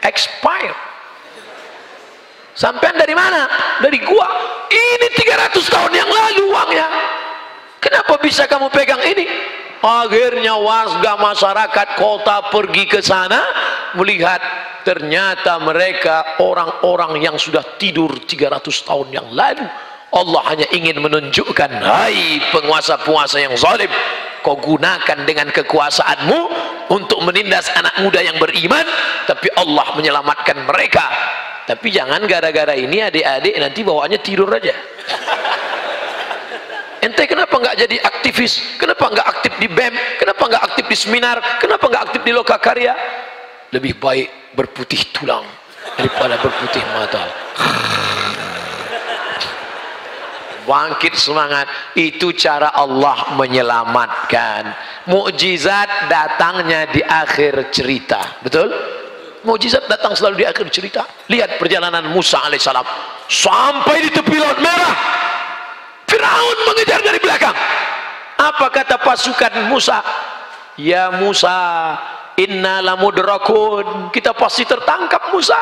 expired 0.06 0.78
sampai 2.54 2.94
dari 2.94 3.16
mana? 3.18 3.50
Dari 3.82 3.98
gua. 4.06 4.30
Ini 4.70 5.08
300 5.18 5.74
tahun 5.74 5.94
yang 5.98 6.10
lalu 6.10 6.44
uangnya 6.54 6.88
Kenapa 7.80 8.20
bisa 8.20 8.44
kamu 8.46 8.68
pegang 8.70 9.00
ini? 9.04 9.26
Akhirnya 9.80 10.60
warga 10.60 11.16
masyarakat 11.16 11.88
kota 11.96 12.52
pergi 12.52 12.84
ke 12.84 13.00
sana 13.00 13.40
melihat 13.96 14.44
ternyata 14.84 15.56
mereka 15.64 16.36
orang-orang 16.44 17.24
yang 17.24 17.40
sudah 17.40 17.64
tidur 17.80 18.12
300 18.20 18.60
tahun 18.84 19.08
yang 19.16 19.28
lalu. 19.32 19.64
Allah 20.10 20.42
hanya 20.52 20.68
ingin 20.74 21.00
menunjukkan, 21.00 21.70
hai 21.86 22.42
penguasa-penguasa 22.50 23.46
yang 23.46 23.54
zalim, 23.54 23.88
kau 24.42 24.58
gunakan 24.58 25.22
dengan 25.22 25.54
kekuasaanmu 25.54 26.40
untuk 26.90 27.22
menindas 27.22 27.70
anak 27.78 27.94
muda 28.02 28.18
yang 28.18 28.36
beriman, 28.42 28.84
tapi 29.30 29.54
Allah 29.54 29.86
menyelamatkan 29.94 30.66
mereka. 30.66 31.06
Tapi 31.70 31.94
jangan 31.94 32.26
gara-gara 32.26 32.74
ini 32.74 33.06
adik-adik 33.06 33.54
nanti 33.62 33.80
bawaannya 33.86 34.20
tidur 34.26 34.50
aja 34.50 34.74
ente 37.00 37.24
kenapa 37.28 37.56
nggak 37.56 37.76
jadi 37.88 37.98
aktivis? 38.04 38.78
Kenapa 38.80 39.10
nggak 39.12 39.28
aktif 39.28 39.54
di 39.60 39.68
BEM? 39.72 39.94
Kenapa 40.20 40.44
nggak 40.48 40.64
aktif 40.74 40.86
di 40.88 40.98
seminar? 40.98 41.38
Kenapa 41.60 41.86
nggak 41.88 42.04
aktif 42.12 42.22
di 42.24 42.32
lokakarya 42.36 42.94
lebih 43.70 44.02
baik 44.02 44.54
berputih 44.58 45.14
tulang 45.14 45.46
daripada 45.98 46.42
berputih 46.42 46.84
mata. 46.94 47.24
Bangkit 50.66 51.18
semangat. 51.18 51.66
Itu 51.98 52.30
cara 52.38 52.70
Allah 52.70 53.34
menyelamatkan. 53.34 54.70
Mukjizat 55.10 56.10
datangnya 56.10 56.86
di 56.94 57.02
akhir 57.02 57.74
cerita. 57.74 58.38
Betul? 58.46 58.70
Mukjizat 59.50 59.90
datang 59.90 60.14
selalu 60.14 60.46
di 60.46 60.46
akhir 60.46 60.70
cerita. 60.70 61.10
Lihat 61.26 61.58
perjalanan 61.58 62.06
Musa 62.14 62.46
alaihissalam. 62.46 62.86
Sampai 63.26 64.06
di 64.06 64.10
tepi 64.14 64.38
laut 64.38 64.62
merah 64.62 64.94
Firaun 66.10 66.58
mengejar 66.66 67.00
dari 67.06 67.22
belakang. 67.22 67.54
Apa 68.40 68.74
kata 68.74 68.98
pasukan 68.98 69.70
Musa? 69.70 70.02
Ya 70.80 71.14
Musa 71.14 71.94
inna 72.40 72.82
lamudrakun 72.82 74.10
kita 74.10 74.34
pasti 74.34 74.66
tertangkap 74.66 75.30
Musa. 75.30 75.60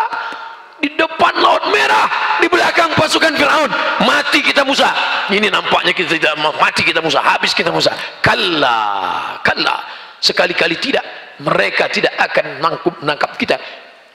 Di 0.78 0.94
depan 0.94 1.42
laut 1.42 1.74
merah 1.74 2.38
di 2.38 2.48
belakang 2.48 2.94
pasukan 2.96 3.34
Firaun. 3.36 3.70
Mati 4.08 4.40
kita 4.46 4.64
Musa. 4.64 4.94
Ini 5.28 5.52
nampaknya 5.52 5.92
kita 5.92 6.16
tidak 6.16 6.38
mati 6.40 6.86
kita 6.86 7.02
Musa. 7.04 7.20
Habis 7.20 7.52
kita 7.52 7.74
Musa. 7.74 7.92
Kalla 8.24 9.42
kalla. 9.44 9.84
Sekali-kali 10.18 10.78
tidak 10.82 11.06
mereka 11.42 11.86
tidak 11.90 12.14
akan 12.18 12.62
nangkup 12.62 13.02
nangkap 13.06 13.38
kita. 13.38 13.58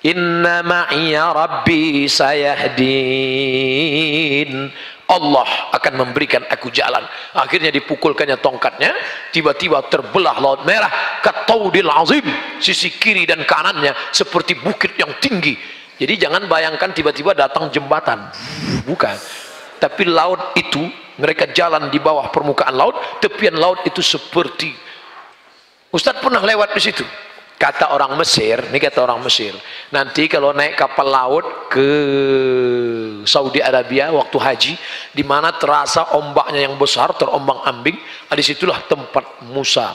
Inna 0.02 0.66
ma'iya 0.66 1.30
rabbi 1.30 2.10
sayahdin 2.10 2.90
Allah 5.12 5.44
akan 5.76 5.92
memberikan 6.00 6.40
aku 6.48 6.72
jalan. 6.72 7.04
Akhirnya 7.36 7.68
dipukulkannya 7.68 8.40
tongkatnya 8.40 8.96
tiba-tiba 9.28 9.84
terbelah 9.92 10.40
laut 10.40 10.64
merah 10.64 11.20
kataudil 11.20 11.92
azim 11.92 12.24
sisi 12.56 12.88
kiri 12.96 13.28
dan 13.28 13.44
kanannya 13.44 13.92
seperti 14.08 14.56
bukit 14.56 14.96
yang 14.96 15.12
tinggi. 15.20 15.54
Jadi 16.00 16.16
jangan 16.16 16.48
bayangkan 16.48 16.90
tiba-tiba 16.96 17.36
datang 17.36 17.68
jembatan. 17.68 18.32
Bukan. 18.88 19.14
Tapi 19.76 20.02
laut 20.08 20.56
itu 20.56 20.88
mereka 21.20 21.44
jalan 21.52 21.92
di 21.92 22.00
bawah 22.00 22.32
permukaan 22.32 22.72
laut 22.72 22.96
tepian 23.20 23.54
laut 23.54 23.84
itu 23.84 24.00
seperti. 24.00 24.72
Ustadz 25.92 26.24
pernah 26.24 26.40
lewat 26.40 26.72
di 26.72 26.80
situ 26.80 27.04
kata 27.62 27.94
orang 27.94 28.18
Mesir 28.18 28.58
ini 28.58 28.82
kata 28.82 29.06
orang 29.06 29.22
Mesir. 29.22 29.54
Nanti 29.94 30.26
kalau 30.26 30.50
naik 30.50 30.74
kapal 30.74 31.06
laut 31.06 31.70
ke 31.70 31.88
Saudi 33.22 33.62
Arabia 33.62 34.10
waktu 34.10 34.34
haji 34.34 34.72
di 35.14 35.22
mana 35.22 35.54
terasa 35.54 36.18
ombaknya 36.18 36.66
yang 36.66 36.74
besar 36.74 37.14
terombang 37.14 37.62
ambing 37.62 37.94
nah, 38.26 38.34
di 38.34 38.42
situlah 38.42 38.82
tempat 38.90 39.46
Musa 39.46 39.94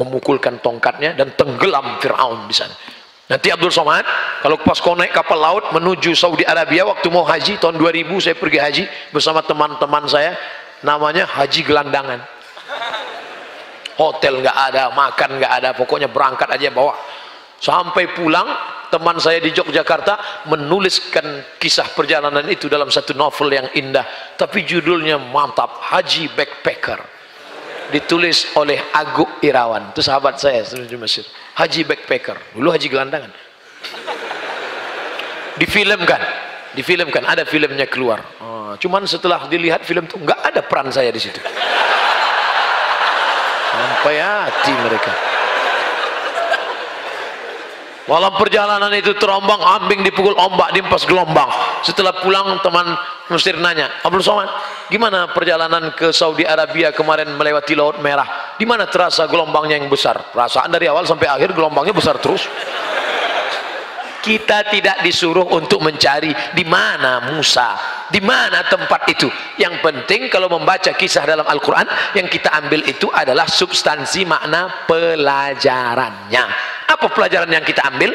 memukulkan 0.00 0.64
tongkatnya 0.64 1.12
dan 1.12 1.36
tenggelam 1.36 2.00
Fir'aun 2.00 2.48
di 2.48 2.56
sana. 2.56 2.72
Nanti 3.28 3.52
Abdul 3.52 3.68
Somad 3.68 4.08
kalau 4.40 4.56
pas 4.64 4.80
kau 4.80 4.96
naik 4.96 5.12
kapal 5.12 5.36
laut 5.36 5.68
menuju 5.76 6.16
Saudi 6.16 6.48
Arabia 6.48 6.88
waktu 6.88 7.12
mau 7.12 7.28
haji 7.28 7.60
tahun 7.60 7.76
2000 7.76 8.24
saya 8.24 8.36
pergi 8.40 8.56
haji 8.56 8.84
bersama 9.12 9.44
teman-teman 9.44 10.08
saya 10.08 10.32
namanya 10.80 11.28
haji 11.28 11.60
gelandangan 11.60 12.24
hotel 13.98 14.38
nggak 14.40 14.58
ada 14.70 14.94
makan 14.94 15.42
nggak 15.42 15.52
ada 15.60 15.70
pokoknya 15.74 16.08
berangkat 16.08 16.48
aja 16.54 16.70
bawa. 16.70 16.94
Sampai 17.58 18.14
pulang 18.14 18.46
teman 18.88 19.18
saya 19.18 19.42
di 19.42 19.50
Yogyakarta 19.50 20.46
menuliskan 20.46 21.58
kisah 21.58 21.90
perjalanan 21.92 22.46
itu 22.46 22.70
dalam 22.70 22.88
satu 22.88 23.12
novel 23.12 23.50
yang 23.50 23.66
indah 23.74 24.06
tapi 24.38 24.62
judulnya 24.62 25.18
mantap 25.18 25.82
Haji 25.82 26.30
Backpacker. 26.32 27.18
Ditulis 27.88 28.52
oleh 28.54 28.78
Aguk 28.94 29.40
Irawan 29.42 29.90
itu 29.90 30.04
sahabat 30.04 30.38
saya 30.38 30.62
di 30.62 30.96
Mesir. 30.96 31.26
Haji 31.58 31.82
Backpacker 31.82 32.54
dulu 32.54 32.70
Haji 32.70 32.86
Gelandangan. 32.86 33.32
Difilmkan 35.58 36.22
difilmkan 36.78 37.26
ada 37.26 37.42
filmnya 37.42 37.90
keluar. 37.90 38.22
Oh, 38.38 38.78
cuman 38.78 39.02
setelah 39.10 39.50
dilihat 39.50 39.82
film 39.82 40.06
itu 40.06 40.14
nggak 40.14 40.40
ada 40.54 40.60
peran 40.62 40.94
saya 40.94 41.10
di 41.10 41.18
situ 41.18 41.42
sampai 43.78 44.18
hati 44.18 44.72
mereka. 44.82 45.12
Walau 48.08 48.32
perjalanan 48.40 48.88
itu 48.96 49.12
terombang 49.20 49.60
ambing 49.60 50.00
dipukul 50.00 50.32
ombak 50.32 50.72
diempas 50.72 51.04
gelombang. 51.04 51.52
Setelah 51.84 52.16
pulang 52.24 52.56
teman 52.64 52.96
Mesir 53.28 53.60
nanya 53.60 54.00
Abdul 54.00 54.24
Somad 54.24 54.48
gimana 54.88 55.28
perjalanan 55.36 55.92
ke 55.92 56.08
Saudi 56.08 56.48
Arabia 56.48 56.88
kemarin 56.96 57.36
melewati 57.36 57.76
Laut 57.76 58.00
Merah? 58.00 58.56
Di 58.56 58.64
mana 58.64 58.88
terasa 58.88 59.28
gelombangnya 59.28 59.76
yang 59.76 59.92
besar? 59.92 60.32
Perasaan 60.32 60.72
dari 60.72 60.88
awal 60.88 61.04
sampai 61.04 61.28
akhir 61.28 61.52
gelombangnya 61.52 61.92
besar 61.92 62.16
terus 62.16 62.48
kita 64.28 64.68
tidak 64.68 65.00
disuruh 65.00 65.48
untuk 65.56 65.80
mencari 65.80 66.36
di 66.52 66.68
mana 66.68 67.32
Musa 67.32 67.96
di 68.12 68.20
mana 68.20 68.60
tempat 68.68 69.08
itu. 69.08 69.28
Yang 69.56 69.80
penting 69.80 70.28
kalau 70.28 70.52
membaca 70.52 70.92
kisah 70.92 71.24
dalam 71.24 71.48
Al-Quran 71.48 71.88
yang 72.12 72.28
kita 72.28 72.52
ambil 72.52 72.84
itu 72.84 73.08
adalah 73.08 73.48
substansi 73.48 74.28
makna 74.28 74.84
pelajarannya. 74.84 76.44
Apa 76.88 77.08
pelajaran 77.08 77.48
yang 77.48 77.64
kita 77.64 77.88
ambil? 77.88 78.12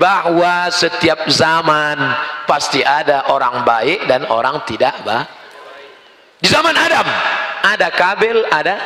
Bahwa 0.00 0.72
setiap 0.72 1.28
zaman 1.28 1.98
pasti 2.48 2.80
ada 2.80 3.28
orang 3.28 3.60
baik 3.66 4.08
dan 4.08 4.24
orang 4.32 4.64
tidak 4.64 4.96
baik 5.04 5.40
di 6.40 6.48
zaman 6.48 6.72
Adam. 6.72 7.04
Ada 7.60 7.88
Kabil 7.92 8.38
ada 8.48 8.80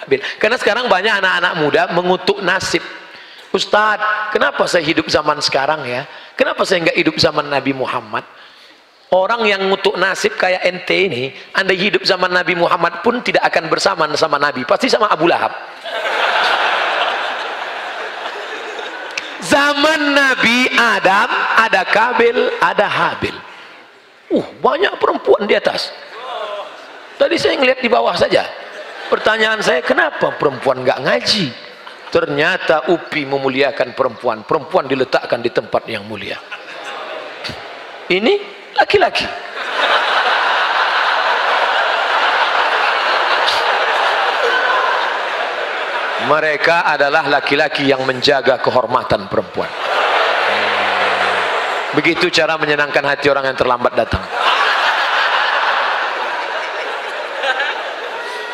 Habil. 0.00 0.20
Karena 0.36 0.56
sekarang 0.60 0.84
banyak 0.88 1.12
anak-anak 1.24 1.52
muda 1.56 1.82
mengutuk 1.96 2.44
nasib 2.44 2.84
Ustadz, 3.50 4.30
kenapa 4.30 4.62
saya 4.70 4.86
hidup 4.86 5.10
zaman 5.10 5.42
sekarang 5.42 5.82
ya? 5.82 6.06
Kenapa 6.38 6.62
saya 6.62 6.86
nggak 6.86 6.98
hidup 7.02 7.16
zaman 7.18 7.50
Nabi 7.50 7.74
Muhammad? 7.74 8.22
Orang 9.10 9.42
yang 9.42 9.66
ngutuk 9.66 9.98
nasib 9.98 10.38
kayak 10.38 10.62
ente 10.62 10.94
ini, 10.94 11.34
anda 11.50 11.74
hidup 11.74 12.06
zaman 12.06 12.30
Nabi 12.30 12.54
Muhammad 12.54 13.02
pun 13.02 13.18
tidak 13.26 13.42
akan 13.50 13.66
bersama 13.66 14.06
sama 14.14 14.38
Nabi, 14.38 14.62
pasti 14.62 14.86
sama 14.86 15.10
Abu 15.10 15.26
Lahab. 15.26 15.50
Zaman 19.42 20.14
Nabi 20.14 20.70
Adam 20.78 21.26
ada 21.58 21.82
Kabil, 21.90 22.38
ada 22.62 22.86
Habil. 22.86 23.34
Uh, 24.30 24.46
banyak 24.62 24.94
perempuan 25.02 25.42
di 25.50 25.58
atas. 25.58 25.90
Tadi 27.18 27.34
saya 27.34 27.58
ngeliat 27.58 27.82
di 27.82 27.90
bawah 27.90 28.14
saja. 28.14 28.46
Pertanyaan 29.10 29.58
saya, 29.58 29.82
kenapa 29.82 30.38
perempuan 30.38 30.86
nggak 30.86 31.02
ngaji? 31.02 31.69
Ternyata 32.10 32.90
UPI 32.90 33.22
memuliakan 33.24 33.94
perempuan. 33.94 34.42
Perempuan 34.42 34.84
diletakkan 34.90 35.40
di 35.40 35.48
tempat 35.48 35.86
yang 35.86 36.04
mulia. 36.04 36.36
Ini 38.10 38.34
laki-laki. 38.74 39.26
Mereka 46.20 46.84
adalah 46.84 47.24
laki-laki 47.26 47.88
yang 47.88 48.04
menjaga 48.04 48.60
kehormatan 48.60 49.26
perempuan. 49.30 49.70
Begitu 51.96 52.30
cara 52.30 52.54
menyenangkan 52.54 53.02
hati 53.02 53.26
orang 53.32 53.50
yang 53.50 53.58
terlambat 53.58 53.96
datang 53.98 54.22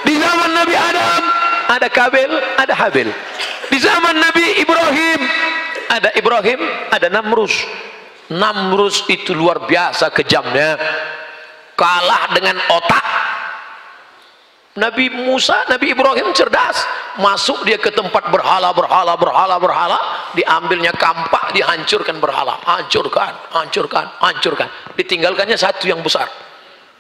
di 0.06 0.14
zaman 0.16 0.50
Nabi 0.54 0.74
Adam 0.78 1.22
ada 1.66 1.88
Kabil, 1.90 2.30
ada 2.56 2.74
Habil. 2.74 3.10
Di 3.66 3.78
zaman 3.82 4.14
Nabi 4.14 4.62
Ibrahim 4.62 5.20
ada 5.90 6.10
Ibrahim 6.14 6.60
ada 6.90 7.08
Namrus. 7.10 7.54
Namrus 8.30 9.06
itu 9.06 9.34
luar 9.34 9.66
biasa 9.66 10.10
kejamnya. 10.10 10.78
Kalah 11.78 12.32
dengan 12.34 12.56
otak. 12.72 13.04
Nabi 14.76 15.08
Musa, 15.08 15.64
Nabi 15.72 15.96
Ibrahim 15.96 16.36
cerdas. 16.36 16.84
Masuk 17.16 17.64
dia 17.64 17.80
ke 17.80 17.88
tempat 17.88 18.28
berhala, 18.28 18.76
berhala, 18.76 19.16
berhala, 19.16 19.56
berhala. 19.56 19.98
Diambilnya 20.36 20.92
kampak, 20.92 21.56
dihancurkan 21.56 22.20
berhala. 22.20 22.60
Hancurkan, 22.60 23.32
hancurkan, 23.56 24.04
hancurkan. 24.20 24.68
Ditinggalkannya 24.98 25.56
satu 25.56 25.88
yang 25.88 26.04
besar. 26.04 26.28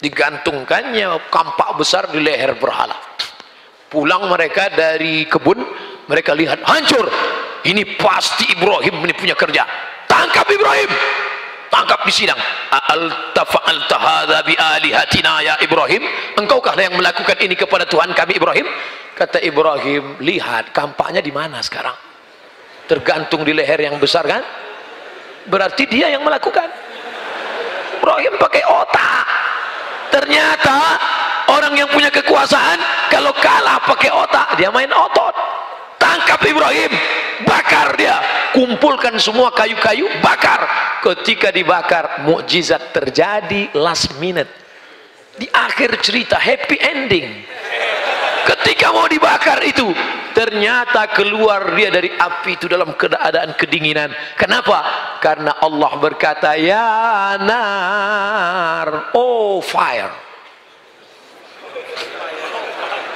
Digantungkannya 0.00 1.28
kampak 1.28 1.70
besar 1.76 2.08
di 2.12 2.20
leher 2.20 2.56
berhala 2.56 2.96
pulang 3.90 4.26
mereka 4.30 4.70
dari 4.74 5.26
kebun 5.26 5.58
mereka 6.06 6.32
lihat 6.38 6.62
hancur! 6.62 7.06
Ini 7.66 7.98
pasti 7.98 8.54
Ibrahim 8.54 9.02
ini 9.02 9.14
punya 9.18 9.34
kerja. 9.34 9.66
Tangkap 10.06 10.46
Ibrahim! 10.46 10.86
Tangkap 11.66 12.06
di 12.06 12.12
sidang. 12.14 12.38
Ya 15.42 15.54
Ibrahim? 15.58 16.02
Engkaukah 16.38 16.78
yang 16.78 16.94
melakukan 16.94 17.36
ini 17.42 17.58
kepada 17.58 17.82
Tuhan 17.90 18.14
kami 18.14 18.38
Ibrahim? 18.38 18.66
Kata 19.18 19.42
Ibrahim 19.42 20.22
lihat 20.22 20.70
kampaknya 20.70 21.18
di 21.18 21.34
mana 21.34 21.58
sekarang? 21.58 21.98
Tergantung 22.86 23.42
di 23.42 23.50
leher 23.50 23.82
yang 23.82 23.98
besar 23.98 24.22
kan? 24.30 24.46
Berarti 25.50 25.90
dia 25.90 26.06
yang 26.06 26.22
melakukan. 26.22 26.70
Ibrahim 27.98 28.38
pakai 28.38 28.62
otak. 28.62 29.26
Ternyata 30.14 30.78
orang 31.66 31.82
yang 31.82 31.90
punya 31.90 32.14
kekuasaan 32.14 32.78
kalau 33.10 33.34
kalah 33.42 33.82
pakai 33.82 34.06
otak 34.14 34.54
dia 34.54 34.70
main 34.70 34.86
otot. 34.86 35.34
Tangkap 35.98 36.38
Ibrahim 36.46 36.94
bakar 37.42 37.98
dia. 37.98 38.22
Kumpulkan 38.54 39.18
semua 39.18 39.50
kayu-kayu 39.50 40.06
bakar. 40.22 40.62
Ketika 41.02 41.50
dibakar 41.50 42.22
mukjizat 42.22 42.94
terjadi 42.94 43.74
last 43.74 44.14
minute. 44.22 44.46
Di 45.34 45.50
akhir 45.50 45.98
cerita 46.06 46.38
happy 46.38 46.78
ending. 46.78 47.26
Ketika 48.46 48.94
mau 48.94 49.10
dibakar 49.10 49.58
itu 49.66 49.90
ternyata 50.38 51.10
keluar 51.10 51.74
dia 51.74 51.90
dari 51.90 52.14
api 52.14 52.54
itu 52.54 52.70
dalam 52.70 52.94
keadaan 52.94 53.58
kedinginan. 53.58 54.14
Kenapa? 54.38 55.06
karena 55.18 55.58
Allah 55.58 55.92
berkata 55.98 56.54
ya 56.54 57.34
nar 57.40 59.10
oh 59.16 59.58
fire 59.64 60.25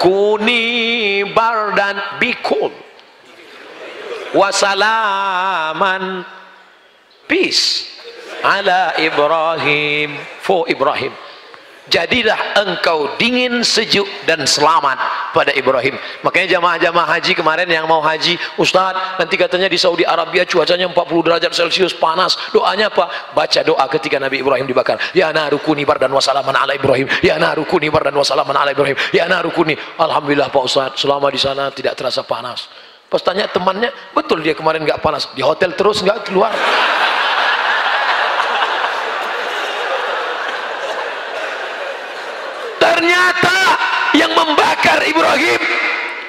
kuni 0.01 1.23
bardan 1.35 1.97
cool 2.43 2.73
wasalaman. 4.35 6.25
Peace. 7.29 7.87
Ala 8.43 8.97
Ibrahim. 8.99 10.17
For 10.41 10.67
Ibrahim 10.67 11.13
jadilah 11.89 12.61
engkau 12.61 13.17
dingin 13.17 13.65
sejuk 13.65 14.05
dan 14.29 14.45
selamat 14.45 14.99
pada 15.33 15.55
Ibrahim. 15.55 15.97
Makanya 16.21 16.59
jamaah-jamaah 16.59 17.09
haji 17.17 17.33
kemarin 17.33 17.71
yang 17.71 17.89
mau 17.89 18.03
haji 18.05 18.37
Ustaz 18.61 18.93
nanti 19.17 19.39
katanya 19.41 19.71
di 19.71 19.81
Saudi 19.81 20.05
Arabia 20.05 20.45
cuacanya 20.45 20.91
40 20.91 21.27
derajat 21.27 21.53
celcius 21.55 21.97
panas. 21.97 22.37
Doanya 22.53 22.93
apa? 22.93 23.33
Baca 23.33 23.61
doa 23.65 23.85
ketika 23.89 24.21
Nabi 24.21 24.45
Ibrahim 24.45 24.67
dibakar. 24.69 25.01
Ya 25.17 25.33
narukuni 25.33 25.89
bardan 25.89 26.13
wasalaman 26.13 26.53
ala 26.53 26.77
Ibrahim. 26.77 27.09
Ya 27.25 27.41
narukuni 27.41 27.89
bardan 27.89 28.15
wasalaman 28.15 28.55
ala 28.55 28.71
Ibrahim. 28.75 28.99
Ya 29.15 29.25
narukuni 29.31 29.79
Alhamdulillah 29.97 30.53
Pak 30.53 30.63
Ustaz 30.67 31.01
selama 31.01 31.33
di 31.33 31.41
sana 31.41 31.73
tidak 31.73 31.97
terasa 31.97 32.27
panas. 32.27 32.69
Pas 33.11 33.19
tanya 33.27 33.51
temannya 33.51 33.91
betul 34.15 34.39
dia 34.39 34.55
kemarin 34.55 34.87
nggak 34.87 35.03
panas. 35.03 35.27
Di 35.35 35.43
hotel 35.43 35.75
terus 35.75 35.99
nggak 36.03 36.31
keluar 36.31 36.55
ternyata 43.01 43.57
yang 44.13 44.29
membakar 44.37 45.01
Ibrahim 45.09 45.57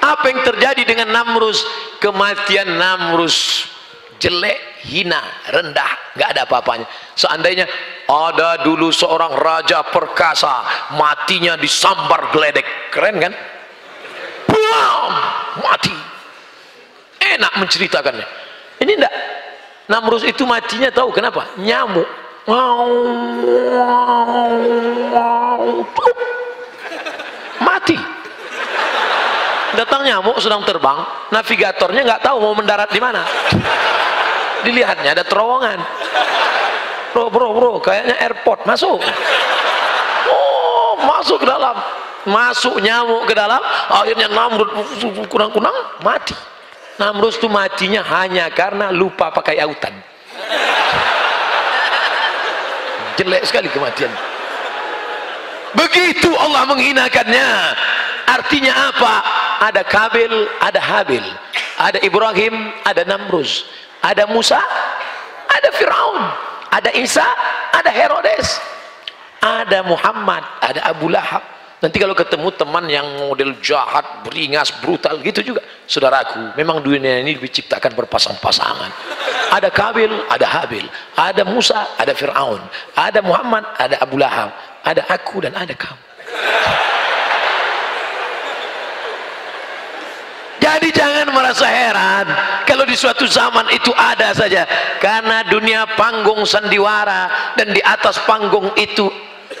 apa 0.00 0.24
yang 0.32 0.40
terjadi 0.40 0.82
dengan 0.88 1.12
Namrus 1.12 1.68
kematian 2.00 2.80
Namrus 2.80 3.68
jelek 4.16 4.80
hina 4.88 5.20
rendah 5.52 6.16
nggak 6.16 6.28
ada 6.32 6.48
apa-apanya 6.48 6.88
seandainya 7.12 7.68
ada 8.08 8.64
dulu 8.64 8.88
seorang 8.88 9.36
raja 9.36 9.84
perkasa 9.84 10.64
matinya 10.96 11.60
disambar 11.60 12.32
geledek 12.32 12.64
keren 12.88 13.20
kan 13.20 13.36
Bam! 14.48 15.12
mati 15.60 15.92
enak 17.20 17.52
menceritakannya 17.60 18.24
ini 18.80 18.96
enggak 18.96 19.12
Namrus 19.92 20.24
itu 20.24 20.48
matinya 20.48 20.88
tahu 20.88 21.12
kenapa 21.12 21.52
nyamuk 21.60 22.08
mati 22.48 23.52
datang 29.76 30.04
nyamuk 30.04 30.36
sedang 30.38 30.62
terbang. 30.64 31.04
Navigatornya 31.32 32.02
nggak 32.04 32.22
tahu 32.24 32.36
mau 32.40 32.54
mendarat 32.56 32.88
di 32.92 33.00
mana. 33.00 33.24
Dilihatnya 34.62 35.16
ada 35.16 35.24
terowongan. 35.26 35.78
Bro 37.12 37.28
bro 37.28 37.48
bro 37.52 37.72
kayaknya 37.82 38.16
airport 38.20 38.64
masuk. 38.64 39.00
Oh 40.30 40.96
masuk 41.04 41.42
ke 41.42 41.46
dalam. 41.48 41.76
Masuk 42.22 42.78
nyamuk 42.78 43.26
ke 43.26 43.34
dalam 43.34 43.58
akhirnya 43.90 44.30
Namrud 44.30 44.70
kurang-kurang 45.26 45.74
mati. 46.06 46.36
Namrud 47.00 47.34
itu 47.34 47.50
matinya 47.50 48.00
hanya 48.04 48.46
karena 48.54 48.94
lupa 48.94 49.34
pakai 49.34 49.58
autan. 49.58 49.90
Jelek 53.18 53.42
sekali 53.44 53.68
kematian. 53.68 54.12
Begitu 55.74 56.30
Allah 56.36 56.64
menghinakannya. 56.68 57.48
Artinya 58.22 58.72
apa 58.92 59.41
ada 59.62 59.86
Kabil 59.86 60.32
ada 60.58 60.80
Habil. 60.82 61.22
Ada 61.78 61.98
Ibrahim 62.02 62.74
ada 62.82 63.02
Namrus 63.06 63.64
ada 64.02 64.26
Musa 64.26 64.58
ada 65.46 65.68
Firaun. 65.78 66.22
Ada 66.72 66.90
Isa 66.98 67.24
ada 67.70 67.90
Herodes. 67.92 68.58
Ada 69.38 69.86
Muhammad 69.86 70.42
ada 70.58 70.82
Abu 70.90 71.06
Lahab. 71.06 71.46
Nanti 71.82 71.98
kalau 71.98 72.14
ketemu 72.14 72.48
teman 72.54 72.86
yang 72.86 73.06
model 73.18 73.58
jahat 73.58 74.22
beringas 74.22 74.70
brutal 74.82 75.18
gitu 75.18 75.42
juga. 75.42 75.62
Saudaraku 75.86 76.54
memang 76.58 76.78
dunia 76.78 77.18
ini 77.22 77.38
diciptakan 77.38 77.94
berpasang-pasangan. 77.94 78.90
Ada 79.54 79.70
Kabil 79.70 80.10
ada 80.30 80.46
Habil. 80.46 80.86
Ada 81.14 81.42
Musa 81.46 81.94
ada 81.98 82.14
Firaun. 82.14 82.62
Ada 82.98 83.22
Muhammad 83.22 83.66
ada 83.78 84.02
Abu 84.02 84.18
Lahab. 84.18 84.50
Ada 84.82 85.06
aku 85.06 85.46
dan 85.46 85.54
ada 85.54 85.74
kamu 85.78 86.02
jadi 90.62 90.88
jangan 90.94 91.34
merasa 91.34 91.66
heran 91.66 92.30
kalau 92.62 92.86
di 92.86 92.94
suatu 92.94 93.26
zaman 93.26 93.66
itu 93.74 93.90
ada 93.98 94.30
saja. 94.30 94.62
Karena 95.02 95.42
dunia 95.50 95.90
panggung 95.98 96.46
sandiwara 96.46 97.54
dan 97.58 97.74
di 97.74 97.82
atas 97.82 98.22
panggung 98.22 98.70
itu 98.78 99.10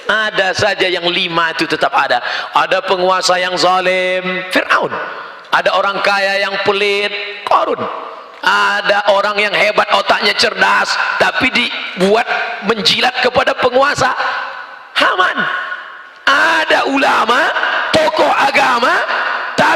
ada 0.06 0.54
saja 0.54 0.86
yang 0.86 1.02
lima 1.10 1.50
itu 1.58 1.66
tetap 1.66 1.90
ada. 1.90 2.22
Ada 2.54 2.86
penguasa 2.86 3.34
yang 3.34 3.58
zalim 3.58 4.46
Fir'aun. 4.54 4.94
Ada 5.50 5.74
orang 5.74 5.98
kaya 6.06 6.38
yang 6.38 6.54
pelit 6.62 7.10
Korun. 7.50 7.82
Ada 8.42 9.10
orang 9.10 9.42
yang 9.42 9.54
hebat 9.54 9.90
otaknya 9.98 10.38
cerdas 10.38 10.94
tapi 11.18 11.50
dibuat 11.50 12.26
menjilat 12.70 13.18
kepada 13.18 13.58
penguasa 13.58 14.14
Haman. 14.94 15.38
Ada 16.30 16.86
ulama 16.86 17.50
tokoh 17.90 18.30
agama 18.30 18.94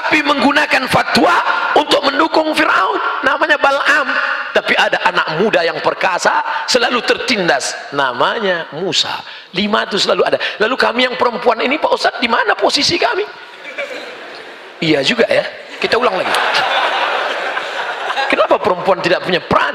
tapi 0.07 0.23
menggunakan 0.23 0.87
fatwa 0.87 1.35
untuk 1.75 1.99
mendukung 2.07 2.55
Fir'aun. 2.55 3.27
Namanya 3.27 3.59
Bal'am. 3.59 4.07
Tapi 4.55 4.79
ada 4.79 5.03
anak 5.03 5.43
muda 5.43 5.67
yang 5.67 5.83
perkasa 5.83 6.47
selalu 6.71 7.03
tertindas. 7.03 7.75
Namanya 7.91 8.71
Musa. 8.79 9.19
Lima 9.51 9.83
itu 9.83 9.99
selalu 9.99 10.23
ada. 10.23 10.39
Lalu 10.63 10.79
kami 10.79 11.11
yang 11.11 11.19
perempuan 11.19 11.59
ini 11.59 11.75
Pak 11.83 11.91
Ustadz 11.91 12.23
di 12.23 12.31
mana 12.31 12.55
posisi 12.55 12.95
kami? 12.95 13.27
Iya 14.79 15.03
juga 15.03 15.27
ya. 15.27 15.43
Kita 15.83 15.99
ulang 15.99 16.23
lagi. 16.23 16.31
Kenapa 18.31 18.63
perempuan 18.63 19.03
tidak 19.03 19.27
punya 19.27 19.43
peran? 19.43 19.75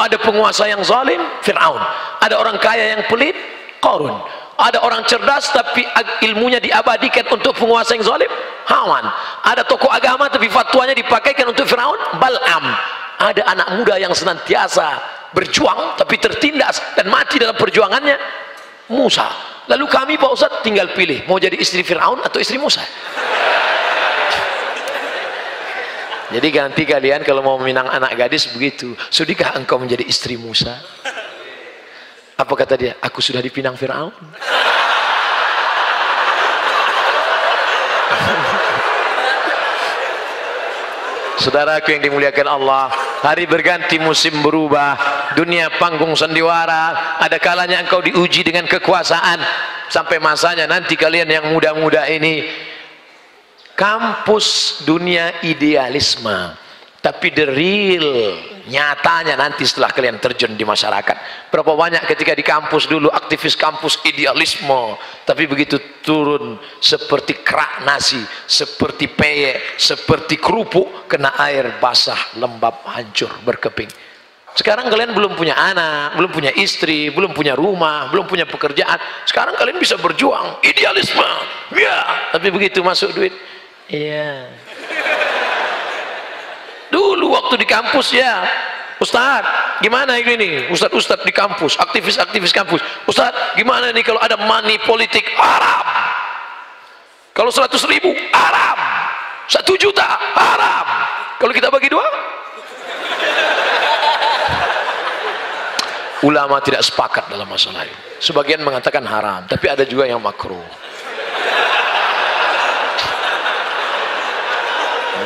Ada 0.00 0.16
penguasa 0.16 0.64
yang 0.64 0.80
zalim 0.80 1.20
Fir'aun. 1.44 1.84
Ada 2.24 2.40
orang 2.40 2.56
kaya 2.56 2.96
yang 2.96 3.04
pelit 3.04 3.36
Qarun 3.84 4.16
ada 4.58 4.82
orang 4.82 5.06
cerdas 5.06 5.54
tapi 5.54 5.86
ilmunya 6.26 6.58
diabadikan 6.58 7.30
untuk 7.30 7.54
penguasa 7.54 7.94
yang 7.94 8.02
zalim? 8.02 8.26
Hawan. 8.66 9.06
Ada 9.46 9.62
tokoh 9.62 9.86
agama 9.86 10.26
tapi 10.26 10.50
fatwanya 10.50 10.98
dipakaikan 10.98 11.46
untuk 11.46 11.62
Firaun? 11.70 12.18
Bal'am. 12.18 12.66
Ada 13.22 13.46
anak 13.54 13.68
muda 13.78 13.94
yang 14.02 14.10
senantiasa 14.10 14.98
berjuang 15.30 15.94
tapi 15.94 16.18
tertindas 16.18 16.82
dan 16.98 17.06
mati 17.06 17.38
dalam 17.38 17.54
perjuangannya? 17.54 18.18
Musa. 18.90 19.30
Lalu 19.70 19.86
kami 19.86 20.14
Pak 20.18 20.30
Ustaz 20.34 20.52
tinggal 20.66 20.90
pilih 20.90 21.22
mau 21.30 21.38
jadi 21.38 21.54
istri 21.54 21.86
Firaun 21.86 22.18
atau 22.26 22.42
istri 22.42 22.58
Musa? 22.58 22.82
Jadi 26.28 26.48
ganti 26.50 26.82
kalian 26.84 27.22
kalau 27.22 27.40
mau 27.46 27.56
meminang 27.62 27.88
anak 27.88 28.12
gadis 28.18 28.50
begitu. 28.50 28.92
Sudikah 29.08 29.54
engkau 29.54 29.78
menjadi 29.78 30.02
istri 30.02 30.34
Musa 30.34 30.82
apa 32.38 32.54
kata 32.54 32.74
dia? 32.78 32.94
Aku 33.02 33.18
sudah 33.18 33.42
dipinang 33.42 33.74
Fir'aun. 33.74 34.14
Saudaraku 41.38 41.94
yang 41.94 42.02
dimuliakan 42.02 42.46
Allah, 42.50 42.90
hari 43.22 43.46
berganti 43.46 43.98
musim 44.02 44.42
berubah, 44.42 44.98
dunia 45.38 45.70
panggung 45.78 46.14
sandiwara, 46.14 47.18
ada 47.18 47.38
kalanya 47.38 47.82
engkau 47.82 48.02
diuji 48.02 48.42
dengan 48.42 48.66
kekuasaan 48.66 49.38
sampai 49.90 50.18
masanya 50.18 50.66
nanti 50.66 50.98
kalian 50.98 51.30
yang 51.30 51.46
muda-muda 51.50 52.10
ini 52.10 52.42
kampus 53.78 54.78
dunia 54.82 55.30
idealisme 55.46 56.67
tapi 56.98 57.30
the 57.30 57.46
real 57.46 58.34
nyatanya 58.68 59.38
nanti 59.38 59.64
setelah 59.64 59.94
kalian 59.94 60.20
terjun 60.20 60.58
di 60.58 60.66
masyarakat. 60.66 61.48
Berapa 61.48 61.72
banyak 61.72 62.04
ketika 62.04 62.36
di 62.36 62.44
kampus 62.44 62.84
dulu 62.90 63.08
aktivis 63.08 63.56
kampus 63.56 64.02
idealisme. 64.04 64.98
Tapi 65.24 65.48
begitu 65.48 65.80
turun 66.04 66.58
seperti 66.82 67.40
kerak 67.40 67.86
nasi 67.86 68.20
seperti 68.44 69.08
peyek 69.08 69.80
seperti 69.80 70.36
kerupuk 70.36 71.08
kena 71.08 71.38
air 71.38 71.80
basah 71.80 72.18
lembab 72.36 72.84
hancur 72.90 73.30
berkeping. 73.46 73.88
Sekarang 74.58 74.90
kalian 74.90 75.14
belum 75.14 75.38
punya 75.38 75.54
anak 75.54 76.18
belum 76.18 76.34
punya 76.34 76.50
istri 76.58 77.14
belum 77.14 77.30
punya 77.30 77.54
rumah 77.54 78.10
belum 78.10 78.26
punya 78.26 78.44
pekerjaan. 78.44 78.98
Sekarang 79.24 79.54
kalian 79.54 79.78
bisa 79.78 79.94
berjuang 79.96 80.60
idealisme. 80.66 81.30
Ya 81.78 82.28
tapi 82.34 82.50
begitu 82.50 82.82
masuk 82.82 83.14
duit. 83.14 83.32
Iya. 83.88 84.50
dulu 84.50 84.67
waktu 87.48 87.64
di 87.64 87.68
kampus 87.72 88.12
ya 88.12 88.44
Ustaz, 89.00 89.46
gimana 89.80 90.18
ini? 90.18 90.68
Ustaz-ustaz 90.74 91.22
di 91.22 91.30
kampus, 91.30 91.78
aktivis-aktivis 91.78 92.50
kampus. 92.50 92.82
Ustaz, 93.06 93.30
gimana 93.54 93.94
nih 93.94 94.02
kalau 94.02 94.18
ada 94.18 94.34
money 94.34 94.74
politik 94.82 95.22
haram? 95.38 95.86
Kalau 97.30 97.54
100 97.54 97.78
ribu, 97.86 98.10
haram. 98.34 98.78
Satu 99.46 99.78
juta, 99.78 100.02
haram. 100.34 100.86
Kalau 101.38 101.54
kita 101.54 101.70
bagi 101.70 101.86
dua? 101.86 102.02
Ulama 106.26 106.58
tidak 106.58 106.82
sepakat 106.82 107.30
dalam 107.30 107.46
masalah 107.46 107.86
ini. 107.86 107.94
Sebagian 108.18 108.66
mengatakan 108.66 109.06
haram, 109.06 109.46
tapi 109.46 109.70
ada 109.70 109.86
juga 109.86 110.10
yang 110.10 110.18
makruh. 110.18 110.66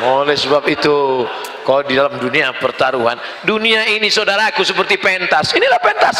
Oleh 0.05 0.37
sebab 0.37 0.61
itu, 0.69 1.25
kalau 1.63 1.81
di 1.87 1.95
dalam 1.95 2.19
dunia 2.19 2.51
pertaruhan 2.59 3.15
dunia 3.47 3.87
ini 3.87 4.11
saudaraku 4.11 4.61
seperti 4.61 4.99
pentas. 4.99 5.55
Inilah 5.55 5.79
pentas. 5.79 6.17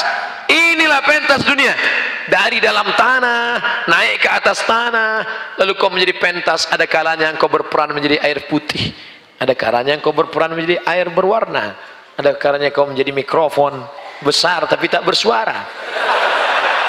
Inilah 0.48 1.02
pentas 1.04 1.44
dunia. 1.44 1.76
Dari 2.24 2.64
dalam 2.64 2.88
tanah 2.96 3.84
naik 3.92 4.24
ke 4.24 4.30
atas 4.32 4.64
tanah 4.64 5.24
lalu 5.60 5.76
kau 5.76 5.92
menjadi 5.92 6.16
pentas. 6.18 6.66
Ada 6.72 6.88
kalanya 6.88 7.36
kau 7.36 7.52
berperan 7.52 7.92
menjadi 7.92 8.24
air 8.24 8.48
putih. 8.48 8.96
Ada 9.38 9.54
kalanya 9.54 10.00
kau 10.00 10.16
berperan 10.16 10.56
menjadi 10.56 10.80
air 10.88 11.12
berwarna. 11.12 11.76
Ada 12.16 12.40
kalanya 12.40 12.72
kau 12.72 12.88
menjadi 12.88 13.12
mikrofon 13.12 13.84
besar 14.24 14.64
tapi 14.72 14.88
tak 14.88 15.04
bersuara. 15.04 15.68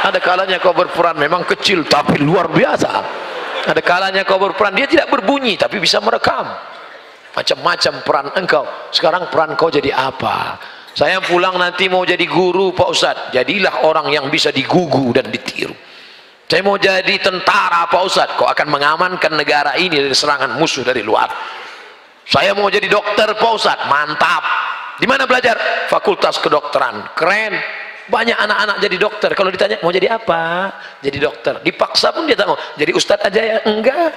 Ada 0.04 0.20
kalanya 0.22 0.62
kau 0.62 0.76
berperan 0.76 1.18
memang 1.18 1.42
kecil 1.42 1.82
tapi 1.90 2.22
luar 2.22 2.46
biasa. 2.46 2.92
Ada 3.64 3.80
kalanya 3.80 4.22
kau 4.22 4.36
berperan 4.38 4.76
dia 4.76 4.86
tidak 4.86 5.10
berbunyi 5.10 5.56
tapi 5.56 5.80
bisa 5.80 5.98
merekam 5.98 6.74
macam-macam 7.34 7.94
peran 8.06 8.26
engkau. 8.38 8.64
Sekarang 8.94 9.26
peran 9.28 9.58
kau 9.58 9.68
jadi 9.68 9.90
apa? 9.90 10.56
Saya 10.94 11.18
pulang 11.18 11.58
nanti 11.58 11.90
mau 11.90 12.06
jadi 12.06 12.22
guru 12.22 12.70
Pak 12.70 12.88
Ustadz 12.88 13.34
jadilah 13.34 13.82
orang 13.82 14.14
yang 14.14 14.30
bisa 14.30 14.54
digugu 14.54 15.10
dan 15.10 15.26
ditiru. 15.26 15.74
Saya 16.46 16.62
mau 16.62 16.78
jadi 16.78 17.18
tentara 17.18 17.90
Pak 17.90 18.02
Ustadz 18.06 18.38
kau 18.38 18.46
akan 18.46 18.70
mengamankan 18.70 19.34
negara 19.34 19.74
ini 19.74 19.98
dari 19.98 20.14
serangan 20.14 20.54
musuh 20.54 20.86
dari 20.86 21.02
luar. 21.02 21.26
Saya 22.22 22.54
mau 22.54 22.70
jadi 22.70 22.86
dokter 22.86 23.34
Pak 23.34 23.52
Ustadz 23.58 23.90
mantap. 23.90 24.42
Di 25.02 25.10
mana 25.10 25.26
belajar? 25.26 25.58
Fakultas 25.90 26.38
kedokteran. 26.38 27.18
Keren. 27.18 27.58
Banyak 28.04 28.36
anak-anak 28.36 28.76
jadi 28.78 28.96
dokter. 29.00 29.30
Kalau 29.34 29.50
ditanya 29.50 29.82
mau 29.82 29.90
jadi 29.90 30.14
apa? 30.14 30.70
Jadi 31.02 31.18
dokter. 31.18 31.58
Dipaksa 31.64 32.14
pun 32.14 32.28
dia 32.28 32.38
tak 32.38 32.46
mau. 32.52 32.58
Jadi 32.76 32.92
ustadz 32.92 33.26
aja 33.26 33.40
ya? 33.40 33.58
Enggak 33.64 34.12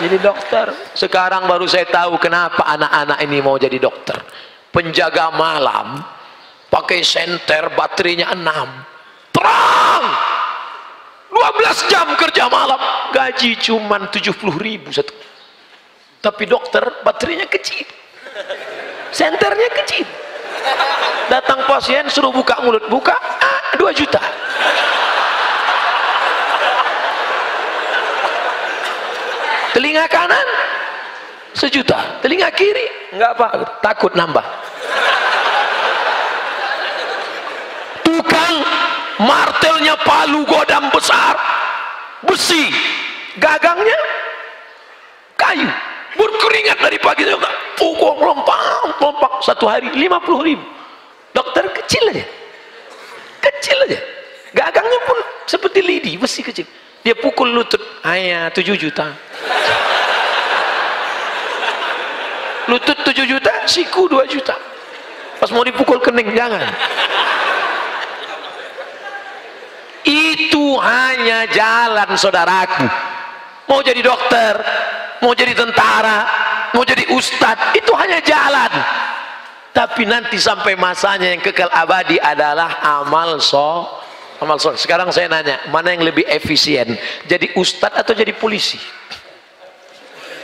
jadi 0.00 0.16
dokter. 0.16 0.66
Sekarang 0.96 1.44
baru 1.44 1.68
saya 1.68 1.84
tahu 1.84 2.16
kenapa 2.16 2.64
anak-anak 2.64 3.18
ini 3.20 3.38
mau 3.44 3.60
jadi 3.60 3.76
dokter. 3.76 4.16
Penjaga 4.72 5.28
malam 5.34 6.00
pakai 6.72 7.04
senter 7.04 7.74
baterainya 7.76 8.32
6 8.32 9.34
terang! 9.34 10.04
12 11.30 11.90
jam 11.92 12.06
kerja 12.18 12.50
malam 12.50 12.80
gaji 13.14 13.54
cuma 13.60 14.00
70 14.08 14.34
ribu 14.58 14.88
satu. 14.90 15.12
Tapi 16.20 16.44
dokter 16.48 16.82
baterainya 17.04 17.46
kecil. 17.46 17.86
Senternya 19.12 19.68
kecil. 19.84 20.06
Datang 21.30 21.64
pasien 21.64 22.08
suruh 22.10 22.34
buka 22.34 22.58
mulut. 22.64 22.84
Buka 22.90 23.14
ah, 23.16 23.78
2 23.78 23.88
juta 23.94 24.20
telinga 29.74 30.06
kanan 30.10 30.46
sejuta. 31.54 32.20
Telinga 32.22 32.50
kiri 32.54 33.14
enggak 33.14 33.30
apa 33.38 33.46
takut 33.82 34.12
nambah. 34.14 34.42
Tukang 38.06 38.54
martelnya 39.22 39.94
palu 40.02 40.42
godam 40.46 40.90
besar 40.90 41.34
besi 42.26 42.70
gagangnya 43.38 43.98
kayu. 45.38 45.68
Berkeringat 46.10 46.78
dari 46.82 46.98
pagi 46.98 47.24
pukul 47.78 48.18
lompat 48.18 48.98
lompat 48.98 49.32
satu 49.46 49.64
hari 49.70 49.88
50 49.94 50.48
ribu. 50.48 50.66
Dokter 51.30 51.64
kecil 51.70 52.10
aja. 52.10 52.26
Kecil 53.40 53.78
aja. 53.86 54.00
Gagangnya 54.50 54.98
pun 55.06 55.18
seperti 55.46 55.80
lidi 55.80 56.12
besi 56.18 56.42
kecil. 56.42 56.66
Dia 57.00 57.14
pukul 57.14 57.54
lutut. 57.54 57.80
Ayah 58.04 58.50
7 58.52 58.74
juta 58.76 59.29
lutut 62.70 62.98
7 63.02 63.26
juta 63.26 63.52
siku 63.66 64.06
2 64.06 64.30
juta. 64.30 64.54
Pas 65.42 65.50
mau 65.50 65.66
dipukul 65.66 65.98
kening 65.98 66.30
jangan. 66.38 66.70
Itu 70.06 70.78
hanya 70.78 71.50
jalan 71.50 72.08
saudaraku. 72.14 72.86
Mau 73.66 73.82
jadi 73.82 74.00
dokter 74.02 74.54
mau 75.20 75.36
jadi 75.36 75.52
tentara 75.52 76.24
mau 76.72 76.82
jadi 76.82 77.04
ustadz 77.12 77.76
itu 77.76 77.92
hanya 77.98 78.22
jalan. 78.24 78.72
Tapi 79.70 80.02
nanti 80.02 80.34
sampai 80.34 80.74
masanya 80.74 81.30
yang 81.30 81.38
kekal 81.38 81.70
abadi 81.70 82.18
adalah 82.18 82.82
amal 82.82 83.38
so 83.38 83.86
amal 84.42 84.58
soleh 84.58 84.80
sekarang 84.80 85.12
saya 85.14 85.30
nanya 85.30 85.62
mana 85.70 85.94
yang 85.94 86.02
lebih 86.02 86.26
efisien? 86.26 86.98
Jadi 87.28 87.54
ustadz 87.54 88.00
atau 88.00 88.16
jadi 88.16 88.34
polisi 88.34 88.80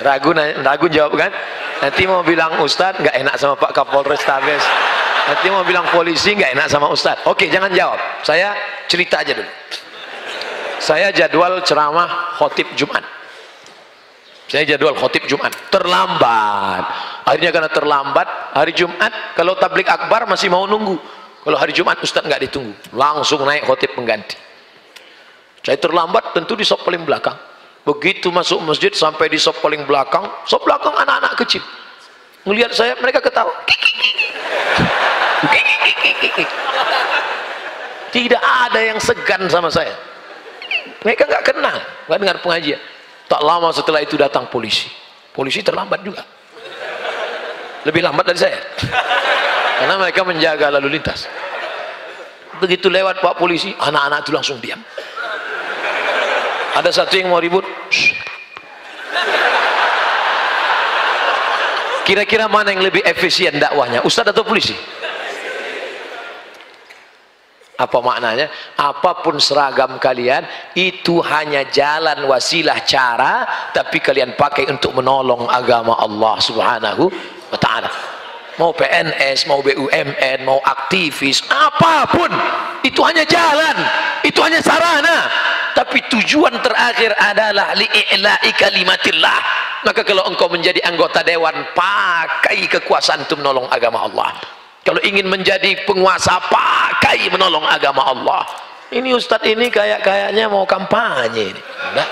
ragu 0.07 0.31
ragu 0.63 0.87
jawab 0.87 1.19
kan? 1.19 1.35
Nanti 1.83 2.07
mau 2.07 2.23
bilang 2.23 2.63
ustadz 2.63 3.03
nggak 3.03 3.17
enak 3.27 3.35
sama 3.35 3.59
pak 3.59 3.75
kapolres 3.75 4.23
tabes. 4.23 4.63
Nanti 5.27 5.51
mau 5.51 5.67
bilang 5.67 5.91
polisi 5.91 6.39
nggak 6.39 6.55
enak 6.55 6.67
sama 6.71 6.87
ustadz 6.87 7.27
oke 7.27 7.43
jangan 7.51 7.75
jawab. 7.75 7.99
Saya 8.23 8.55
cerita 8.87 9.27
aja 9.27 9.35
dulu. 9.35 9.51
Saya 10.79 11.11
jadwal 11.11 11.59
ceramah 11.67 12.39
khotib 12.39 12.71
jumat. 12.79 13.03
Saya 14.47 14.63
jadwal 14.63 14.95
khotib 14.95 15.27
jumat. 15.27 15.51
Terlambat. 15.75 16.85
Akhirnya 17.27 17.51
karena 17.51 17.71
terlambat 17.75 18.55
hari 18.55 18.71
jumat 18.71 19.35
kalau 19.35 19.59
tablik 19.59 19.91
akbar 19.91 20.31
masih 20.31 20.47
mau 20.47 20.63
nunggu. 20.71 20.95
Kalau 21.47 21.63
hari 21.63 21.71
Jumat 21.71 22.03
Ustaz 22.03 22.27
nggak 22.27 22.43
ditunggu. 22.51 22.75
Langsung 22.91 23.47
naik 23.47 23.71
khotib 23.71 23.95
pengganti. 23.95 24.35
Saya 25.63 25.79
terlambat 25.79 26.35
tentu 26.35 26.59
di 26.59 26.67
sop 26.67 26.83
paling 26.83 27.07
belakang 27.07 27.39
begitu 27.87 28.35
masuk 28.35 28.59
masjid 28.67 28.91
sampai 28.91 29.31
di 29.31 29.39
sop 29.39 29.63
paling 29.63 29.87
belakang 29.87 30.27
sop 30.43 30.67
belakang 30.67 30.93
anak-anak 30.99 31.39
kecil. 31.39 31.63
Melihat 32.43 32.75
saya 32.75 32.99
mereka 32.99 33.23
ketawa. 33.23 33.55
Tidak 38.11 38.43
ada 38.43 38.81
yang 38.83 38.99
segan 38.99 39.47
sama 39.47 39.71
saya. 39.71 39.95
Mereka 41.07 41.31
nggak 41.31 41.45
kenal 41.47 41.77
nggak 42.11 42.19
dengar 42.19 42.37
pengajian. 42.43 42.83
Tak 43.31 43.43
lama 43.43 43.71
setelah 43.71 44.03
itu 44.03 44.19
datang 44.19 44.51
polisi. 44.51 44.91
Polisi 45.31 45.63
terlambat 45.63 46.03
juga. 46.03 46.27
Lebih 47.87 48.03
lambat 48.03 48.35
dari 48.35 48.41
saya. 48.43 48.59
Karena 49.79 49.95
mereka 49.95 50.27
menjaga 50.27 50.75
lalu 50.75 50.99
lintas. 50.99 51.31
Begitu 52.59 52.89
lewat 52.91 53.21
pak 53.21 53.37
polisi 53.37 53.71
anak-anak 53.77 54.25
itu 54.25 54.33
langsung 54.33 54.59
diam 54.59 54.81
ada 56.77 56.93
satu 56.93 57.17
yang 57.17 57.33
mau 57.33 57.41
ribut? 57.41 57.65
Kira-kira 62.05 62.47
mana 62.47 62.71
yang 62.71 62.85
lebih 62.85 63.03
efisien 63.03 63.57
dakwahnya? 63.57 64.05
Ustadz 64.05 64.31
atau 64.31 64.45
polisi? 64.45 64.77
Apa 67.77 68.01
maknanya? 68.01 68.49
Apa 68.77 69.21
pun 69.21 69.37
seragam 69.37 70.01
kalian 70.01 70.49
itu 70.77 71.21
hanya 71.21 71.65
jalan 71.69 72.25
wasilah 72.25 72.81
cara 72.89 73.45
tapi 73.73 74.01
kalian 74.01 74.33
pakai 74.33 74.69
untuk 74.69 74.97
menolong 74.97 75.45
agama 75.49 75.97
Allah 75.97 76.41
subhanahu 76.41 77.09
wa 77.53 77.59
ta'ala. 77.61 77.91
Mau 78.57 78.73
PNS, 78.73 79.45
mau 79.45 79.61
BUMN, 79.61 80.41
mau 80.49 80.57
aktivis, 80.65 81.45
apa 81.53 82.09
pun 82.09 82.33
itu 82.81 83.05
hanya 83.05 83.29
jalan, 83.29 83.77
itu 84.25 84.41
hanya 84.41 84.65
sarana. 84.65 85.29
Tapi 85.77 85.99
tujuan 86.09 86.57
terakhir 86.65 87.13
adalah 87.21 87.77
li'i'la'i 87.77 88.49
kalimatillah. 88.57 89.39
Maka 89.85 90.01
kalau 90.09 90.25
engkau 90.25 90.49
menjadi 90.49 90.81
anggota 90.89 91.21
dewan, 91.21 91.53
pakai 91.77 92.65
kekuasaan 92.65 93.29
untuk 93.29 93.45
menolong 93.45 93.69
agama 93.69 94.09
Allah. 94.09 94.41
Kalau 94.89 94.97
ingin 95.05 95.29
menjadi 95.29 95.77
penguasa, 95.85 96.41
pakai 96.49 97.29
menolong 97.29 97.69
agama 97.69 98.09
Allah. 98.09 98.49
Ini 98.89 99.13
ustadz 99.13 99.45
ini 99.45 99.69
kayak-kayaknya 99.69 100.49
mau 100.49 100.65
kampanye 100.65 101.53
ini. 101.53 101.63
Enggak. 101.93 102.09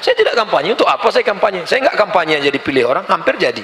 Saya 0.00 0.14
tidak 0.16 0.32
kampanye. 0.40 0.72
Untuk 0.72 0.88
apa 0.88 1.04
saya 1.12 1.26
kampanye? 1.26 1.68
Saya 1.68 1.84
enggak 1.84 2.00
kampanye 2.00 2.40
jadi 2.40 2.58
pilih 2.64 2.88
orang, 2.88 3.04
hampir 3.12 3.36
jadi. 3.36 3.60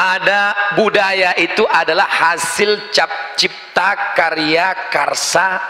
ada 0.00 0.72
budaya 0.80 1.36
itu 1.36 1.68
adalah 1.68 2.08
hasil 2.08 2.88
cap 2.88 3.36
cipta 3.36 4.16
karya 4.16 4.88
karsa 4.88 5.60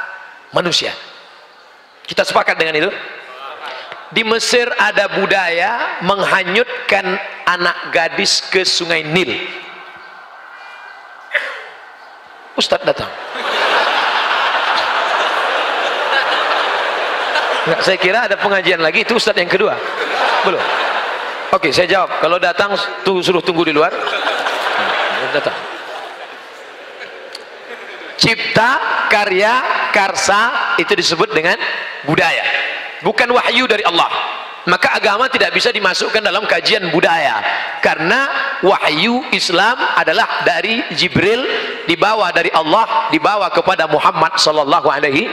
manusia. 0.55 0.95
Kita 2.07 2.23
sepakat 2.23 2.55
dengan 2.55 2.79
itu? 2.79 2.91
Di 4.15 4.23
Mesir 4.23 4.71
ada 4.79 5.11
budaya 5.19 6.03
menghanyutkan 6.07 7.19
anak 7.47 7.91
gadis 7.91 8.43
ke 8.47 8.63
sungai 8.63 9.03
Nil. 9.03 9.35
Ustadz 12.55 12.87
datang. 12.87 13.11
Nggak, 17.61 17.81
saya 17.87 17.99
kira 17.99 18.19
ada 18.27 18.35
pengajian 18.39 18.83
lagi 18.83 19.07
itu 19.07 19.15
Ustadz 19.15 19.39
yang 19.39 19.51
kedua. 19.51 19.79
Belum 20.43 20.90
Oke, 21.51 21.75
saya 21.75 21.91
jawab. 21.91 22.23
Kalau 22.23 22.39
datang 22.39 22.79
tuh 23.03 23.19
suruh 23.19 23.43
tunggu 23.43 23.67
di 23.67 23.75
luar. 23.75 23.91
Datang. 25.35 25.59
Cipta, 28.15 28.71
karya, 29.11 29.53
karsa 29.91 30.75
itu 30.79 30.93
disebut 30.95 31.35
dengan 31.35 31.59
budaya. 32.07 32.45
Bukan 33.03 33.35
wahyu 33.35 33.67
dari 33.67 33.83
Allah. 33.83 34.07
Maka 34.69 34.93
agama 34.93 35.27
tidak 35.27 35.57
bisa 35.57 35.73
dimasukkan 35.73 36.21
dalam 36.21 36.45
kajian 36.47 36.93
budaya. 36.93 37.43
Karena 37.81 38.29
wahyu 38.61 39.25
Islam 39.33 39.81
adalah 39.97 40.45
dari 40.45 40.85
Jibril 40.95 41.43
dibawa 41.89 42.29
dari 42.31 42.53
Allah 42.53 43.09
dibawa 43.09 43.49
kepada 43.51 43.89
Muhammad 43.89 44.37
sallallahu 44.37 44.87
alaihi 44.87 45.27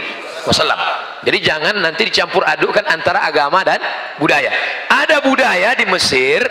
wasallam. 0.47 0.79
Jadi 1.27 1.37
jangan 1.43 1.75
nanti 1.77 2.07
dicampur 2.07 2.47
adukkan 2.47 2.87
antara 2.87 3.27
agama 3.27 3.61
dan 3.67 3.83
budaya. 4.15 4.49
Ada 4.87 5.19
budaya 5.19 5.75
di 5.75 5.85
Mesir 5.91 6.47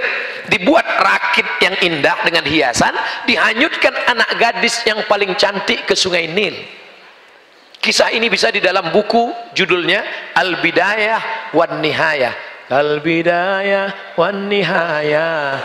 dibuat 0.53 0.85
rakit 0.85 1.47
yang 1.65 1.75
indah 1.83 2.17
dengan 2.23 2.45
hiasan, 2.47 2.95
dihanyutkan 3.27 3.95
anak 4.07 4.31
gadis 4.39 4.85
yang 4.87 5.03
paling 5.11 5.35
cantik 5.35 5.89
ke 5.89 5.95
Sungai 5.97 6.31
Nil. 6.31 6.55
Kisah 7.81 8.11
ini 8.11 8.27
bisa 8.27 8.51
di 8.51 8.59
dalam 8.59 8.91
buku 8.91 9.31
judulnya 9.55 10.33
Al-Bidayah 10.35 11.55
wan 11.55 11.79
Nihayah. 11.79 12.35
Al-Bidayah 12.67 14.19
wan 14.19 14.51
Nihayah. 14.51 15.63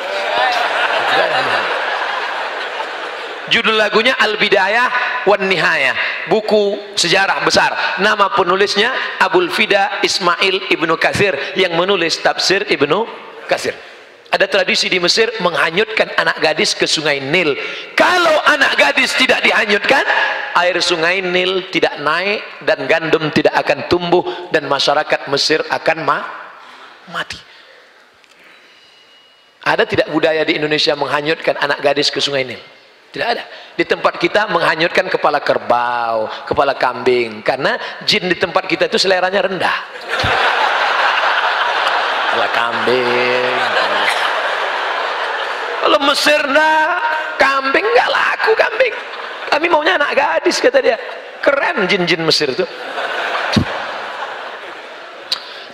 Judul 3.52 3.76
lagunya 3.76 4.16
Al-Bidayah 4.16 4.88
wan 5.28 5.44
Nihayah. 5.46 6.26
Buku 6.32 6.96
sejarah 6.96 7.44
besar. 7.44 8.00
Nama 8.00 8.32
penulisnya 8.32 9.20
Abul 9.20 9.52
Fida 9.52 10.00
Ismail 10.00 10.72
Ibnu 10.72 10.96
Katsir 10.96 11.36
yang 11.60 11.76
menulis 11.76 12.24
tafsir 12.24 12.64
Ibnu 12.64 13.04
Katsir. 13.52 13.76
Ada 14.32 14.48
tradisi 14.48 14.88
di 14.88 14.96
Mesir 14.96 15.28
menghanyutkan 15.44 16.16
anak 16.16 16.40
gadis 16.40 16.72
ke 16.72 16.88
sungai 16.88 17.20
Nil. 17.20 17.52
Kalau 18.00 18.40
anak 18.48 18.80
gadis 18.80 19.12
tidak 19.20 19.44
dihanyutkan, 19.44 20.08
air 20.56 20.80
sungai 20.80 21.20
Nil 21.20 21.68
tidak 21.68 22.00
naik 22.00 22.40
dan 22.64 22.88
gandum 22.88 23.28
tidak 23.36 23.52
akan 23.60 23.92
tumbuh 23.92 24.24
dan 24.56 24.72
masyarakat 24.72 25.28
Mesir 25.28 25.60
akan 25.68 25.98
ma 26.08 26.24
mati. 27.12 27.36
Ada 29.68 29.84
tidak 29.84 30.08
budaya 30.16 30.48
di 30.48 30.56
Indonesia 30.56 30.96
menghanyutkan 30.96 31.60
anak 31.60 31.84
gadis 31.84 32.08
ke 32.08 32.24
sungai 32.24 32.48
Nil? 32.48 32.64
Tidak 33.12 33.28
ada. 33.28 33.44
Di 33.76 33.84
tempat 33.84 34.16
kita 34.16 34.48
menghanyutkan 34.48 35.12
kepala 35.12 35.44
kerbau, 35.44 36.32
kepala 36.48 36.80
kambing. 36.80 37.44
Karena 37.44 37.76
jin 38.08 38.32
di 38.32 38.40
tempat 38.40 38.64
kita 38.64 38.88
itu 38.88 38.96
seleranya 38.96 39.44
rendah. 39.44 39.78
Kepala 42.32 42.48
kambing. 42.56 43.60
Kalau 45.84 46.00
Mesir 46.08 46.40
nah, 46.56 47.04
kambing 47.36 47.84
nggak 47.84 48.10
laku 48.16 48.52
kambing. 48.56 48.96
Kami 49.52 49.66
maunya 49.68 50.00
anak 50.00 50.16
gadis 50.16 50.64
kata 50.64 50.80
dia. 50.80 50.96
Keren 51.44 51.84
jin-jin 51.92 52.24
Mesir 52.24 52.56
itu. 52.56 52.64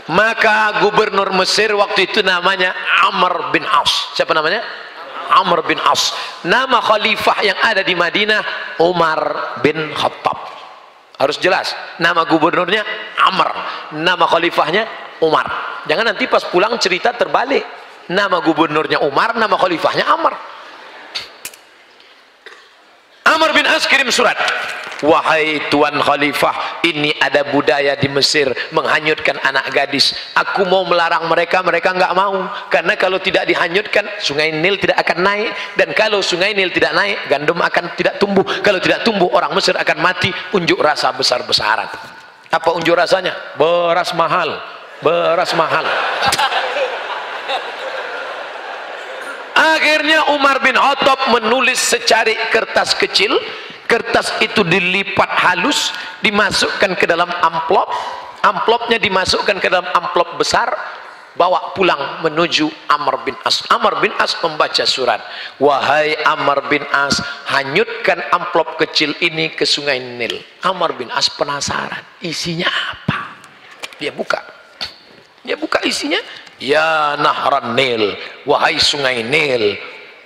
Maka 0.09 0.81
gubernur 0.81 1.29
Mesir 1.37 1.69
waktu 1.77 2.09
itu 2.09 2.25
namanya 2.25 2.73
Amr 3.05 3.53
bin 3.53 3.61
As. 3.67 4.15
Siapa 4.17 4.33
namanya? 4.33 4.86
Amr 5.29 5.63
bin 5.67 5.79
As. 5.83 6.11
Nama 6.47 6.79
khalifah 6.79 7.37
yang 7.43 7.57
ada 7.59 7.83
di 7.83 7.93
Madinah 7.93 8.41
Umar 8.81 9.19
bin 9.61 9.91
Khattab. 9.93 10.37
Harus 11.17 11.41
jelas 11.41 11.73
nama 11.97 12.29
gubernurnya 12.29 12.85
Amr 13.17 13.49
nama 13.97 14.25
khalifahnya 14.29 14.85
Umar. 15.25 15.49
Jangan 15.89 16.13
nanti 16.13 16.29
pas 16.29 16.45
pulang 16.45 16.77
cerita 16.77 17.13
terbalik. 17.15 17.65
Nama 18.07 18.39
gubernurnya 18.39 19.03
Umar 19.03 19.35
nama 19.35 19.57
khalifahnya 19.59 20.07
Amr. 20.07 20.33
Amr 23.27 23.49
bin 23.51 23.67
As 23.67 23.83
kirim 23.83 24.07
surat 24.07 24.39
Wahai 25.05 25.69
Tuan 25.69 25.93
Khalifah, 26.01 26.81
ini 26.81 27.13
ada 27.21 27.45
budaya 27.45 27.93
di 27.93 28.09
Mesir 28.09 28.49
menghanyutkan 28.73 29.37
anak 29.45 29.69
gadis. 29.69 30.17
Aku 30.33 30.65
mau 30.65 30.81
melarang 30.89 31.29
mereka, 31.29 31.61
mereka 31.61 31.93
enggak 31.93 32.17
mau. 32.17 32.49
Karena 32.73 32.97
kalau 32.97 33.21
tidak 33.21 33.45
dihanyutkan, 33.45 34.09
sungai 34.17 34.49
Nil 34.49 34.81
tidak 34.81 34.97
akan 35.05 35.21
naik. 35.21 35.53
Dan 35.77 35.93
kalau 35.93 36.25
sungai 36.25 36.57
Nil 36.57 36.73
tidak 36.73 36.97
naik, 36.97 37.29
gandum 37.29 37.61
akan 37.61 37.93
tidak 37.93 38.17
tumbuh. 38.17 38.41
Kalau 38.65 38.81
tidak 38.81 39.05
tumbuh, 39.05 39.29
orang 39.37 39.53
Mesir 39.53 39.77
akan 39.77 39.97
mati. 40.01 40.33
Unjuk 40.57 40.81
rasa 40.81 41.13
besar-besaran. 41.13 41.93
Apa 42.49 42.69
unjuk 42.73 42.97
rasanya? 42.97 43.37
Beras 43.53 44.17
mahal. 44.17 44.57
Beras 45.05 45.53
mahal. 45.53 45.85
Akhirnya 49.57 50.33
Umar 50.33 50.61
bin 50.61 50.73
Khattab 50.73 51.33
menulis 51.33 51.81
secari 51.81 52.33
kertas 52.49 52.93
kecil 52.97 53.33
kertas 53.87 54.29
itu 54.43 54.61
dilipat 54.61 55.31
halus 55.47 55.95
dimasukkan 56.21 56.93
ke 56.99 57.07
dalam 57.07 57.31
amplop. 57.41 57.89
Amplopnya 58.43 59.01
dimasukkan 59.01 59.57
ke 59.59 59.67
dalam 59.67 59.87
amplop 59.91 60.39
besar 60.39 60.71
bawa 61.37 61.71
pulang 61.77 62.25
menuju 62.25 62.67
Amr 62.89 63.21
bin 63.23 63.37
As. 63.43 63.61
Amr 63.69 64.01
bin 64.01 64.13
As 64.17 64.33
membaca 64.39 64.83
surat. 64.83 65.21
Wahai 65.61 66.17
Amr 66.25 66.65
bin 66.67 66.83
As 66.89 67.21
hanyutkan 67.49 68.19
amplop 68.33 68.75
kecil 68.81 69.13
ini 69.21 69.51
ke 69.51 69.63
sungai 69.63 69.99
Nil. 69.99 70.41
Amr 70.65 70.97
bin 70.97 71.07
As 71.13 71.29
penasaran 71.29 72.01
isinya 72.19 72.67
apa? 72.67 73.37
Dia 74.01 74.13
buka. 74.13 74.41
Dia 75.45 75.55
buka 75.55 75.79
isinya. 75.85 76.19
Ya 76.57 77.13
nahran 77.21 77.77
nil 77.77 78.17
wahai 78.49 78.81
sungai 78.81 79.21
nil 79.21 79.77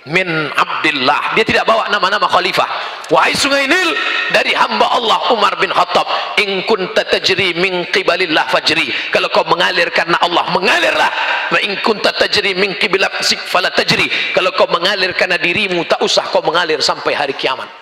min 0.08 0.26
Abdullah 0.50 1.36
dia 1.38 1.44
tidak 1.46 1.66
bawa 1.68 1.86
nama-nama 1.90 2.26
khalifah. 2.26 2.66
Wahai 3.12 3.36
sungai 3.36 3.68
Nil 3.68 3.90
dari 4.32 4.56
hamba 4.56 4.88
Allah 4.88 5.20
Umar 5.30 5.54
bin 5.60 5.68
Khattab 5.70 6.06
in 6.40 6.64
kunta 6.64 7.04
tajri 7.06 7.54
min 7.58 7.86
qibalillah 7.92 8.48
fajri. 8.48 8.90
Kalau 9.12 9.28
kau 9.30 9.44
mengalir 9.46 9.90
karena 9.92 10.16
Allah 10.22 10.48
mengalirlah. 10.50 11.10
Wa 11.52 11.58
in 11.60 11.76
kunta 11.84 12.10
tajri 12.16 12.56
min 12.56 12.74
qibalak 12.78 13.20
fala 13.50 13.68
tajri. 13.74 14.08
Kalau 14.32 14.50
kau 14.56 14.70
mengalir 14.70 15.12
karena 15.12 15.36
dirimu 15.36 15.84
tak 15.84 16.00
usah 16.00 16.24
kau 16.30 16.40
mengalir 16.40 16.80
sampai 16.80 17.12
hari 17.12 17.34
kiamat 17.36 17.81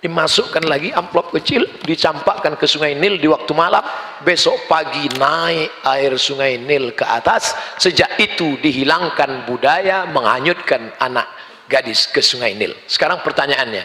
dimasukkan 0.00 0.64
lagi 0.64 0.90
amplop 0.96 1.28
kecil 1.36 1.68
dicampakkan 1.84 2.56
ke 2.56 2.64
sungai 2.64 2.96
Nil 2.96 3.20
di 3.20 3.28
waktu 3.28 3.52
malam. 3.52 3.84
Besok 4.24 4.68
pagi 4.68 5.08
naik 5.16 5.84
air 5.84 6.12
sungai 6.16 6.56
Nil 6.56 6.92
ke 6.96 7.04
atas. 7.04 7.52
Sejak 7.76 8.16
itu 8.16 8.56
dihilangkan 8.60 9.44
budaya 9.44 10.08
menghanyutkan 10.08 10.92
anak 11.00 11.28
gadis 11.68 12.08
ke 12.08 12.24
sungai 12.24 12.56
Nil. 12.56 12.72
Sekarang 12.88 13.20
pertanyaannya 13.20 13.84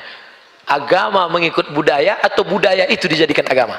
agama 0.65 1.27
mengikut 1.29 1.69
budaya 1.75 2.17
atau 2.23 2.41
budaya 2.47 2.87
itu 2.89 3.05
dijadikan 3.05 3.45
agama? 3.45 3.77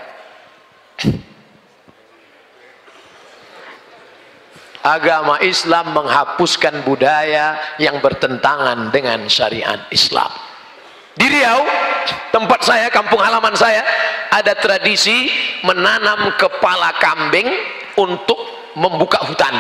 Agama 4.86 5.42
Islam 5.42 5.98
menghapuskan 5.98 6.86
budaya 6.86 7.58
yang 7.82 7.98
bertentangan 7.98 8.94
dengan 8.94 9.26
syariat 9.26 9.82
Islam 9.90 10.30
di 11.16 11.26
Riau 11.26 11.64
tempat 12.30 12.60
saya 12.62 12.92
kampung 12.92 13.18
halaman 13.18 13.56
saya 13.56 13.82
ada 14.28 14.52
tradisi 14.52 15.32
menanam 15.64 16.36
kepala 16.36 16.92
kambing 17.00 17.48
untuk 17.96 18.36
membuka 18.76 19.24
hutan. 19.24 19.56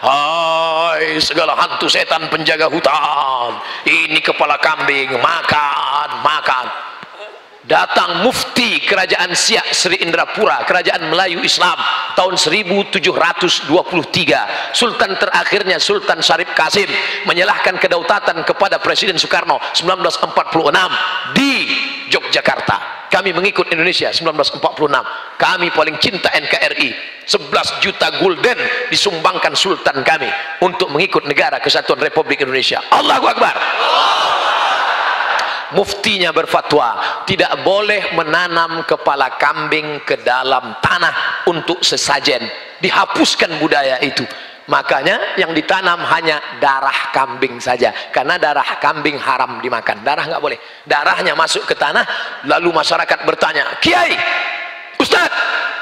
Hai 0.00 1.20
segala 1.20 1.52
hantu 1.58 1.90
setan 1.90 2.30
penjaga 2.30 2.70
hutan. 2.70 3.58
Ini 3.84 4.22
kepala 4.22 4.56
kambing 4.62 5.12
makan 5.18 6.08
makan 6.24 6.89
datang 7.70 8.26
mufti 8.26 8.82
kerajaan 8.82 9.30
Siak 9.30 9.70
Sri 9.70 10.02
Indrapura 10.02 10.66
kerajaan 10.66 11.06
Melayu 11.06 11.38
Islam 11.46 11.78
tahun 12.18 12.34
1723 12.34 13.70
sultan 14.74 15.14
terakhirnya 15.14 15.78
Sultan 15.78 16.18
Syarif 16.18 16.50
Kasim 16.58 16.90
menyalahkan 17.30 17.78
kedaulatan 17.78 18.42
kepada 18.42 18.82
Presiden 18.82 19.14
Soekarno 19.22 19.62
1946 19.78 21.38
di 21.38 21.52
Yogyakarta. 22.10 23.06
Kami 23.06 23.30
mengikut 23.30 23.70
Indonesia 23.70 24.10
1946 24.10 25.38
kami 25.38 25.70
paling 25.70 25.96
cinta 26.02 26.30
NKRI 26.30 26.90
11 27.26 27.82
juta 27.82 28.18
gulden 28.18 28.58
disumbangkan 28.90 29.54
sultan 29.54 30.02
kami 30.02 30.30
untuk 30.62 30.90
mengikut 30.90 31.22
negara 31.26 31.62
kesatuan 31.62 32.02
Republik 32.02 32.42
Indonesia. 32.42 32.82
Allahu 32.90 33.30
Akbar 33.30 33.54
muftinya 35.74 36.34
berfatwa 36.34 36.98
tidak 37.26 37.62
boleh 37.62 38.14
menanam 38.14 38.82
kepala 38.86 39.38
kambing 39.38 40.00
ke 40.02 40.16
dalam 40.22 40.74
tanah 40.82 41.46
untuk 41.46 41.82
sesajen. 41.82 42.42
Dihapuskan 42.80 43.60
budaya 43.60 44.00
itu. 44.00 44.24
Makanya 44.70 45.34
yang 45.34 45.50
ditanam 45.50 45.98
hanya 45.98 46.38
darah 46.62 47.10
kambing 47.10 47.58
saja. 47.58 47.90
Karena 48.14 48.38
darah 48.38 48.78
kambing 48.78 49.18
haram 49.18 49.58
dimakan. 49.58 50.06
Darah 50.06 50.30
nggak 50.30 50.42
boleh. 50.42 50.58
Darahnya 50.86 51.34
masuk 51.34 51.66
ke 51.66 51.74
tanah 51.74 52.06
lalu 52.46 52.70
masyarakat 52.70 53.18
bertanya 53.26 53.66
kiai 53.82 54.14
ustad 55.00 55.32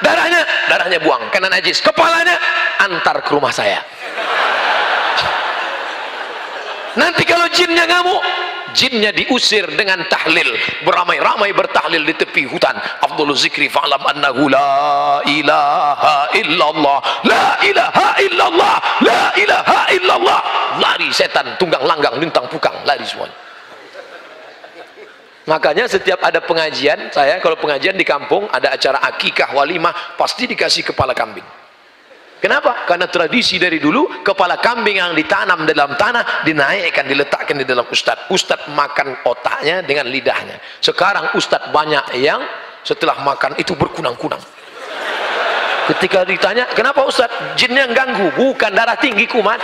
darahnya? 0.01 0.41
Darahnya 0.73 0.99
buang. 1.05 1.29
Karena 1.29 1.53
najis. 1.53 1.85
Kepalanya? 1.85 2.39
Antar 2.81 3.21
ke 3.21 3.31
rumah 3.35 3.53
saya. 3.53 3.79
Nanti 7.01 7.23
kalau 7.29 7.45
jinnya 7.53 7.85
ngamuk 7.85 8.48
jinnya 8.79 9.11
diusir 9.11 9.67
dengan 9.75 10.07
tahlil. 10.07 10.47
Beramai-ramai 10.87 11.51
bertahlil 11.51 12.07
di 12.07 12.15
tepi 12.15 12.47
hutan. 12.47 12.79
Abdul 13.03 13.35
Zikri 13.35 13.67
fa'lam 13.67 13.99
annahu 14.07 14.47
la 14.47 15.19
ilaha 15.27 16.31
illallah. 16.39 16.99
La 17.27 17.59
ilaha 17.67 18.09
illallah. 18.23 18.75
La 19.03 19.23
ilaha 19.35 19.81
illallah. 19.91 20.41
Lari 20.79 21.11
setan 21.11 21.59
tunggang 21.59 21.83
langgang 21.83 22.23
lintang 22.23 22.47
pukang. 22.47 22.79
Lari 22.87 23.03
semuanya 23.03 23.49
makanya 25.49 25.89
setiap 25.89 26.21
ada 26.21 26.45
pengajian 26.45 27.09
saya 27.09 27.41
kalau 27.41 27.57
pengajian 27.57 27.97
di 27.97 28.05
kampung 28.05 28.45
ada 28.53 28.77
acara 28.77 29.01
akikah 29.09 29.57
walimah 29.57 29.97
pasti 30.21 30.45
dikasih 30.45 30.93
kepala 30.93 31.17
kambing 31.17 31.45
Kenapa? 32.39 32.87
Karena 32.87 33.11
tradisi 33.11 33.59
dari 33.59 33.83
dulu 33.83 34.23
kepala 34.23 34.63
kambing 34.63 35.03
yang 35.03 35.11
ditanam 35.11 35.67
dalam 35.67 35.99
tanah 35.99 36.47
dinaikkan, 36.47 37.03
diletakkan 37.11 37.59
di 37.59 37.67
dalam 37.67 37.83
ustad. 37.91 38.31
Ustad 38.31 38.71
makan 38.71 39.27
otaknya 39.27 39.83
dengan 39.83 40.07
lidahnya. 40.07 40.63
Sekarang 40.79 41.35
ustad 41.35 41.75
banyak 41.75 42.15
yang 42.23 42.39
setelah 42.87 43.19
makan 43.27 43.59
itu 43.59 43.75
berkunang-kunang. 43.75 44.39
Ketika 45.91 46.23
ditanya, 46.23 46.71
kenapa 46.79 47.03
ustad? 47.09 47.27
Jinnya 47.59 47.91
ganggu, 47.91 48.31
bukan 48.39 48.71
darah 48.71 48.95
tinggi 49.01 49.27
kuman. 49.27 49.59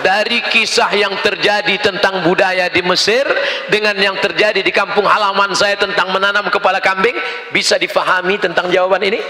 Dari 0.00 0.40
kisah 0.48 0.90
yang 0.96 1.14
terjadi 1.20 1.76
tentang 1.80 2.24
budaya 2.24 2.68
di 2.68 2.82
Mesir 2.84 3.24
dengan 3.68 3.96
yang 3.96 4.16
terjadi 4.18 4.60
di 4.60 4.72
kampung 4.72 5.04
halaman 5.06 5.52
saya 5.56 5.76
tentang 5.76 6.12
menanam 6.12 6.48
kepala 6.48 6.80
kambing 6.80 7.16
bisa 7.52 7.76
difahami 7.76 8.36
tentang 8.40 8.68
jawaban 8.68 9.00
ini? 9.04 9.20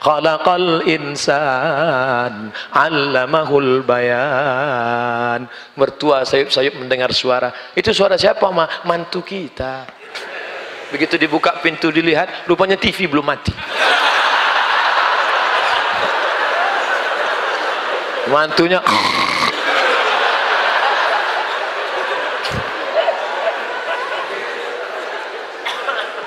Khalaqal 0.00 0.86
insan 0.86 2.54
Allamahul 2.70 3.82
bayan. 3.82 5.50
Mertua 5.74 6.22
sayup-sayup 6.22 6.78
mendengar 6.78 7.10
suara. 7.10 7.50
Itu 7.74 7.90
suara 7.90 8.14
siapa 8.14 8.46
ma? 8.54 8.70
mantu 8.86 9.26
kita 9.26 9.99
begitu 10.90 11.14
dibuka 11.16 11.62
pintu 11.62 11.94
dilihat 11.94 12.46
rupanya 12.50 12.74
TV 12.74 13.06
belum 13.06 13.26
mati. 13.26 13.54
Mantunya. 18.30 18.78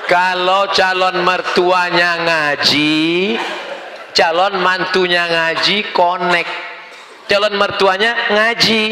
Kalau 0.04 0.68
calon 0.76 1.24
mertuanya 1.24 2.20
ngaji 2.20 2.92
calon 4.12 4.60
mantunya 4.60 5.24
ngaji 5.32 5.96
connect. 5.96 6.52
Calon 7.24 7.56
mertuanya 7.56 8.12
ngaji 8.28 8.82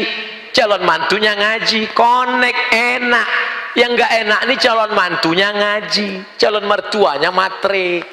calon 0.53 0.81
mantunya 0.85 1.33
ngaji 1.37 1.89
konek 1.93 2.57
enak 2.73 3.29
yang 3.73 3.97
nggak 3.97 4.11
enak 4.25 4.41
nih 4.45 4.57
calon 4.61 4.91
mantunya 4.93 5.49
ngaji 5.49 6.37
calon 6.37 6.65
mertuanya 6.65 7.29
matre 7.33 8.05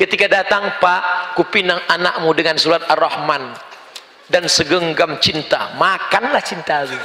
ketika 0.00 0.26
datang 0.26 0.80
pak 0.80 1.36
kupinang 1.36 1.80
anakmu 1.86 2.32
dengan 2.32 2.56
surat 2.56 2.82
ar-rahman 2.88 3.52
dan 4.32 4.48
segenggam 4.48 5.20
cinta 5.20 5.76
makanlah 5.76 6.40
cinta 6.40 6.88
lu 6.88 6.96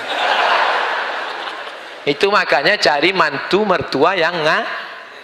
itu 2.07 2.25
makanya 2.31 2.79
cari 2.79 3.11
mantu 3.11 3.67
mertua 3.67 4.15
yang 4.15 4.33
nga, 4.41 4.65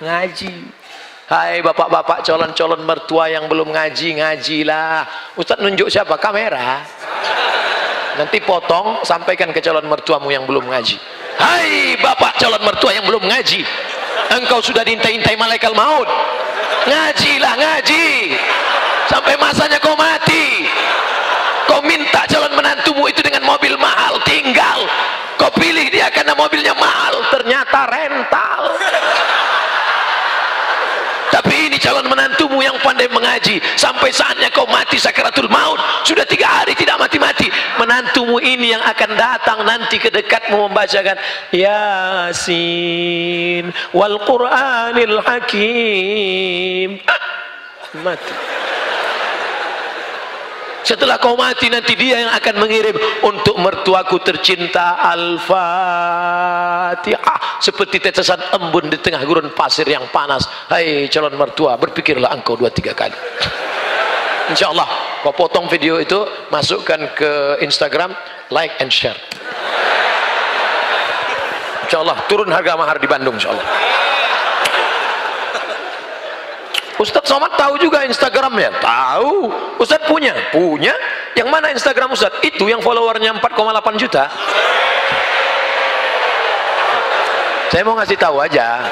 ngaji 0.03 0.84
Hai 1.26 1.57
bapak-bapak 1.65 2.22
calon-calon 2.22 2.85
mertua 2.85 3.26
yang 3.26 3.49
belum 3.49 3.73
ngaji, 3.73 4.22
ngajilah. 4.22 5.10
Ustaz 5.34 5.57
nunjuk 5.57 5.89
siapa? 5.89 6.22
Kamera. 6.22 6.85
Nanti 8.22 8.45
potong, 8.45 9.02
sampaikan 9.02 9.49
ke 9.49 9.57
calon 9.57 9.89
mertuamu 9.89 10.30
yang 10.30 10.45
belum 10.45 10.69
ngaji. 10.69 11.02
Hai 11.36 11.99
bapak 11.99 12.40
calon 12.40 12.62
mertua 12.64 12.91
yang 12.95 13.06
belum 13.07 13.24
ngaji. 13.28 13.62
Engkau 14.36 14.60
sudah 14.64 14.82
diintai-intai 14.82 15.36
malaikat 15.38 15.72
maut. 15.76 16.07
Ngajilah, 16.86 17.53
ngaji. 17.56 18.36
Sampai 19.12 19.38
masanya 19.38 19.78
kau 19.78 19.94
mati. 19.94 20.66
Kau 21.70 21.82
minta 21.82 22.26
calon 22.30 22.53
menantumu 22.53 23.10
itu 23.10 23.22
dengan 23.22 23.44
mobil 23.45 23.76
mahal, 23.78 24.18
tinggal. 24.26 24.86
Kau 25.36 25.52
pilih 25.53 25.91
dia 25.91 26.07
karena 26.10 26.34
mobilnya 26.34 26.74
mahal, 26.78 27.20
ternyata 27.30 27.90
rental 27.91 28.62
tapi 31.36 31.68
ini 31.68 31.76
calon 31.76 32.07
menantumu 32.56 32.64
yang 32.64 32.80
pandai 32.80 33.11
mengaji 33.11 33.60
sampai 33.76 34.15
saatnya 34.15 34.48
kau 34.48 34.64
mati 34.72 34.95
sakaratul 34.95 35.52
maut. 35.52 35.76
Sudah 36.07 36.23
tiga 36.23 36.48
hari 36.48 36.72
tidak 36.72 36.95
mati-mati. 36.95 37.52
Menantumu 37.76 38.40
ini 38.40 38.72
yang 38.72 38.80
akan 38.80 39.11
datang 39.19 39.68
nanti 39.68 39.99
ke 39.99 40.07
dekatmu 40.07 40.72
membacakan 40.72 41.19
Yasin 41.52 42.48
wal 43.91 44.15
Quranil 44.23 45.19
Hakim. 45.19 47.03
Mati 47.99 48.34
setelah 50.86 51.18
kau 51.18 51.34
mati 51.34 51.66
nanti 51.66 51.98
dia 51.98 52.22
yang 52.22 52.30
akan 52.30 52.62
mengirim 52.62 52.94
untuk 53.26 53.57
mertuaku 53.57 54.22
tercinta 54.22 55.02
Al-Fatihah 55.02 55.66
seperti 57.57 57.98
tetesan 57.98 58.38
embun 58.53 58.94
di 58.94 59.02
tengah 59.02 59.26
gurun 59.26 59.49
pasir 59.57 59.90
yang 59.90 60.06
panas. 60.14 60.45
Hai 60.70 61.10
calon 61.10 61.34
mertua 61.34 61.74
berpikirlah 61.82 62.30
engkau 62.38 62.53
dua 62.53 62.70
tiga 62.70 62.94
kali. 62.94 63.18
Insyaallah 64.53 64.86
kau 65.26 65.34
potong 65.34 65.66
video 65.66 65.98
itu 65.98 66.22
masukkan 66.53 67.02
ke 67.18 67.57
Instagram 67.66 68.14
like 68.53 68.78
and 68.78 68.94
share. 68.94 69.18
Insyaallah 71.90 72.30
turun 72.30 72.53
harga 72.53 72.78
mahar 72.78 73.02
di 73.02 73.10
Bandung 73.10 73.41
insyaallah 73.41 73.66
Ustadz 76.95 77.27
Somad 77.27 77.59
tahu 77.59 77.76
juga 77.76 78.07
Instagramnya? 78.07 78.72
Tahu. 78.80 79.51
Ustadz 79.84 80.07
punya? 80.07 80.31
Punya. 80.55 80.95
Yang 81.35 81.49
mana 81.51 81.67
Instagram 81.76 82.15
Ustadz? 82.15 82.39
Itu 82.39 82.72
yang 82.72 82.80
followernya 82.80 83.35
4,8 83.35 83.99
juta. 83.99 84.31
Saya 87.67 87.84
mau 87.84 87.99
ngasih 87.99 88.15
tahu 88.15 88.39
aja. 88.39 88.88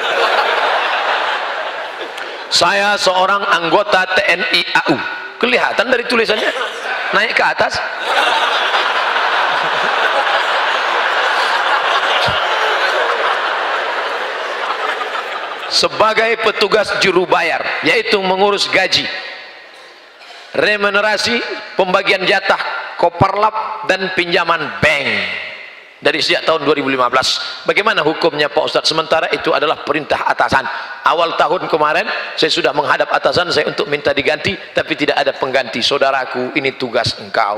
Saya 2.52 2.94
seorang 3.00 3.40
anggota 3.40 4.04
TNI 4.12 4.60
AU. 4.84 4.96
Kelihatan 5.40 5.88
dari 5.88 6.04
tulisannya. 6.04 6.52
Naik 7.16 7.32
ke 7.32 7.44
atas. 7.44 7.80
Sebagai 15.74 16.38
petugas 16.38 16.86
juru 17.02 17.26
bayar 17.26 17.66
yaitu 17.82 18.22
mengurus 18.22 18.70
gaji 18.70 19.02
remunerasi 20.54 21.42
pembagian 21.74 22.22
jatah 22.22 22.62
koperlap 22.94 23.84
dan 23.90 24.14
pinjaman 24.14 24.78
bank. 24.78 25.10
Dari 26.04 26.20
sejak 26.20 26.44
tahun 26.44 26.68
2015 26.68 27.64
bagaimana 27.64 28.04
hukumnya 28.04 28.52
Pak 28.52 28.64
Ustadz? 28.68 28.92
Sementara 28.92 29.24
itu 29.32 29.56
adalah 29.56 29.88
perintah 29.88 30.28
atasan. 30.28 30.68
Awal 31.00 31.40
tahun 31.40 31.64
kemarin 31.64 32.04
saya 32.36 32.52
sudah 32.52 32.76
menghadap 32.76 33.08
atasan 33.08 33.48
saya 33.48 33.72
untuk 33.72 33.88
minta 33.88 34.12
diganti 34.12 34.52
tapi 34.76 35.00
tidak 35.00 35.16
ada 35.16 35.32
pengganti. 35.32 35.80
Saudaraku 35.80 36.52
ini 36.60 36.76
tugas 36.76 37.16
engkau. 37.18 37.56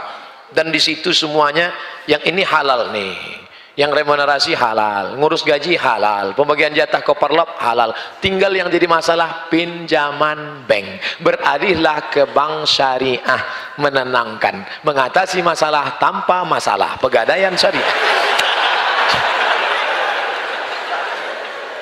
Dan 0.54 0.70
di 0.70 0.78
situ 0.78 1.10
semuanya 1.10 1.74
yang 2.06 2.22
ini 2.22 2.46
halal 2.46 2.94
nih 2.94 3.45
yang 3.76 3.92
remunerasi 3.92 4.56
halal, 4.56 5.20
ngurus 5.20 5.44
gaji 5.44 5.76
halal, 5.76 6.32
pembagian 6.32 6.72
jatah 6.72 7.04
koperlop 7.04 7.60
halal. 7.60 7.92
Tinggal 8.24 8.48
yang 8.56 8.72
jadi 8.72 8.88
masalah 8.88 9.52
pinjaman 9.52 10.64
bank. 10.64 11.20
Beralihlah 11.20 12.08
ke 12.08 12.24
bank 12.32 12.64
syariah 12.64 13.42
menenangkan, 13.76 14.64
mengatasi 14.80 15.44
masalah 15.44 16.00
tanpa 16.00 16.40
masalah. 16.48 16.96
Pegadaian 16.96 17.52
syariah. 17.52 17.84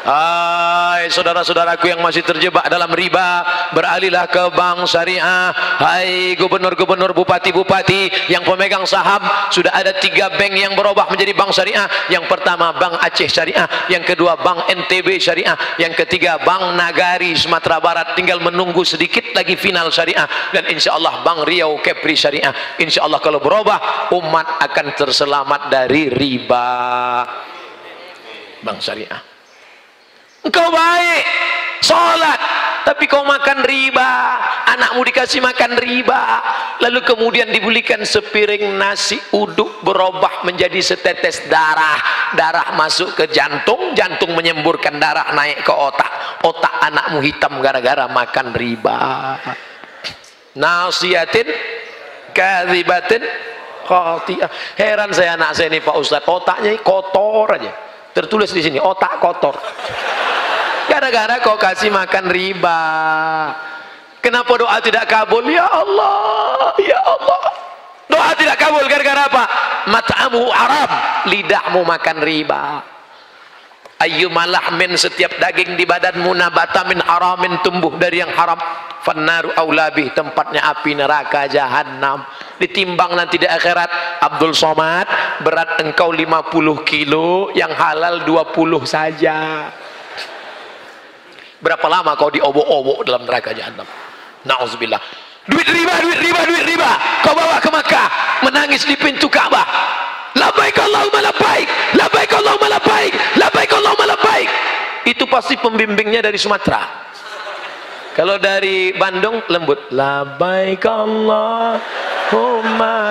Hai 0.04 1.08
saudara-saudaraku 1.08 1.88
yang 1.88 2.04
masih 2.04 2.20
terjebak 2.20 2.68
dalam 2.68 2.92
riba 2.92 3.40
Beralihlah 3.72 4.28
ke 4.28 4.52
bank 4.52 4.84
syariah. 4.84 5.48
Hai 5.80 6.36
gubernur-gubernur 6.36 7.16
bupati-bupati 7.16 8.28
Yang 8.28 8.44
pemegang 8.44 8.84
saham 8.84 9.24
Sudah 9.48 9.72
ada 9.72 9.96
tiga 9.96 10.28
bank 10.28 10.52
yang 10.52 10.76
berubah 10.76 11.08
menjadi 11.08 11.32
bank 11.32 11.56
syariah. 11.56 11.88
Yang 12.12 12.28
pertama 12.28 12.76
bank 12.76 13.00
Aceh 13.00 13.32
syariah. 13.32 13.64
Yang 13.88 14.12
kedua 14.12 14.36
bank 14.36 14.68
NTB 14.76 15.08
syariah. 15.16 15.56
Yang 15.80 16.04
ketiga 16.04 16.36
bank 16.36 16.76
Nagari 16.76 17.32
Sumatera 17.32 17.80
Barat. 17.80 18.12
Tinggal 18.12 18.44
menunggu 18.44 18.84
sedikit 18.84 19.24
lagi 19.32 19.56
final 19.56 19.88
syariah. 19.88 20.28
Dan 20.52 20.68
insya 20.68 21.00
Allah 21.00 21.24
bank 21.24 21.48
Riau 21.48 21.80
Kepri 21.80 22.12
syariah. 22.12 22.52
Insya 22.76 23.08
Allah 23.08 23.24
kalau 23.24 23.40
berubah 23.40 24.12
Umat 24.12 24.60
akan 24.68 24.86
terselamat 25.00 25.72
dari 25.72 26.12
riba. 26.12 26.68
Bank 28.60 28.84
syariah 28.84 29.33
engkau 30.44 30.68
baik. 30.70 31.24
Sholat. 31.84 32.40
Tapi 32.84 33.08
kau 33.08 33.24
makan 33.24 33.64
riba. 33.64 34.12
Anakmu 34.76 35.00
dikasih 35.08 35.40
makan 35.40 35.80
riba. 35.80 36.40
Lalu 36.84 37.00
kemudian 37.04 37.48
dibelikan 37.48 38.04
sepiring 38.04 38.76
nasi 38.76 39.16
uduk 39.32 39.80
berubah 39.80 40.44
menjadi 40.44 40.80
setetes 40.84 41.48
darah. 41.48 41.96
Darah 42.36 42.76
masuk 42.76 43.16
ke 43.16 43.24
jantung. 43.32 43.96
Jantung 43.96 44.36
menyemburkan 44.36 45.00
darah 45.00 45.32
naik 45.32 45.64
ke 45.64 45.72
otak. 45.72 46.40
Otak 46.44 46.74
anakmu 46.84 47.24
hitam 47.24 47.60
gara-gara 47.64 48.04
makan 48.08 48.52
riba. 48.52 48.96
Nasiatin. 50.56 51.48
Kadhibatin 52.34 53.22
khati'ah. 53.86 54.50
Heran 54.74 55.14
saya 55.14 55.38
anak 55.38 55.54
saya 55.54 55.70
ini 55.70 55.78
Pak 55.80 55.96
Ustadz. 55.96 56.28
Otaknya 56.28 56.74
kotor 56.82 57.54
aja 57.54 57.93
tertulis 58.14 58.54
di 58.54 58.62
sini 58.62 58.78
otak 58.78 59.18
kotor. 59.18 59.58
Gara-gara 60.86 61.42
kau 61.42 61.58
kasih 61.58 61.90
makan 61.90 62.30
riba. 62.30 62.80
Kenapa 64.22 64.52
doa 64.56 64.78
tidak 64.80 65.10
kabul? 65.10 65.44
Ya 65.50 65.66
Allah 65.66 66.72
ya 66.80 67.00
Allah. 67.02 67.42
Doa 68.08 68.30
tidak 68.38 68.56
kabul 68.56 68.86
gara-gara 68.86 69.26
apa? 69.26 69.44
Mat'amu 69.90 70.48
Arab 70.48 70.90
lidahmu 71.28 71.82
makan 71.84 72.18
riba 72.24 72.93
ayyuma 74.04 74.44
lahmin 74.44 74.92
setiap 75.00 75.40
daging 75.40 75.80
di 75.80 75.88
badanmu 75.88 76.28
nabata 76.36 76.84
min 76.84 77.00
haramin 77.00 77.56
tumbuh 77.64 77.96
dari 77.96 78.20
yang 78.20 78.30
haram 78.36 78.60
fannaru 79.00 79.56
aulabih 79.56 80.12
tempatnya 80.12 80.60
api 80.68 80.92
neraka 80.92 81.48
jahanam 81.48 82.20
ditimbang 82.60 83.16
nanti 83.16 83.40
di 83.40 83.48
akhirat 83.48 84.20
Abdul 84.20 84.52
Somad 84.52 85.08
berat 85.40 85.80
engkau 85.80 86.12
50 86.12 86.52
kilo 86.84 87.48
yang 87.56 87.72
halal 87.72 88.22
20 88.28 88.84
saja 88.84 89.68
Berapa 91.64 91.88
lama 91.88 92.12
kau 92.12 92.28
diobok-obok 92.28 93.08
dalam 93.08 93.24
neraka 93.24 93.56
jahanam? 93.56 93.88
Nauzubillah. 94.44 95.00
Duit 95.48 95.64
riba, 95.64 95.96
duit 96.04 96.20
riba, 96.20 96.40
duit 96.44 96.60
riba. 96.60 96.90
Kau 97.24 97.32
bawa 97.32 97.56
ke 97.56 97.72
Makkah, 97.72 98.08
menangis 98.44 98.84
di 98.84 98.92
pintu 99.00 99.32
Ka'bah. 99.32 99.64
Labaik 100.36 100.76
Allahumma 100.76 101.24
labaik. 101.24 101.68
Labaik 101.96 102.30
Allahumma 102.36 102.68
labaik. 102.68 103.12
Labaik 103.40 103.63
Allahumma 103.94 104.18
labaik. 104.18 104.50
Itu 105.06 105.30
pasti 105.30 105.54
pembimbingnya 105.54 106.18
dari 106.18 106.34
Sumatera. 106.34 106.82
Kalau 108.18 108.42
dari 108.42 108.90
Bandung 108.90 109.38
lembut. 109.46 109.78
Labaik 109.94 110.82
Allahumma 110.82 111.78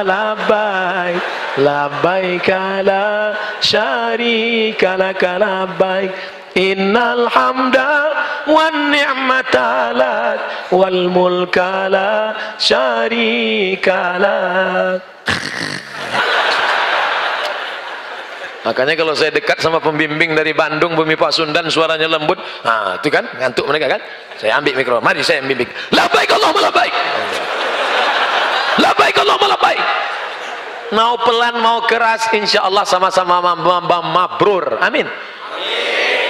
labaik. 0.03 1.23
Labaik 1.63 2.51
la 2.83 3.31
syarika 3.63 4.99
laka 4.99 5.39
labaik. 5.39 6.11
Innal 6.59 7.31
hamda 7.31 8.11
wan 8.51 8.91
ni'mata 8.91 9.89
lak 9.95 10.69
wal 10.69 11.09
mulka 11.09 11.87
la 11.89 12.35
syarika 12.59 14.19
lak 14.21 15.01
Makanya 18.63 18.95
kalau 18.95 19.11
saya 19.11 19.27
dekat 19.35 19.59
sama 19.59 19.83
pembimbing 19.83 20.31
dari 20.31 20.55
Bandung, 20.55 20.95
Bumi 20.95 21.19
Pasundan, 21.19 21.67
suaranya 21.67 22.07
lembut, 22.07 22.39
nah 22.63 22.95
itu 22.95 23.11
kan 23.11 23.27
ngantuk 23.35 23.67
mereka 23.67 23.99
kan. 23.99 24.01
Saya 24.39 24.55
ambil 24.55 24.73
mikro, 24.79 24.97
mari 25.03 25.19
saya 25.19 25.43
bimbing. 25.43 25.67
Labaik 25.91 26.31
Allah 26.31 26.51
labaik. 26.71 26.93
Labaik 28.79 29.15
Allah 29.19 29.37
labaik. 29.51 29.81
Mau 30.95 31.13
pelan 31.19 31.55
mau 31.59 31.83
keras, 31.83 32.29
insya 32.31 32.63
Allah 32.63 32.87
sama-sama 32.87 33.41
mabrur. 33.43 34.79
Amin. 34.79 35.09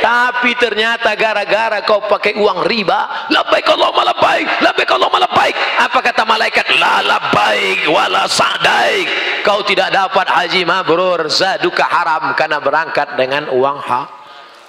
Tapi 0.03 0.51
ternyata 0.59 1.15
gara-gara 1.15 1.79
kau 1.87 2.03
pakai 2.03 2.35
uang 2.35 2.67
riba, 2.67 3.31
labbaik 3.31 3.63
Allahumma 3.71 4.03
labbaik, 4.11 4.59
labbaik 4.59 4.91
Allahumma 4.91 5.23
labbaik. 5.23 5.55
Apa 5.79 6.03
kata 6.03 6.27
malaikat? 6.27 6.75
La 6.75 6.99
labbaik 6.99 7.87
wala 7.87 8.27
sa'daik. 8.27 9.07
Kau 9.47 9.63
tidak 9.63 9.95
dapat 9.95 10.27
haji 10.27 10.67
mabrur, 10.67 11.31
zaduka 11.31 11.87
haram 11.87 12.35
karena 12.35 12.59
berangkat 12.59 13.15
dengan 13.15 13.47
uang 13.55 13.79
hak. 13.79 14.07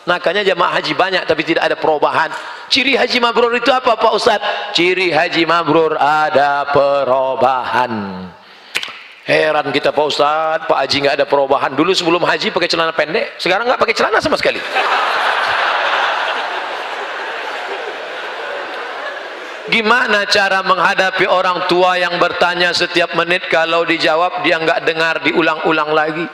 Makanya 0.06 0.46
jemaah 0.46 0.78
haji 0.78 0.94
banyak 0.94 1.26
tapi 1.26 1.42
tidak 1.42 1.66
ada 1.66 1.74
perubahan. 1.82 2.30
Ciri 2.70 2.94
haji 2.94 3.18
mabrur 3.18 3.58
itu 3.58 3.74
apa 3.74 3.98
Pak 3.98 4.12
Ustaz? 4.14 4.38
Ciri 4.70 5.10
haji 5.10 5.42
mabrur 5.50 5.98
ada 5.98 6.62
perubahan. 6.70 7.90
Heran 9.24 9.72
kita 9.72 9.88
Pak 9.88 10.04
Ustaz, 10.04 10.68
Pak 10.68 10.78
Haji 10.84 10.96
nggak 11.00 11.16
ada 11.16 11.24
perubahan. 11.24 11.72
Dulu 11.72 11.96
sebelum 11.96 12.20
haji 12.20 12.52
pakai 12.52 12.68
celana 12.68 12.92
pendek, 12.92 13.40
sekarang 13.40 13.64
nggak 13.64 13.80
pakai 13.80 13.96
celana 13.96 14.20
sama 14.20 14.36
sekali. 14.36 14.60
Gimana 19.72 20.28
cara 20.28 20.60
menghadapi 20.60 21.24
orang 21.24 21.64
tua 21.72 21.96
yang 21.96 22.20
bertanya 22.20 22.76
setiap 22.76 23.16
menit 23.16 23.48
kalau 23.48 23.88
dijawab 23.88 24.44
dia 24.44 24.60
nggak 24.60 24.84
dengar 24.84 25.24
diulang-ulang 25.24 25.88
lagi? 25.96 26.28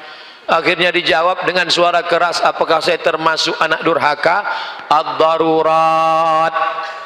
Akhirnya 0.49 0.89
dijawab 0.91 1.45
dengan 1.45 1.69
suara 1.69 2.05
keras, 2.05 2.41
apakah 2.41 2.81
saya 2.81 2.99
termasuk 2.99 3.55
anak 3.61 3.85
durhaka? 3.85 4.43
Ad-darurat, 4.89 6.55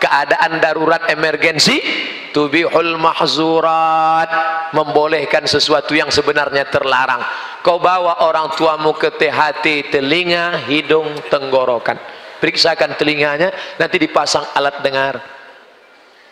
keadaan 0.00 0.62
darurat 0.62 1.06
emergensi, 1.10 1.82
tubihul 2.30 2.96
mahzurat, 2.96 4.30
membolehkan 4.72 5.44
sesuatu 5.44 5.92
yang 5.92 6.08
sebenarnya 6.08 6.70
terlarang. 6.70 7.20
Kau 7.60 7.82
bawa 7.82 8.24
orang 8.24 8.54
tuamu 8.56 8.96
ke 8.96 9.12
THT, 9.12 9.92
telinga, 9.92 10.64
hidung, 10.64 11.12
tenggorokan. 11.28 11.96
Periksakan 12.40 12.96
telinganya, 12.96 13.52
nanti 13.76 13.96
dipasang 14.00 14.44
alat 14.56 14.80
dengar 14.80 15.34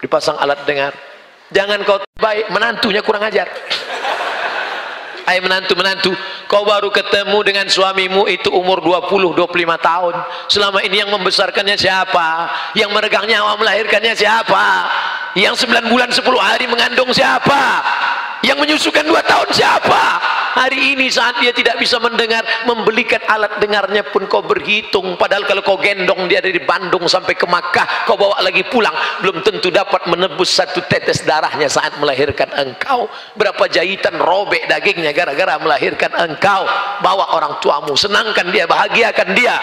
dipasang 0.02 0.34
alat 0.42 0.66
dengar 0.66 0.90
jangan 1.54 1.78
kau 1.86 2.02
baik 2.18 2.50
menantunya 2.50 3.00
kurang 3.06 3.22
ajar 3.22 3.46
Hai 5.22 5.38
menantu-menantu 5.38 6.10
kau 6.52 6.68
baru 6.68 6.92
ketemu 6.92 7.38
dengan 7.40 7.64
suamimu 7.64 8.28
itu 8.28 8.52
umur 8.52 8.84
20-25 8.84 9.48
tahun. 9.80 10.14
Selama 10.52 10.84
ini 10.84 11.00
yang 11.00 11.08
membesarkannya 11.08 11.80
siapa? 11.80 12.52
Yang 12.76 12.92
meregang 12.92 13.24
nyawa 13.24 13.56
melahirkannya 13.56 14.12
siapa? 14.12 14.84
Yang 15.32 15.64
9 15.64 15.88
bulan 15.88 16.12
10 16.12 16.20
hari 16.36 16.68
mengandung 16.68 17.08
siapa? 17.08 17.80
Yang 18.44 18.58
menyusukan 18.60 19.00
2 19.00 19.16
tahun 19.24 19.48
siapa 19.56 20.04
hari 20.52 20.92
ini 20.92 21.08
saat 21.08 21.40
dia 21.40 21.50
tidak 21.50 21.80
bisa 21.80 21.96
mendengar 21.96 22.44
membelikan 22.68 23.20
alat 23.26 23.56
dengarnya 23.58 24.04
pun 24.04 24.28
kau 24.28 24.44
berhitung. 24.44 25.16
Padahal 25.16 25.48
kalau 25.48 25.64
kau 25.64 25.80
gendong 25.80 26.28
dia 26.28 26.44
dari 26.44 26.60
Bandung 26.60 27.08
sampai 27.08 27.32
ke 27.32 27.48
Makkah 27.48 28.04
kau 28.04 28.20
bawa 28.20 28.44
lagi 28.44 28.62
pulang. 28.68 28.92
Belum 29.24 29.40
tentu 29.40 29.72
dapat 29.72 30.04
menebus 30.06 30.52
satu 30.52 30.84
tetes 30.86 31.24
darahnya 31.24 31.66
saat 31.66 31.96
melahirkan 31.96 32.52
engkau. 32.52 33.08
Berapa 33.34 33.64
jahitan 33.72 34.20
robek 34.20 34.68
dagingnya 34.68 35.16
gara-gara 35.16 35.56
melahirkan 35.56 36.12
engkau. 36.20 36.68
Bawa 37.00 37.32
orang 37.34 37.56
tuamu 37.64 37.96
senangkan 37.96 38.52
dia 38.52 38.68
bahagiakan 38.68 39.28
dia. 39.32 39.56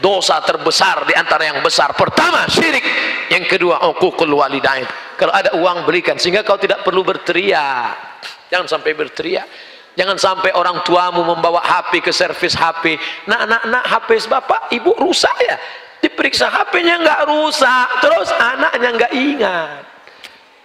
Dosa 0.00 0.40
terbesar 0.40 1.04
di 1.04 1.12
antara 1.12 1.44
yang 1.44 1.60
besar. 1.60 1.92
Pertama 1.92 2.48
syirik. 2.48 2.82
Yang 3.28 3.52
kedua 3.52 3.84
uququl 3.92 4.32
walidain. 4.32 4.88
Kalau 5.20 5.30
ada 5.30 5.52
uang 5.60 5.84
belikan. 5.84 6.16
Sehingga 6.16 6.40
kau 6.40 6.56
tidak 6.56 6.80
perlu 6.80 7.04
berteriak. 7.04 8.08
Jangan 8.48 8.66
sampai 8.66 8.96
berteriak 8.96 9.69
Jangan 10.00 10.16
sampai 10.16 10.56
orang 10.56 10.80
tuamu 10.80 11.20
membawa 11.20 11.60
HP 11.60 12.00
ke 12.00 12.08
servis 12.08 12.56
HP. 12.56 12.96
Nak, 13.28 13.44
nak, 13.44 13.62
nak, 13.68 13.84
HP 13.84 14.16
bapak, 14.32 14.72
ibu 14.72 14.96
rusak 14.96 15.36
ya. 15.44 15.60
Diperiksa 16.00 16.48
HP-nya 16.48 17.04
enggak 17.04 17.28
rusak. 17.28 18.00
Terus 18.00 18.32
anaknya 18.32 18.88
enggak 18.96 19.12
ingat. 19.12 19.84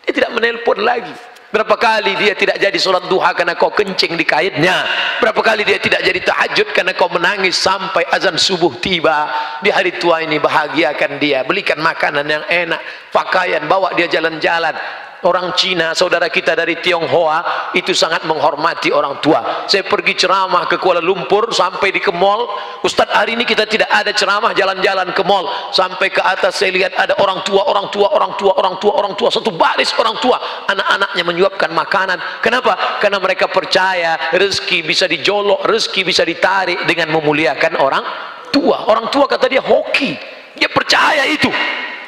Dia 0.07 0.11
tidak 0.15 0.31
menelpon 0.39 0.79
lagi. 0.79 1.11
Berapa 1.51 1.75
kali 1.75 2.15
dia 2.15 2.31
tidak 2.31 2.63
jadi 2.63 2.79
sholat 2.79 3.11
duha 3.11 3.35
karena 3.35 3.59
kau 3.59 3.75
kencing 3.75 4.15
di 4.15 4.23
kaitnya. 4.23 4.87
Berapa 5.19 5.43
kali 5.43 5.67
dia 5.67 5.83
tidak 5.83 5.99
jadi 5.99 6.19
tahajud 6.23 6.71
karena 6.71 6.95
kau 6.95 7.11
menangis 7.11 7.59
sampai 7.59 8.07
azan 8.15 8.39
subuh 8.39 8.79
tiba. 8.79 9.27
Di 9.59 9.67
hari 9.67 9.99
tua 9.99 10.23
ini 10.23 10.39
bahagiakan 10.39 11.19
dia. 11.19 11.43
Belikan 11.43 11.83
makanan 11.83 12.23
yang 12.23 12.43
enak. 12.47 12.79
Pakaian, 13.11 13.67
bawa 13.67 13.91
dia 13.99 14.07
jalan-jalan 14.07 14.79
orang 15.23 15.55
Cina, 15.55 15.95
saudara 15.95 16.27
kita 16.27 16.51
dari 16.51 16.75
Tionghoa 16.83 17.71
itu 17.71 17.95
sangat 17.95 18.27
menghormati 18.27 18.91
orang 18.91 19.23
tua. 19.23 19.65
Saya 19.69 19.87
pergi 19.87 20.19
ceramah 20.19 20.67
ke 20.67 20.75
Kuala 20.75 20.99
Lumpur 20.99 21.55
sampai 21.55 21.95
di 21.95 22.03
ke 22.03 22.11
mall. 22.11 22.49
Ustaz 22.83 23.07
hari 23.15 23.39
ini 23.39 23.47
kita 23.47 23.63
tidak 23.63 23.87
ada 23.87 24.11
ceramah 24.11 24.51
jalan-jalan 24.51 25.15
ke 25.15 25.23
mall. 25.23 25.47
Sampai 25.71 26.11
ke 26.11 26.19
atas 26.19 26.59
saya 26.59 26.75
lihat 26.75 26.97
ada 26.99 27.15
orang 27.23 27.39
tua, 27.47 27.63
orang 27.63 27.87
tua, 27.89 28.11
orang 28.11 28.33
tua, 28.35 28.51
orang 28.59 28.75
tua, 28.81 28.91
orang 28.97 29.13
tua, 29.15 29.29
satu 29.31 29.55
baris 29.55 29.95
orang 29.95 30.19
tua. 30.19 30.37
Anak-anaknya 30.67 31.23
menyuapkan 31.23 31.71
makanan. 31.71 32.17
Kenapa? 32.43 32.99
Karena 32.99 33.17
mereka 33.23 33.47
percaya 33.47 34.35
rezeki 34.35 34.83
bisa 34.83 35.05
dijolok, 35.07 35.63
rezeki 35.63 36.01
bisa 36.03 36.27
ditarik 36.27 36.83
dengan 36.83 37.15
memuliakan 37.15 37.79
orang 37.79 38.03
tua. 38.51 38.89
Orang 38.91 39.07
tua 39.07 39.29
kata 39.29 39.47
dia 39.47 39.63
hoki. 39.63 40.35
Dia 40.55 40.71
percaya 40.71 41.27
itu. 41.27 41.51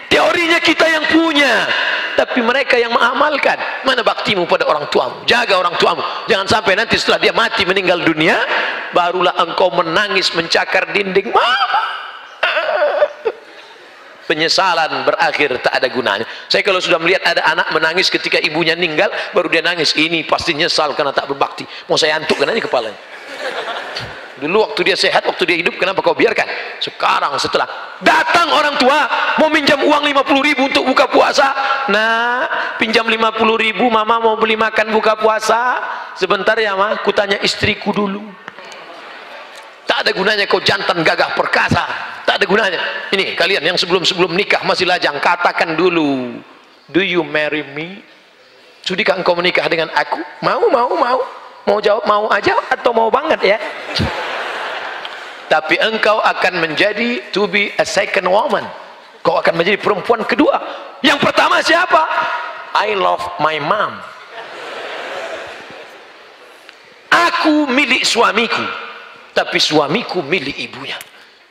Teorinya 0.07 0.63
kita 0.63 0.87
yang 0.87 1.03
punya 1.11 1.67
tapi 2.17 2.41
mereka 2.41 2.73
yang 2.81 2.89
mengamalkan. 2.89 3.61
Mana 3.85 4.01
baktimu 4.01 4.49
pada 4.49 4.65
orang 4.65 4.89
tuamu? 4.89 5.21
Jaga 5.29 5.61
orang 5.61 5.77
tuamu. 5.77 6.01
Jangan 6.25 6.49
sampai 6.49 6.73
nanti 6.73 6.97
setelah 6.97 7.21
dia 7.21 7.31
mati 7.31 7.61
meninggal 7.63 8.01
dunia 8.01 8.41
barulah 8.97 9.37
engkau 9.37 9.69
menangis 9.69 10.33
mencakar 10.33 10.89
dinding. 10.89 11.29
Mama 11.29 11.85
penyesalan 14.27 15.07
berakhir 15.07 15.55
tak 15.63 15.71
ada 15.79 15.87
gunanya. 15.87 16.27
Saya 16.51 16.59
kalau 16.59 16.83
sudah 16.83 16.99
melihat 16.99 17.23
ada 17.23 17.47
anak 17.47 17.71
menangis 17.71 18.11
ketika 18.11 18.35
ibunya 18.43 18.75
meninggal 18.75 19.07
baru 19.31 19.47
dia 19.47 19.63
nangis. 19.63 19.95
Ini 19.95 20.27
pasti 20.27 20.51
nyesal 20.51 20.91
karena 20.97 21.15
tak 21.15 21.31
berbakti. 21.31 21.63
Mau 21.87 21.95
saya 21.95 22.19
antukkan 22.19 22.49
aja 22.51 22.59
kepalanya 22.59 22.99
dulu 24.37 24.69
waktu 24.69 24.93
dia 24.93 24.97
sehat 24.97 25.25
waktu 25.25 25.43
dia 25.49 25.57
hidup 25.65 25.75
kenapa 25.81 25.99
kau 26.05 26.13
biarkan? 26.13 26.45
Sekarang 26.77 27.33
setelah 27.41 27.65
datang 28.01 28.53
orang 28.53 28.77
tua 28.77 28.97
mau 29.41 29.49
minjam 29.49 29.81
uang 29.81 30.03
50 30.05 30.47
ribu 30.47 30.61
untuk 30.69 30.85
buka 30.85 31.09
puasa. 31.09 31.47
Nah 31.89 32.45
pinjam 32.77 33.05
50 33.05 33.17
ribu 33.57 33.89
mama 33.89 34.21
mau 34.21 34.37
beli 34.37 34.53
makan 34.53 34.93
buka 34.93 35.17
puasa. 35.17 35.81
Sebentar 36.17 36.57
ya 36.57 36.77
mah 36.77 37.01
kutanya 37.01 37.41
istriku 37.41 37.89
dulu. 37.93 38.21
Tak 39.87 40.03
ada 40.03 40.11
gunanya 40.11 40.43
kau 40.45 40.61
jantan 40.61 41.01
gagah 41.01 41.33
perkasa. 41.33 41.83
Tak 42.27 42.43
ada 42.43 42.45
gunanya. 42.45 42.79
Ini 43.09 43.39
kalian 43.39 43.63
yang 43.63 43.77
sebelum-sebelum 43.79 44.35
nikah 44.35 44.61
masih 44.67 44.83
lajang 44.83 45.15
katakan 45.23 45.73
dulu 45.73 46.37
do 46.91 47.01
you 47.01 47.23
marry 47.23 47.63
me? 47.73 48.03
Sudikah 48.83 49.19
engkau 49.19 49.35
menikah 49.35 49.67
dengan 49.67 49.91
aku? 49.91 50.19
Mau 50.43 50.67
mau 50.71 50.91
mau 50.95 51.19
mau 51.67 51.83
jawab 51.83 52.07
mau 52.07 52.25
aja 52.31 52.55
atau 52.71 52.95
mau 52.95 53.11
banget 53.11 53.43
ya? 53.43 53.57
Tapi 55.51 55.75
engkau 55.79 56.23
akan 56.23 56.63
menjadi 56.63 57.19
to 57.35 57.47
be 57.47 57.75
a 57.75 57.83
second 57.83 58.27
woman. 58.27 58.63
Kau 59.19 59.35
akan 59.35 59.59
menjadi 59.59 59.75
perempuan 59.79 60.23
kedua. 60.23 60.55
Yang 61.03 61.19
pertama 61.19 61.59
siapa? 61.59 62.07
I 62.79 62.95
love 62.95 63.23
my 63.43 63.59
mom. 63.59 63.99
Aku 67.11 67.67
milik 67.67 68.07
suamiku 68.07 68.63
tapi 69.35 69.59
suamiku 69.59 70.23
milik 70.23 70.55
ibunya. 70.55 70.95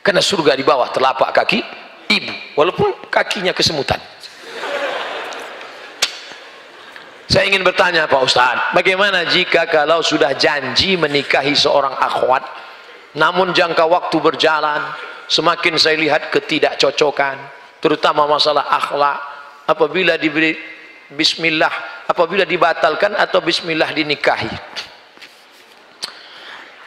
Karena 0.01 0.21
surga 0.21 0.57
di 0.57 0.65
bawah 0.65 0.89
telapak 0.89 1.29
kaki 1.33 1.59
ibu 2.07 2.33
walaupun 2.55 3.11
kakinya 3.11 3.51
kesemutan 3.51 3.99
saya 7.27 7.43
ingin 7.47 7.63
bertanya 7.63 8.07
Pak 8.07 8.21
Ustaz 8.23 8.57
bagaimana 8.71 9.27
jika 9.27 9.67
kalau 9.67 9.99
sudah 9.99 10.33
janji 10.35 10.95
menikahi 10.95 11.53
seorang 11.53 11.93
akhwat 11.95 12.43
namun 13.15 13.51
jangka 13.51 13.83
waktu 13.83 14.17
berjalan 14.19 14.81
semakin 15.27 15.75
saya 15.75 15.99
lihat 15.99 16.31
ketidakcocokan 16.31 17.35
terutama 17.83 18.25
masalah 18.25 18.65
akhlak 18.71 19.19
apabila 19.67 20.15
diberi 20.15 20.55
bismillah 21.11 21.71
apabila 22.07 22.47
dibatalkan 22.47 23.13
atau 23.15 23.43
bismillah 23.43 23.91
dinikahi? 23.91 24.51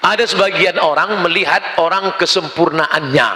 Ada 0.01 0.25
sebagian 0.25 0.81
orang 0.81 1.21
melihat 1.21 1.77
orang 1.77 2.17
kesempurnaannya. 2.17 3.29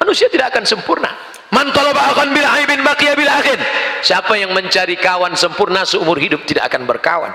Manusia 0.00 0.32
tidak 0.32 0.56
akan 0.56 0.64
sempurna 0.64 1.12
man 1.50 1.66
talaba 1.74 2.14
bil 2.30 2.48
aibin 2.58 2.80
baqiya 2.82 3.14
bil 3.18 3.30
akhir 3.30 3.58
siapa 4.00 4.38
yang 4.38 4.54
mencari 4.54 4.94
kawan 4.98 5.34
sempurna 5.34 5.82
seumur 5.86 6.16
hidup 6.18 6.46
tidak 6.46 6.70
akan 6.70 6.86
berkawan 6.86 7.32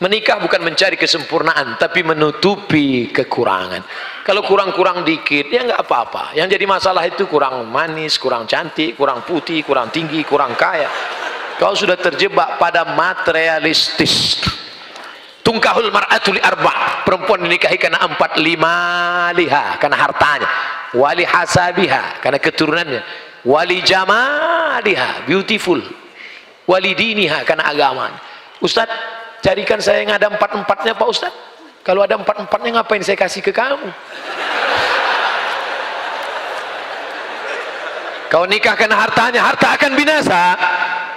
Menikah 0.00 0.40
bukan 0.40 0.64
mencari 0.64 0.96
kesempurnaan, 0.96 1.76
tapi 1.76 2.00
menutupi 2.00 3.12
kekurangan. 3.12 3.84
Kalau 4.24 4.40
kurang-kurang 4.48 5.04
dikit, 5.04 5.52
ya 5.52 5.60
nggak 5.60 5.76
apa-apa. 5.76 6.32
Yang 6.32 6.56
jadi 6.56 6.64
masalah 6.64 7.04
itu 7.04 7.28
kurang 7.28 7.68
manis, 7.68 8.16
kurang 8.16 8.48
cantik, 8.48 8.96
kurang 8.96 9.20
putih, 9.28 9.60
kurang 9.60 9.92
tinggi, 9.92 10.24
kurang 10.24 10.56
kaya. 10.56 10.88
Kau 11.60 11.76
sudah 11.76 12.00
terjebak 12.00 12.56
pada 12.56 12.96
materialistis. 12.96 14.40
Tungkahul 15.44 15.92
mar'atul 15.92 16.40
arba. 16.40 17.04
Perempuan 17.04 17.44
dinikahi 17.44 17.76
karena 17.76 18.00
empat 18.00 18.40
lima 18.40 18.76
liha, 19.36 19.76
karena 19.76 20.00
hartanya. 20.00 20.48
Wali 20.96 21.28
hasabiha, 21.28 22.24
karena 22.24 22.40
keturunannya. 22.40 23.29
Wali 23.44 23.80
jamaliha, 23.80 25.24
beautiful. 25.24 25.80
Wali 26.68 26.92
diniha, 26.92 27.42
karena 27.48 27.72
agamanya. 27.72 28.20
Ustadz, 28.60 28.92
carikan 29.40 29.80
saya 29.80 30.04
yang 30.04 30.12
ada 30.14 30.28
empat-empatnya 30.28 30.92
Pak 30.92 31.08
Ustaz. 31.08 31.32
Kalau 31.80 32.04
ada 32.04 32.20
empat-empatnya 32.20 32.80
ngapain 32.80 33.00
saya 33.00 33.16
kasih 33.16 33.40
ke 33.40 33.50
kamu? 33.50 33.88
Kau 38.30 38.46
nikah 38.46 38.78
karena 38.78 38.94
hartanya 38.94 39.40
harta 39.42 39.74
akan 39.74 39.92
binasa. 39.98 40.54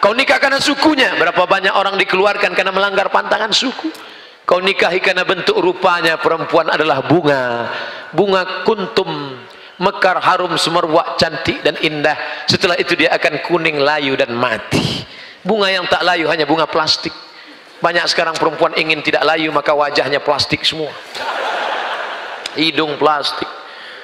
Kau 0.02 0.18
nikah 0.18 0.42
karena 0.42 0.58
sukunya. 0.58 1.14
Berapa 1.20 1.46
banyak 1.46 1.70
orang 1.70 1.94
dikeluarkan 2.02 2.58
karena 2.58 2.74
melanggar 2.74 3.14
pantangan 3.14 3.54
suku? 3.54 3.92
Kau 4.44 4.60
nikahi 4.60 5.00
karena 5.00 5.24
bentuk 5.24 5.56
rupanya 5.56 6.20
perempuan 6.20 6.68
adalah 6.74 7.06
bunga. 7.06 7.70
Bunga 8.12 8.66
kuntum 8.68 9.40
mekar 9.82 10.22
harum 10.22 10.54
semerbak 10.58 11.18
cantik 11.18 11.62
dan 11.66 11.78
indah. 11.82 12.18
Setelah 12.46 12.78
itu 12.78 12.94
dia 12.94 13.14
akan 13.14 13.42
kuning 13.46 13.82
layu 13.82 14.14
dan 14.14 14.34
mati. 14.34 15.06
Bunga 15.44 15.68
yang 15.70 15.86
tak 15.90 16.06
layu 16.06 16.30
hanya 16.30 16.48
bunga 16.48 16.70
plastik. 16.70 17.12
Banyak 17.84 18.08
sekarang 18.08 18.36
perempuan 18.40 18.72
ingin 18.80 19.04
tidak 19.04 19.28
layu 19.28 19.52
maka 19.52 19.76
wajahnya 19.76 20.24
plastik 20.24 20.64
semua. 20.64 20.92
Hidung 22.54 23.02
plastik 23.02 23.50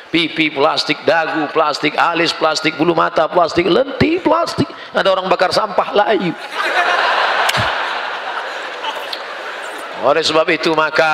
pipi 0.10 0.50
plastik 0.50 1.06
dagu 1.06 1.46
plastik 1.54 1.94
alis 1.94 2.34
plastik 2.34 2.74
bulu 2.82 2.98
mata 2.98 3.30
plastik 3.30 3.70
lentik 3.70 4.26
plastik. 4.26 4.68
Ada 4.90 5.06
orang 5.06 5.30
bakar 5.30 5.54
sampah 5.54 5.94
layu 5.94 6.34
oleh 10.04 10.24
sebab 10.24 10.48
itu 10.48 10.72
maka 10.72 11.12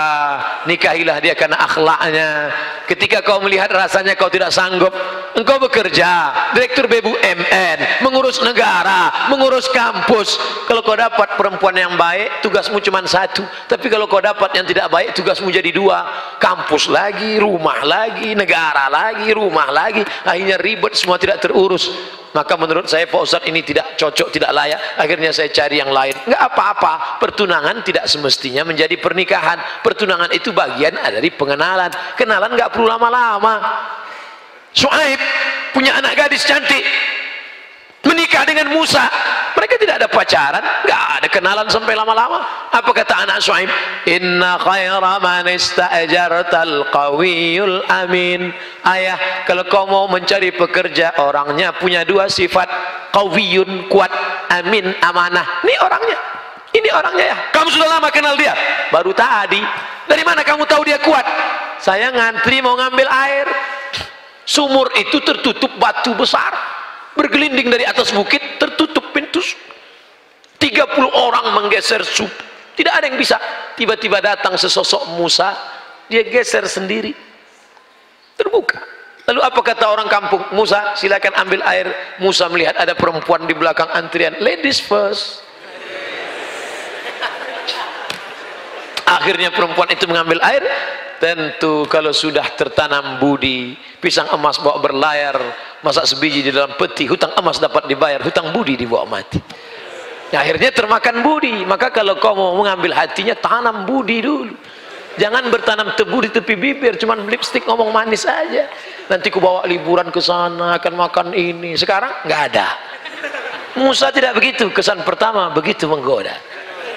nikahilah 0.70 1.18
dia 1.18 1.34
karena 1.34 1.58
akhlaknya. 1.58 2.54
Ketika 2.86 3.26
kau 3.26 3.42
melihat 3.42 3.70
rasanya 3.74 4.14
kau 4.14 4.30
tidak 4.30 4.54
sanggup 4.54 4.94
engkau 5.34 5.58
bekerja. 5.58 6.32
Direktur 6.54 6.86
BUMN 6.86 8.06
mengurus 8.06 8.38
negara 8.46 9.30
mengurus 9.34 9.66
kampus. 9.74 10.38
Kalau 10.70 10.86
kau 10.86 10.94
dapat 10.94 11.34
perempuan 11.34 11.74
yang 11.74 11.94
baik 11.98 12.46
tugasmu 12.46 12.78
cuma 12.82 13.02
satu. 13.06 13.42
Tapi 13.66 13.90
kalau 13.90 14.06
kau 14.06 14.22
dapat 14.22 14.54
yang 14.54 14.66
tidak 14.70 14.88
baik 14.94 15.18
tugasmu 15.18 15.50
jadi 15.50 15.74
dua. 15.74 16.06
Kampus 16.38 16.90
lagi 16.90 17.42
rumah 17.42 17.82
lagi 17.82 18.38
negara 18.38 18.86
lagi 18.90 19.34
rumah 19.34 19.74
lagi. 19.74 20.06
Akhirnya 20.26 20.62
ribet 20.62 20.94
semua 20.94 21.18
tidak 21.18 21.42
terurus 21.42 21.90
maka 22.36 22.60
menurut 22.60 22.92
saya 22.92 23.08
Pak 23.08 23.22
Ustadz 23.24 23.48
ini 23.48 23.64
tidak 23.64 23.96
cocok, 23.96 24.28
tidak 24.28 24.52
layak. 24.52 24.76
Akhirnya 25.00 25.32
saya 25.32 25.48
cari 25.56 25.80
yang 25.80 25.88
lain. 25.88 26.12
Enggak 26.28 26.44
apa-apa, 26.52 27.24
pertunangan 27.24 27.80
tidak 27.80 28.12
semestinya 28.12 28.68
menjadi 28.68 29.00
pernikahan. 29.00 29.56
Pertunangan 29.80 30.28
itu 30.36 30.52
bagian 30.52 31.00
dari 31.00 31.32
pengenalan. 31.32 31.88
Kenalan 32.20 32.52
enggak 32.52 32.76
perlu 32.76 32.92
lama-lama. 32.92 33.56
Su'aib 34.76 35.22
punya 35.72 35.96
anak 35.96 36.20
gadis 36.20 36.44
cantik 36.44 36.84
menikah 38.06 38.46
dengan 38.46 38.70
Musa. 38.72 39.04
Mereka 39.58 39.82
tidak 39.82 39.96
ada 40.04 40.08
pacaran 40.08 40.64
enggak 40.86 41.04
ada 41.20 41.28
kenalan 41.28 41.68
sampai 41.68 41.98
lama-lama. 41.98 42.70
Apa 42.70 42.92
kata 42.94 43.26
anak 43.26 43.42
Su'aib 43.42 43.68
inna 44.06 44.62
khaira 44.62 45.00
man 45.02 45.48
ista'jartal 45.50 46.94
qawiyul 46.94 47.82
amin. 47.90 48.54
Ayah 48.86 49.18
kalau 49.50 49.66
kau 49.66 49.90
mau 49.90 50.06
mencari 50.06 50.54
pekerja 50.54 51.18
orangnya 51.18 51.74
punya 51.76 52.06
dua 52.06 52.30
sifat. 52.30 52.70
Qawiyun 53.10 53.90
kuat 53.90 54.12
amin 54.54 54.92
amanah. 55.02 55.66
Ini 55.66 55.76
orangnya. 55.82 56.20
Ini 56.76 56.90
orangnya 56.92 57.26
ya. 57.32 57.38
Kamu 57.56 57.68
sudah 57.72 57.88
lama 57.88 58.12
kenal 58.12 58.36
dia? 58.36 58.52
Baru 58.92 59.16
tadi. 59.16 59.64
Dari 60.06 60.22
mana 60.28 60.44
kamu 60.44 60.68
tahu 60.68 60.84
dia 60.86 61.00
kuat? 61.00 61.24
Saya 61.80 62.12
ngantri 62.12 62.60
mau 62.60 62.76
ngambil 62.76 63.08
air. 63.08 63.48
Sumur 64.46 64.94
itu 64.94 65.18
tertutup 65.26 65.74
batu 65.82 66.14
besar 66.14 66.54
bergelinding 67.16 67.72
dari 67.72 67.88
atas 67.88 68.12
bukit 68.12 68.60
tertutup 68.60 69.16
pintu 69.16 69.42
30 70.60 70.76
orang 71.12 71.46
menggeser 71.56 72.04
sup. 72.04 72.30
Tidak 72.76 72.92
ada 72.92 73.08
yang 73.08 73.16
bisa. 73.16 73.40
Tiba-tiba 73.80 74.20
datang 74.20 74.60
sesosok 74.60 75.16
Musa 75.16 75.56
dia 76.12 76.22
geser 76.28 76.68
sendiri. 76.68 77.16
Terbuka. 78.36 78.84
Lalu 79.26 79.42
apa 79.42 79.60
kata 79.64 79.86
orang 79.90 80.06
kampung? 80.12 80.44
Musa 80.54 80.94
silakan 81.00 81.34
ambil 81.40 81.64
air. 81.66 81.88
Musa 82.22 82.46
melihat 82.52 82.78
ada 82.78 82.94
perempuan 82.94 83.48
di 83.48 83.56
belakang 83.56 83.90
antrian. 83.90 84.38
Ladies 84.44 84.78
first. 84.78 85.42
Akhirnya 89.06 89.54
perempuan 89.54 89.88
itu 89.94 90.06
mengambil 90.10 90.42
air 90.44 90.66
tentu 91.20 91.88
kalau 91.88 92.12
sudah 92.12 92.44
tertanam 92.54 93.18
budi 93.20 93.76
pisang 94.00 94.30
emas 94.36 94.60
bawa 94.60 94.78
berlayar 94.84 95.36
masak 95.82 96.06
sebiji 96.06 96.46
di 96.46 96.52
dalam 96.52 96.76
peti 96.76 97.08
hutang 97.08 97.34
emas 97.40 97.58
dapat 97.58 97.88
dibayar 97.90 98.22
hutang 98.22 98.52
budi 98.52 98.76
dibawa 98.76 99.08
mati. 99.08 99.40
Ya, 100.34 100.42
akhirnya 100.42 100.74
termakan 100.74 101.22
budi. 101.22 101.64
Maka 101.64 101.94
kalau 101.94 102.18
kau 102.18 102.34
mau 102.34 102.58
mengambil 102.58 102.92
hatinya 102.98 103.38
tanam 103.38 103.86
budi 103.86 104.26
dulu. 104.26 104.54
Jangan 105.16 105.48
bertanam 105.48 105.96
tebu 105.96 106.28
di 106.28 106.30
tepi 106.34 106.60
bibir 106.60 107.00
cuman 107.00 107.24
lipstick 107.32 107.64
ngomong 107.64 107.94
manis 107.94 108.28
aja. 108.28 108.68
Nanti 109.08 109.32
ku 109.32 109.40
bawa 109.40 109.64
liburan 109.64 110.12
ke 110.12 110.20
sana 110.20 110.76
akan 110.76 110.94
makan 110.98 111.28
ini. 111.32 111.78
Sekarang 111.80 112.26
nggak 112.28 112.42
ada. 112.52 112.68
Musa 113.80 114.12
tidak 114.12 114.36
begitu. 114.36 114.68
Kesan 114.76 115.06
pertama 115.08 115.54
begitu 115.54 115.88
menggoda 115.88 116.55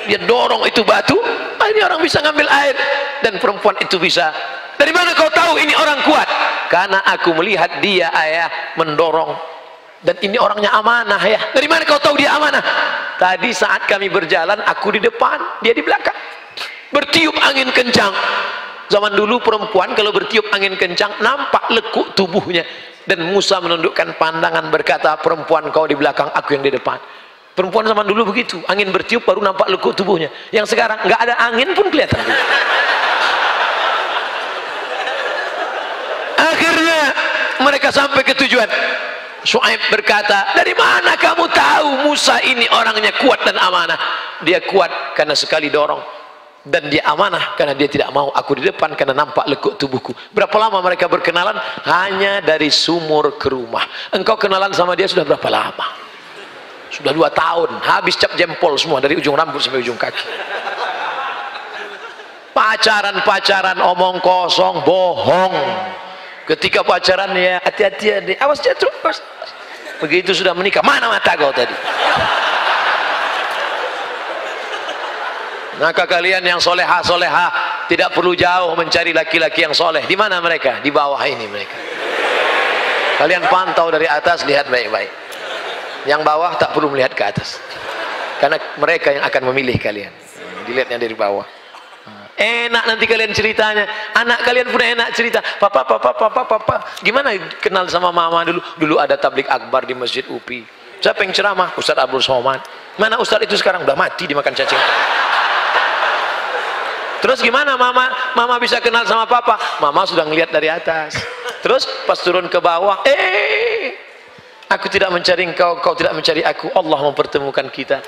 dia 0.09 0.19
dorong 0.25 0.65
itu 0.65 0.81
batu 0.83 1.21
ini 1.69 1.81
orang 1.85 2.01
bisa 2.01 2.19
ngambil 2.25 2.49
air. 2.49 2.77
Dan 3.21 3.37
perempuan 3.37 3.77
itu 3.79 4.01
bisa. 4.01 4.33
Dari 4.79 4.93
mana 4.95 5.13
kau 5.13 5.29
tahu 5.29 5.59
ini 5.59 5.75
orang 5.75 6.01
kuat? 6.07 6.29
Karena 6.71 7.03
aku 7.05 7.35
melihat 7.37 7.83
dia 7.83 8.09
ayah 8.15 8.49
mendorong. 8.79 9.35
Dan 9.99 10.15
ini 10.23 10.39
orangnya 10.39 10.71
amanah 10.79 11.19
ya 11.27 11.51
dari 11.51 11.67
mana 11.67 11.83
kau 11.83 11.99
tahu 11.99 12.15
dia 12.15 12.31
amanah? 12.31 12.63
Tadi 13.19 13.51
saat 13.51 13.83
kami 13.91 14.07
berjalan 14.07 14.63
aku 14.63 14.95
di 14.95 15.03
depan 15.03 15.59
dia 15.59 15.75
di 15.75 15.83
belakang. 15.83 16.15
Bertiup 16.95 17.35
angin 17.43 17.75
kencang. 17.75 18.15
Zaman 18.89 19.19
dulu 19.19 19.43
perempuan 19.43 19.99
kalau 19.99 20.15
bertiup 20.15 20.47
angin 20.55 20.79
kencang 20.79 21.19
nampak 21.19 21.67
lekuk 21.75 22.15
tubuhnya. 22.15 22.63
Dan 23.09 23.27
Musa 23.35 23.59
menundukkan 23.59 24.21
pandangan 24.21 24.71
berkata 24.71 25.19
perempuan 25.19 25.67
kau 25.75 25.89
di 25.89 25.99
belakang 25.99 26.31
aku 26.31 26.55
yang 26.55 26.63
di 26.63 26.77
depan 26.77 27.01
perempuan 27.59 27.91
zaman 27.91 28.07
dulu 28.07 28.31
begitu 28.31 28.63
angin 28.71 28.95
bertiup 28.95 29.27
baru 29.27 29.43
nampak 29.43 29.67
lekuk 29.67 29.99
tubuhnya. 29.99 30.31
Yang 30.55 30.79
sekarang 30.79 31.03
nggak 31.03 31.21
ada 31.27 31.35
angin 31.43 31.75
pun 31.75 31.91
kelihatan. 31.91 32.23
Akhirnya 36.39 37.03
mereka 37.67 37.91
sampai 37.91 38.23
ke 38.23 38.39
tujuan. 38.47 38.71
Su'aib 39.43 39.91
berkata 39.91 40.55
dari 40.55 40.71
mana 40.79 41.19
kamu 41.19 41.51
tahu 41.51 41.89
Musa 42.07 42.39
ini 42.47 42.71
orangnya 42.71 43.11
kuat 43.19 43.43
dan 43.43 43.59
amanah? 43.59 43.99
Dia 44.47 44.63
kuat 44.63 45.19
karena 45.19 45.35
sekali 45.35 45.67
dorong. 45.67 46.15
Dan 46.63 46.91
dia 46.93 47.03
amanah 47.11 47.59
karena 47.59 47.73
dia 47.73 47.89
tidak 47.91 48.13
mau 48.13 48.29
aku 48.31 48.61
di 48.61 48.71
depan 48.71 48.93
karena 48.95 49.15
nampak 49.15 49.47
lekuk 49.51 49.75
tubuhku. 49.81 50.15
Berapa 50.31 50.53
lama 50.59 50.79
mereka 50.85 51.11
berkenalan? 51.11 51.59
Hanya 51.87 52.45
dari 52.45 52.69
sumur 52.69 53.35
ke 53.41 53.51
rumah. 53.51 53.83
Engkau 54.15 54.37
kenalan 54.39 54.71
sama 54.75 54.95
dia 54.95 55.09
sudah 55.11 55.25
berapa 55.27 55.49
lama 55.49 56.08
sudah 56.99 57.15
dua 57.15 57.31
tahun 57.31 57.79
habis 57.79 58.19
cap 58.19 58.35
jempol 58.35 58.75
semua 58.75 58.99
dari 58.99 59.15
ujung 59.15 59.39
rambut 59.39 59.63
sampai 59.63 59.79
ujung 59.79 59.95
kaki. 59.95 60.27
Pacaran-pacaran 62.51 63.79
omong 63.79 64.19
kosong 64.19 64.83
bohong. 64.83 65.55
Ketika 66.43 66.83
pacaran 66.83 67.31
ya 67.39 67.63
hati-hati 67.63 68.07
ya 68.11 68.19
awas 68.43 68.59
jatuh 68.59 68.91
awas. 69.07 69.23
begitu 69.99 70.31
sudah 70.31 70.55
menikah 70.55 70.83
mana 70.83 71.07
mata 71.07 71.39
kau 71.39 71.55
tadi? 71.55 71.75
Maka 75.79 76.03
kalian 76.11 76.43
yang 76.43 76.59
soleha 76.59 76.99
soleha 77.07 77.47
tidak 77.87 78.11
perlu 78.11 78.35
jauh 78.35 78.75
mencari 78.75 79.15
laki-laki 79.15 79.63
yang 79.63 79.75
soleh. 79.75 80.03
Di 80.03 80.19
mana 80.19 80.43
mereka? 80.43 80.83
Di 80.83 80.91
bawah 80.91 81.23
ini 81.23 81.47
mereka. 81.47 81.79
Kalian 83.23 83.47
pantau 83.47 83.87
dari 83.87 84.11
atas 84.11 84.43
lihat 84.43 84.67
baik-baik 84.67 85.28
yang 86.07 86.23
bawah 86.23 86.55
tak 86.61 86.71
perlu 86.77 86.93
melihat 86.93 87.17
ke 87.17 87.23
atas. 87.25 87.59
Karena 88.39 88.61
mereka 88.79 89.11
yang 89.11 89.25
akan 89.27 89.43
memilih 89.51 89.75
kalian. 89.81 90.15
Dilihatnya 90.69 91.01
dari 91.01 91.17
bawah. 91.17 91.47
Enak 92.39 92.85
nanti 92.87 93.05
kalian 93.11 93.35
ceritanya. 93.35 94.15
Anak 94.15 94.47
kalian 94.47 94.71
pun 94.71 94.79
enak 94.79 95.11
cerita. 95.11 95.43
Papa 95.59 95.83
papa 95.83 96.15
papa 96.15 96.43
papa. 96.47 96.77
Gimana 97.03 97.35
kenal 97.59 97.91
sama 97.91 98.15
mama 98.15 98.47
dulu? 98.47 98.63
Dulu 98.79 98.95
ada 99.03 99.19
tablik 99.19 99.51
akbar 99.51 99.83
di 99.83 99.99
masjid 99.99 100.23
UPI. 100.23 100.63
Siapa 101.03 101.27
yang 101.27 101.35
ceramah 101.35 101.75
Ustadz 101.75 101.99
Abdul 101.99 102.23
Somad. 102.23 102.63
Mana 102.95 103.19
Ustadz 103.19 103.43
itu 103.43 103.59
sekarang? 103.59 103.83
Udah 103.83 103.99
mati 103.99 104.31
dimakan 104.31 104.55
cacing. 104.55 104.79
Terus 107.19 107.43
gimana 107.43 107.75
mama? 107.75 108.07
Mama 108.39 108.63
bisa 108.63 108.79
kenal 108.79 109.03
sama 109.03 109.27
papa? 109.27 109.59
Mama 109.83 110.07
sudah 110.07 110.23
ngelihat 110.23 110.55
dari 110.55 110.71
atas. 110.71 111.19
Terus 111.59 111.91
pas 112.07 112.23
turun 112.23 112.47
ke 112.47 112.63
bawah 112.63 113.03
eh 113.03 113.78
aku 114.69 114.87
tidak 114.93 115.11
mencari 115.11 115.49
engkau 115.49 115.81
kau 115.81 115.97
tidak 115.97 116.13
mencari 116.15 116.45
aku. 116.45 116.69
Allah 116.77 117.01
mempertemukan 117.09 117.67
kita. 117.73 118.05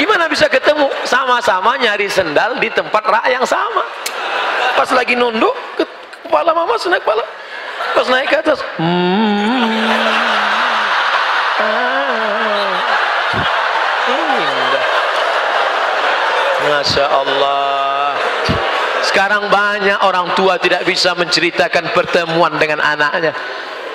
Gimana 0.00 0.32
bisa 0.32 0.48
ketemu? 0.48 0.88
Sama-sama 1.04 1.76
nyari 1.76 2.08
sendal 2.08 2.56
di 2.56 2.72
tempat 2.72 3.04
rak 3.04 3.26
yang 3.28 3.44
sama. 3.44 3.84
Pas 4.72 4.88
lagi 4.96 5.12
nunduk 5.12 5.52
kepala 6.24 6.56
mama 6.56 6.72
naik 6.72 7.04
kepala. 7.04 7.24
Pas 7.92 8.06
naik 8.08 8.26
ke 8.32 8.36
atas. 8.40 8.58
Hmm. 8.80 9.68
ah. 11.60 12.72
Masya 16.60 17.06
Allah. 17.08 18.16
Sekarang 19.04 19.52
banyak 19.52 20.00
orang 20.00 20.32
tua 20.32 20.56
tidak 20.60 20.84
bisa 20.88 21.12
menceritakan 21.12 21.92
pertemuan 21.92 22.56
dengan 22.56 22.80
anaknya 22.80 23.32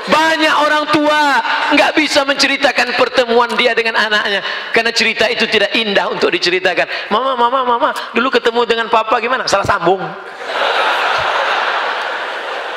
banyak 0.05 0.55
orang 0.61 0.85
tua 0.93 1.41
nggak 1.73 1.91
bisa 1.97 2.21
menceritakan 2.27 2.93
pertemuan 2.93 3.49
dia 3.57 3.73
dengan 3.73 3.97
anaknya. 3.97 4.41
Karena 4.69 4.91
cerita 4.93 5.25
itu 5.25 5.49
tidak 5.49 5.73
indah 5.73 6.09
untuk 6.09 6.29
diceritakan. 6.29 7.09
Mama 7.09 7.33
mama 7.33 7.65
mama 7.65 7.89
dulu 8.13 8.29
ketemu 8.29 8.61
dengan 8.69 8.87
papa 8.89 9.17
gimana? 9.17 9.49
Salah 9.49 9.65
sambung. 9.65 10.01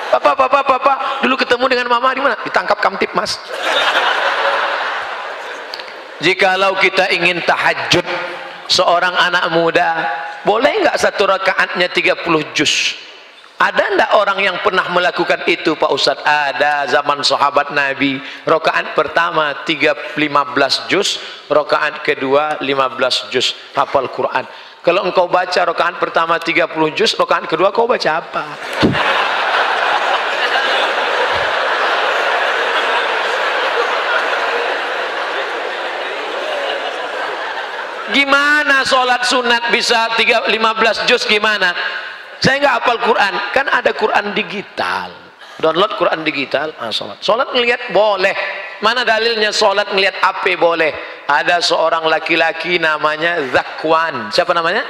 Papa 0.08 0.32
papa 0.32 0.60
papa 0.64 0.94
dulu 1.20 1.36
ketemu 1.36 1.64
dengan 1.68 1.86
mama 1.92 2.08
di 2.16 2.20
mana 2.24 2.36
ditangkap 2.40 2.80
kamtip 2.80 3.12
mas. 3.12 3.36
Jikalau 6.18 6.74
kita 6.82 7.12
ingin 7.14 7.38
tahajud 7.46 8.02
seorang 8.66 9.14
anak 9.14 9.52
muda 9.54 9.90
boleh 10.42 10.82
nggak 10.82 10.98
satu 10.98 11.28
rakaatnya 11.30 11.88
30 11.88 12.26
juz 12.56 13.07
ada 13.58 13.90
ndak 13.90 14.10
orang 14.14 14.38
yang 14.38 14.56
pernah 14.62 14.86
melakukan 14.94 15.42
itu 15.50 15.74
Pak 15.74 15.90
Ustadz? 15.90 16.22
Ada 16.22 16.86
zaman 16.94 17.26
sahabat 17.26 17.74
Nabi. 17.74 18.22
Rakaat 18.46 18.94
pertama 18.94 19.50
3, 19.66 20.14
15 20.14 20.86
juz. 20.86 21.18
Rakaat 21.50 22.06
kedua 22.06 22.62
15 22.62 23.34
juz. 23.34 23.58
Hafal 23.74 24.14
Quran. 24.14 24.46
Kalau 24.86 25.02
engkau 25.02 25.26
baca 25.26 25.58
rakaat 25.74 25.98
pertama 25.98 26.38
30 26.38 26.70
juz 26.94 27.18
rakaat 27.18 27.50
kedua 27.50 27.74
kau 27.74 27.90
baca 27.90 28.22
apa? 28.22 28.46
Gimana 38.14 38.86
sholat 38.86 39.26
sunat 39.26 39.74
bisa 39.74 40.14
3, 40.14 40.46
15 40.46 41.10
juz 41.10 41.26
gimana 41.26 41.74
saya 42.38 42.56
nggak 42.62 42.74
hafal 42.82 42.98
Quran. 43.02 43.34
Kan 43.54 43.66
ada 43.66 43.90
Quran 43.94 44.26
digital. 44.34 45.10
Download 45.58 45.90
Quran 45.98 46.22
digital 46.22 46.70
ah, 46.78 46.94
sholat. 46.94 47.18
Sholat 47.18 47.50
ngelihat 47.50 47.90
boleh. 47.90 48.34
Mana 48.78 49.02
dalilnya 49.02 49.50
sholat 49.50 49.90
ngelihat 49.90 50.22
apa 50.22 50.54
boleh? 50.54 50.94
Ada 51.26 51.58
seorang 51.58 52.06
laki-laki 52.06 52.78
namanya 52.78 53.42
Zakwan. 53.50 54.30
Siapa 54.30 54.54
namanya? 54.54 54.86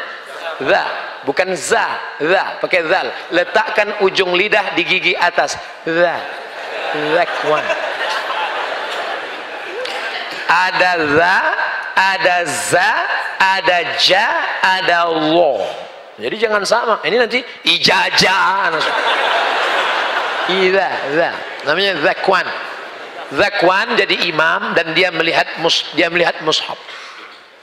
Za. 0.61 0.85
Bukan 1.25 1.57
Za. 1.57 1.87
Za. 2.21 2.61
Pakai 2.61 2.85
Zal. 2.85 3.09
Letakkan 3.33 4.05
ujung 4.05 4.37
lidah 4.37 4.77
di 4.77 4.85
gigi 4.85 5.17
atas. 5.17 5.57
Za. 5.89 6.17
Zakwan. 7.17 7.65
Ada 10.49 10.93
Za 11.17 11.37
ada 11.99 12.47
za, 12.47 12.91
ada 13.43 13.79
ja, 13.99 14.27
ada 14.63 15.11
lo. 15.11 15.88
Jadi 16.19 16.37
jangan 16.37 16.63
sama. 16.67 16.95
Ini 17.07 17.17
nanti 17.17 17.39
ijajah. 17.63 18.75
Iya, 20.49 20.89
za. 21.15 21.31
Namanya 21.69 22.03
zakwan. 22.03 22.47
Zakwan 23.29 23.95
jadi 23.95 24.27
imam 24.27 24.73
dan 24.73 24.97
dia 24.97 25.13
melihat 25.13 25.47
mus, 25.61 25.85
dia 25.93 26.09
melihat 26.09 26.41
mushaf. 26.43 26.81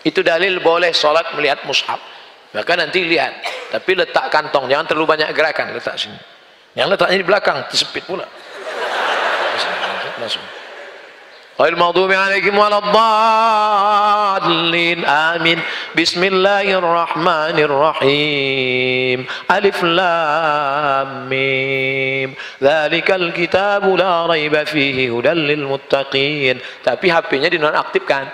Itu 0.06 0.22
dalil 0.22 0.61
boleh 0.61 0.94
sholat 0.94 1.34
melihat 1.34 1.65
mushaf. 1.65 1.98
Maka 2.56 2.73
nanti 2.80 3.03
lihat. 3.03 3.34
Tapi 3.76 3.91
letak 3.99 4.32
kantong, 4.32 4.72
jangan 4.72 4.88
terlalu 4.88 5.18
banyak 5.18 5.27
gerakan 5.36 5.76
letak 5.76 5.99
sini. 5.99 6.15
Yang 6.77 6.95
letaknya 6.95 7.18
di 7.19 7.27
belakang, 7.27 7.57
tersepit 7.68 8.07
pula. 8.07 8.23
Langsung. 10.15 10.55
غير 11.61 11.73
المغضوب 11.73 12.12
عليهم 12.12 12.59
ولا 12.59 12.79
الضالين 14.39 15.05
آمين 15.05 15.61
بسم 15.93 16.25
الله 16.25 16.73
الرحمن 16.81 17.57
الرحيم 17.69 19.27
ألف 19.51 19.85
لام 19.85 21.29
ميم 21.29 22.35
ذلك 22.62 23.11
الكتاب 23.11 23.85
لا 23.97 24.27
ريب 24.27 24.65
فيه 24.65 25.19
هدى 25.19 25.29
للمتقين 25.29 26.57
tapi 26.81 27.07
HP-nya 27.12 27.53
dinonaktifkan 27.53 28.25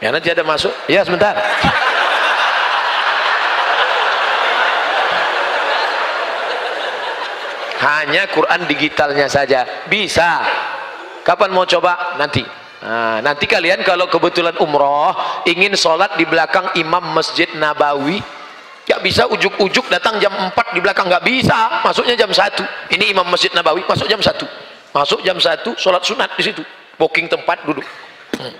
ya 0.00 0.08
nanti 0.08 0.32
ada 0.32 0.40
masuk 0.48 0.72
ya 0.88 1.04
sebentar 1.04 1.36
hanya 7.84 8.26
Quran 8.32 8.64
digitalnya 8.64 9.28
saja 9.28 9.68
bisa 9.92 10.40
Kapan 11.23 11.49
mau 11.55 11.63
coba? 11.63 12.19
Nanti. 12.19 12.43
Nah, 12.83 13.23
nanti 13.23 13.47
kalian 13.47 13.79
kalau 13.87 14.11
kebetulan 14.11 14.59
umroh 14.59 15.15
ingin 15.47 15.71
sholat 15.79 16.19
di 16.19 16.27
belakang 16.27 16.67
imam 16.75 17.15
masjid 17.15 17.47
Nabawi 17.55 18.19
gak 18.83 18.99
bisa 18.99 19.23
ujuk-ujuk 19.31 19.87
datang 19.87 20.19
jam 20.19 20.35
4 20.35 20.75
di 20.75 20.83
belakang 20.83 21.07
gak 21.07 21.23
bisa. 21.23 21.79
Masuknya 21.79 22.19
jam 22.19 22.27
1 22.27 22.91
ini 22.91 23.15
imam 23.15 23.23
masjid 23.23 23.47
Nabawi 23.55 23.87
masuk 23.87 24.03
jam 24.11 24.19
1 24.19 24.35
masuk 24.91 25.23
jam 25.23 25.39
1 25.39 25.63
sholat 25.79 26.03
sunat 26.03 26.35
di 26.35 26.43
situ. 26.43 26.59
Booking 26.99 27.31
tempat 27.31 27.63
duduk. 27.63 27.87
Hmm. 28.35 28.53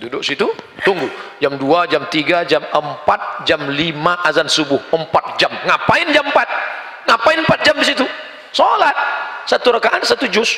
duduk 0.00 0.24
situ 0.24 0.48
tunggu. 0.80 1.12
Jam 1.36 1.60
2 1.60 1.92
jam 1.92 2.02
3 2.08 2.48
jam 2.48 2.62
4 2.72 3.44
jam 3.44 3.60
5 3.60 3.76
azan 4.24 4.48
subuh. 4.48 4.80
4 4.88 5.04
jam. 5.36 5.52
Ngapain 5.68 6.08
jam 6.16 6.24
4 6.32 7.12
ngapain 7.12 7.38
4 7.44 7.60
jam 7.60 7.76
di 7.76 7.86
situ? 7.92 8.08
Sholat. 8.56 8.96
Satu 9.44 9.76
rakaat 9.76 10.00
satu 10.08 10.24
juz 10.32 10.56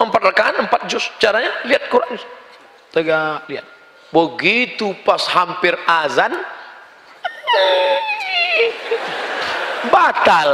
empat 0.00 0.22
rakaat 0.32 0.54
empat 0.64 0.88
juz. 0.88 1.04
Caranya 1.20 1.52
lihat 1.68 1.86
Quran. 1.92 2.16
Tegak 2.90 3.44
lihat. 3.52 3.66
Begitu 4.10 4.96
pas 5.06 5.22
hampir 5.30 5.76
azan 5.86 6.34
batal. 9.92 10.50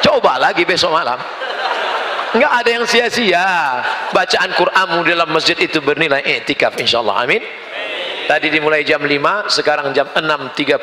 Coba 0.00 0.38
lagi 0.38 0.62
besok 0.62 0.94
malam. 0.94 1.18
Enggak 2.34 2.52
ada 2.64 2.70
yang 2.70 2.84
sia-sia. 2.86 3.46
Bacaan 4.14 4.50
Quranmu 4.54 5.02
dalam 5.06 5.28
masjid 5.30 5.58
itu 5.58 5.82
bernilai 5.82 6.22
etikaf 6.22 6.78
insyaallah 6.78 7.26
amin 7.26 7.42
Tadi 8.24 8.48
dimulai 8.48 8.80
jam 8.88 9.04
5, 9.04 9.52
sekarang 9.52 9.92
jam 9.92 10.08
6.30, 10.08 10.80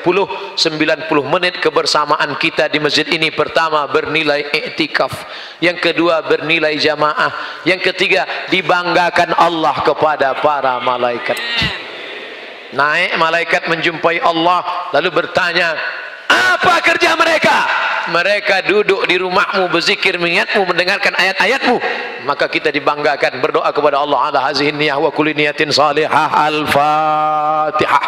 90 0.54 1.34
menit 1.34 1.58
kebersamaan 1.58 2.38
kita 2.38 2.70
di 2.70 2.78
masjid 2.78 3.08
ini. 3.10 3.34
Pertama, 3.34 3.90
bernilai 3.90 4.46
iktikaf. 4.54 5.10
Yang 5.58 5.90
kedua, 5.90 6.22
bernilai 6.22 6.78
jamaah. 6.78 7.62
Yang 7.66 7.90
ketiga, 7.94 8.30
dibanggakan 8.54 9.34
Allah 9.34 9.74
kepada 9.82 10.38
para 10.38 10.78
malaikat. 10.86 11.38
Naik 12.78 13.18
malaikat 13.18 13.68
menjumpai 13.68 14.22
Allah, 14.22 14.92
lalu 14.94 15.10
bertanya, 15.10 15.76
apa 16.41 16.81
kerja 16.81 17.13
mereka? 17.15 17.57
Mereka 18.07 18.71
duduk 18.71 19.03
di 19.11 19.19
rumahmu, 19.19 19.67
berzikir, 19.69 20.17
mengingatmu, 20.17 20.63
mendengarkan 20.63 21.13
ayat-ayatmu 21.19 21.83
maka 22.27 22.51
kita 22.51 22.75
dibanggakan 22.75 23.39
berdoa 23.39 23.71
kepada 23.71 24.03
Allah 24.03 24.29
ala 24.29 24.39
hazihin 24.51 24.75
niyah 24.75 24.99
wa 24.99 25.15
kulli 25.15 25.33
niyatin 25.33 25.71
salihah 25.71 26.35
al-fatihah 26.35 28.03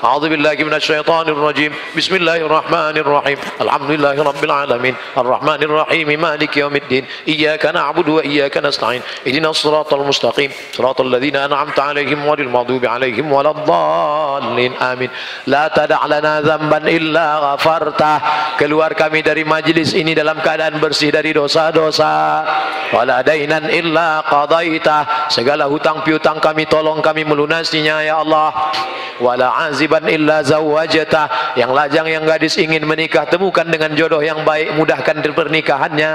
أعوذ 0.00 0.32
بالله 0.32 0.56
من 0.64 0.74
الشيطان 0.74 1.28
الرجيم 1.28 1.72
بسم 1.96 2.24
الله 2.24 2.48
الرحمن 2.48 2.96
الرحيم 3.04 3.38
الحمد 3.60 3.90
لله 3.90 4.16
رب 4.16 4.42
العالمين 4.44 4.94
الرحمن 5.12 5.60
الرحيم 5.62 6.08
مالك 6.20 6.56
يوم 6.56 6.76
الدين 6.76 7.04
إياك 7.28 7.66
نعبد 7.66 8.08
وإياك 8.08 8.56
نستعين 8.56 9.02
اهدنا 9.28 9.50
الصراط 9.50 9.94
المستقيم 9.94 10.50
صراط 10.72 11.00
الذين 11.00 11.36
أنعمت 11.36 11.80
عليهم 11.80 12.24
غير 12.24 12.40
المغضوب 12.40 12.86
عليهم 12.86 13.32
ولا 13.32 13.50
الضالين 13.50 14.72
آمين 14.72 15.10
لا 15.46 15.68
تدع 15.68 16.06
لنا 16.06 16.40
ذنبا 16.40 16.88
إلا 16.88 17.56
harta 17.75 18.13
keluar 18.55 18.95
kami 18.95 19.19
dari 19.19 19.43
majlis 19.43 19.91
ini 19.91 20.15
dalam 20.15 20.39
keadaan 20.39 20.79
bersih 20.79 21.11
dari 21.11 21.35
dosa-dosa. 21.35 22.43
Wala 22.95 23.19
dainan 23.21 23.67
illa 23.67 24.23
qadaita. 24.23 25.27
Segala 25.27 25.67
hutang 25.67 26.01
piutang 26.07 26.39
kami 26.39 26.63
tolong 26.65 27.03
kami 27.03 27.27
melunasinya 27.27 27.99
ya 27.99 28.23
Allah. 28.23 28.71
Wala 29.19 29.67
aziban 29.67 30.07
illa 30.07 30.39
zawwajata. 30.43 31.55
Yang 31.59 31.71
lajang 31.75 32.07
yang 32.07 32.23
gadis 32.23 32.55
ingin 32.55 32.87
menikah 32.87 33.27
temukan 33.27 33.67
dengan 33.67 33.91
jodoh 33.95 34.23
yang 34.23 34.47
baik 34.47 34.75
mudahkan 34.79 35.19
pernikahannya. 35.35 36.11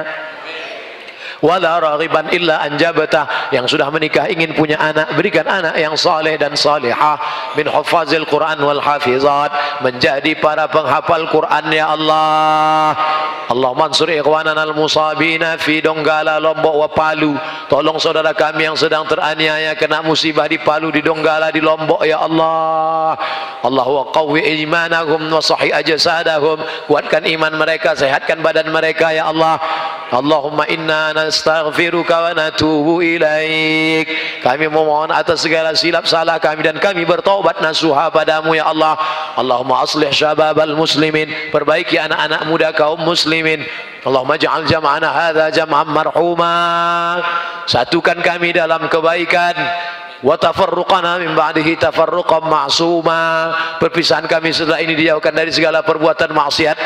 Wala 1.41 1.81
raghiban 1.81 2.29
illa 2.33 2.65
anjabata 2.65 3.53
yang 3.53 3.65
sudah 3.65 3.89
menikah 3.89 4.29
ingin 4.29 4.53
punya 4.53 4.77
anak 4.81 5.13
berikan 5.17 5.45
anak 5.49 5.77
yang 5.77 5.97
saleh 5.97 6.37
dan 6.37 6.55
salihah. 6.57 7.17
Min 7.57 7.67
hufazil 7.69 8.29
Quran 8.29 8.61
wal 8.63 8.81
hafizat. 8.81 9.53
Menjadi 9.85 10.37
para 10.39 10.69
penghafal 10.69 11.29
Quran 11.33 11.65
ya 11.73 11.93
Allah. 11.93 12.95
Allah 13.51 13.75
mansur 13.75 14.07
ikhwanan 14.07 14.55
al 14.55 14.71
musabina 14.79 15.59
fi 15.59 15.83
Donggala 15.83 16.39
Lombok 16.39 16.75
wa 16.77 16.89
Palu. 16.93 17.35
Tolong 17.67 17.99
saudara 17.99 18.31
kami 18.31 18.71
yang 18.71 18.79
sedang 18.79 19.03
teraniaya 19.11 19.75
kena 19.75 20.07
musibah 20.07 20.47
di 20.47 20.63
Palu 20.63 20.95
di 20.95 21.03
Donggala 21.03 21.51
di 21.51 21.59
Lombok 21.59 22.07
ya 22.07 22.23
Allah. 22.23 23.19
Allah 23.67 23.87
wa 23.91 24.07
qawwi 24.15 24.63
imanahum 24.63 25.27
wa 25.27 25.43
sahih 25.43 25.75
ajsadahum. 25.75 26.63
Kuatkan 26.87 27.27
iman 27.27 27.59
mereka 27.59 27.99
sehatkan 27.99 28.39
badan 28.39 28.71
mereka 28.71 29.11
ya 29.11 29.27
Allah. 29.35 29.59
Allahumma 30.11 30.67
inna 30.67 31.15
nastaghfiruka 31.31 32.11
wa 32.11 32.31
natubu 32.35 32.99
ilaik. 32.99 34.11
Kami 34.43 34.67
memohon 34.67 35.15
atas 35.15 35.47
segala 35.47 35.79
silap 35.79 36.11
salah 36.11 36.43
kami 36.43 36.67
dan 36.67 36.77
kami 36.83 37.07
bertaubat 37.07 37.63
nasuha 37.63 38.11
padamu 38.11 38.59
ya 38.59 38.67
Allah. 38.67 38.99
Allahumma 39.39 39.87
aslih 39.87 40.11
syababal 40.11 40.75
muslimin. 40.75 41.31
Perbaiki 41.55 41.95
anak-anak 42.03 42.51
muda 42.51 42.75
kaum 42.75 42.99
muslimin. 43.07 43.63
Allahumma 44.03 44.35
ja'al 44.35 44.67
jam'ana 44.67 45.09
hadha 45.15 45.47
jam'an 45.55 45.87
marhuma. 45.87 46.59
Satukan 47.71 48.19
kami 48.19 48.51
dalam 48.51 48.91
kebaikan. 48.91 49.55
Wa 50.21 50.37
tafarruqana 50.37 51.23
min 51.23 51.33
ba'dihi 51.33 51.79
tafarruqan 51.79 52.43
ma'suma. 52.45 53.55
Perpisahan 53.79 54.27
kami 54.27 54.51
setelah 54.51 54.83
ini 54.83 54.99
dijauhkan 54.99 55.33
dari 55.33 55.55
segala 55.55 55.87
perbuatan 55.87 56.35
maksiat 56.35 56.77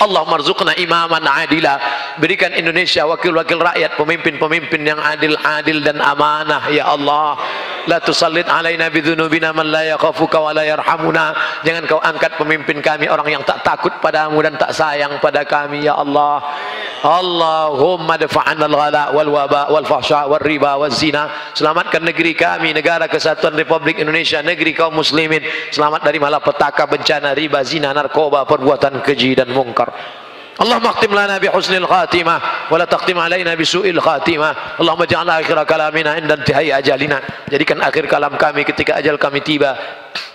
Allah 0.00 0.24
marzuqna 0.24 0.72
imaman 0.80 1.20
adila. 1.28 1.76
Berikan 2.16 2.56
Indonesia 2.56 3.04
wakil-wakil 3.04 3.60
rakyat 3.60 4.00
pemimpin-pemimpin 4.00 4.80
yang 4.80 4.96
adil-adil 4.96 5.84
dan 5.84 6.00
amanah. 6.00 6.72
Ya 6.72 6.88
Allah 6.88 7.36
la 7.84 8.00
tusallit 8.00 8.48
alaina 8.48 8.88
bidzunubina 8.88 9.52
man 9.52 9.68
la 9.68 9.84
yakhafuka 9.92 10.40
wa 10.40 10.56
la 10.56 10.64
yarhamuna. 10.64 11.36
Jangan 11.68 11.84
kau 11.84 12.00
angkat 12.00 12.40
pemimpin 12.40 12.80
kami 12.80 13.12
orang 13.12 13.28
yang 13.28 13.44
tak 13.44 13.60
takut 13.60 13.92
padamu 14.00 14.40
dan 14.40 14.56
tak 14.56 14.72
sayang 14.72 15.20
pada 15.20 15.44
kami 15.44 15.84
ya 15.84 16.00
Allah. 16.00 16.40
Allahumma 17.00 18.20
dafa'an 18.20 18.60
al-ghala 18.60 19.12
wal 19.16 19.32
waba 19.32 19.72
wal 19.72 19.88
fahsya 19.88 20.28
wal 20.28 20.40
riba 20.40 20.76
wal 20.76 20.92
zina 20.92 21.32
selamatkan 21.56 22.04
negeri 22.04 22.36
kami 22.36 22.76
negara 22.76 23.08
kesatuan 23.08 23.56
Republik 23.56 23.96
Indonesia 24.00 24.40
negeri 24.44 24.76
kaum 24.76 24.96
muslimin. 24.96 25.44
Selamat 25.72 26.04
dari 26.04 26.20
malapetaka 26.20 26.84
bencana 26.88 27.32
riba 27.32 27.64
zina 27.64 27.92
narkoba 27.96 28.44
perbuatan 28.44 29.00
keji 29.00 29.32
dan 29.32 29.48
mungkar 29.48 29.89
اللهم 30.55 30.87
اختم 30.87 31.11
لنا 31.11 31.35
بحسن 31.37 31.75
الخاتمة 31.83 32.35
ولا 32.71 32.85
تختم 32.85 33.19
علينا 33.19 33.55
بسوء 33.59 33.89
الخاتمة 33.89 34.55
اللهم 34.79 35.01
اجعل 35.01 35.29
آخر 35.29 35.63
كلامنا 35.63 36.11
عند 36.15 36.31
انتهاء 36.31 36.77
أجالنا 36.79 37.17
jadikan 37.51 37.83
akhir 37.83 38.07
kalam 38.07 38.39
kami 38.39 38.63
ketika 38.63 38.95
ajal 38.95 39.19
kami 39.19 39.43
tiba 39.43 39.75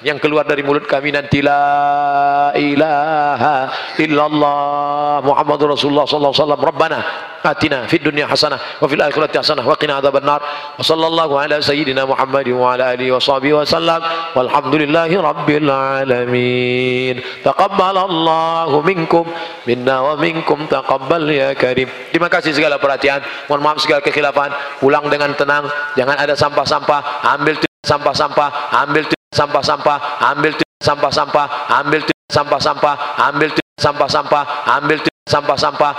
yang 0.05 0.21
keluar 0.21 0.45
dari 0.45 0.61
mulut 0.61 0.85
kami 0.85 1.09
nanti 1.09 1.41
la 1.41 2.53
ilaha 2.53 3.73
illallah 3.97 5.23
Muhammadur 5.25 5.73
Rasulullah 5.73 6.05
sallallahu 6.05 6.33
alaihi 6.35 6.43
wasallam. 6.45 6.61
Rabbana 6.61 6.99
atina 7.45 7.85
fid 7.89 8.05
dunya 8.05 8.25
hasanah 8.29 8.57
wa 8.81 8.85
fil 8.85 9.01
akhirati 9.01 9.41
hasanah 9.41 9.65
wa 9.65 9.73
qina 9.79 9.97
adzabannar. 9.97 10.41
Wa 10.77 10.83
sallallahu 10.83 11.33
ala 11.39 11.57
sayyidina 11.57 12.05
Muhammad 12.05 12.45
wa 12.53 12.77
ala 12.77 12.93
alihi 12.93 13.09
wa 13.09 13.17
sahbihi 13.17 13.55
wa 13.57 13.65
sallam. 13.65 14.01
Walhamdulillahi 14.37 15.15
rabbil 15.17 15.69
alamin. 15.73 17.15
Taqabbalallahu 17.41 18.75
minkum. 18.85 19.25
Minna 19.65 20.05
wa 20.05 20.13
minkum. 20.19 20.69
Taqabbal 20.69 21.25
ya 21.33 21.57
karim. 21.57 21.89
Terima 22.13 22.29
kasih 22.29 22.53
segala 22.53 22.77
perhatian. 22.77 23.25
Mohon 23.49 23.61
maaf 23.63 23.79
segala 23.81 24.05
kekhilafan. 24.05 24.53
Pulang 24.83 25.09
dengan 25.09 25.33
tenang. 25.33 25.65
Jangan 25.97 26.19
ada 26.19 26.37
sampah-sampah. 26.37 27.25
Ambil 27.39 27.57
sampah-sampah. 27.81 28.75
Ambil 28.85 29.14
sampah-sampah 29.35 29.97
ambil 30.31 30.55
sampah-sampah 30.79 31.45
ambil 31.83 32.01
sampah-sampah 32.31 32.95
ambil 33.19 33.51
sampah-sampah 33.75 34.43
ambil 34.79 34.97
sampah-sampah 35.27 35.91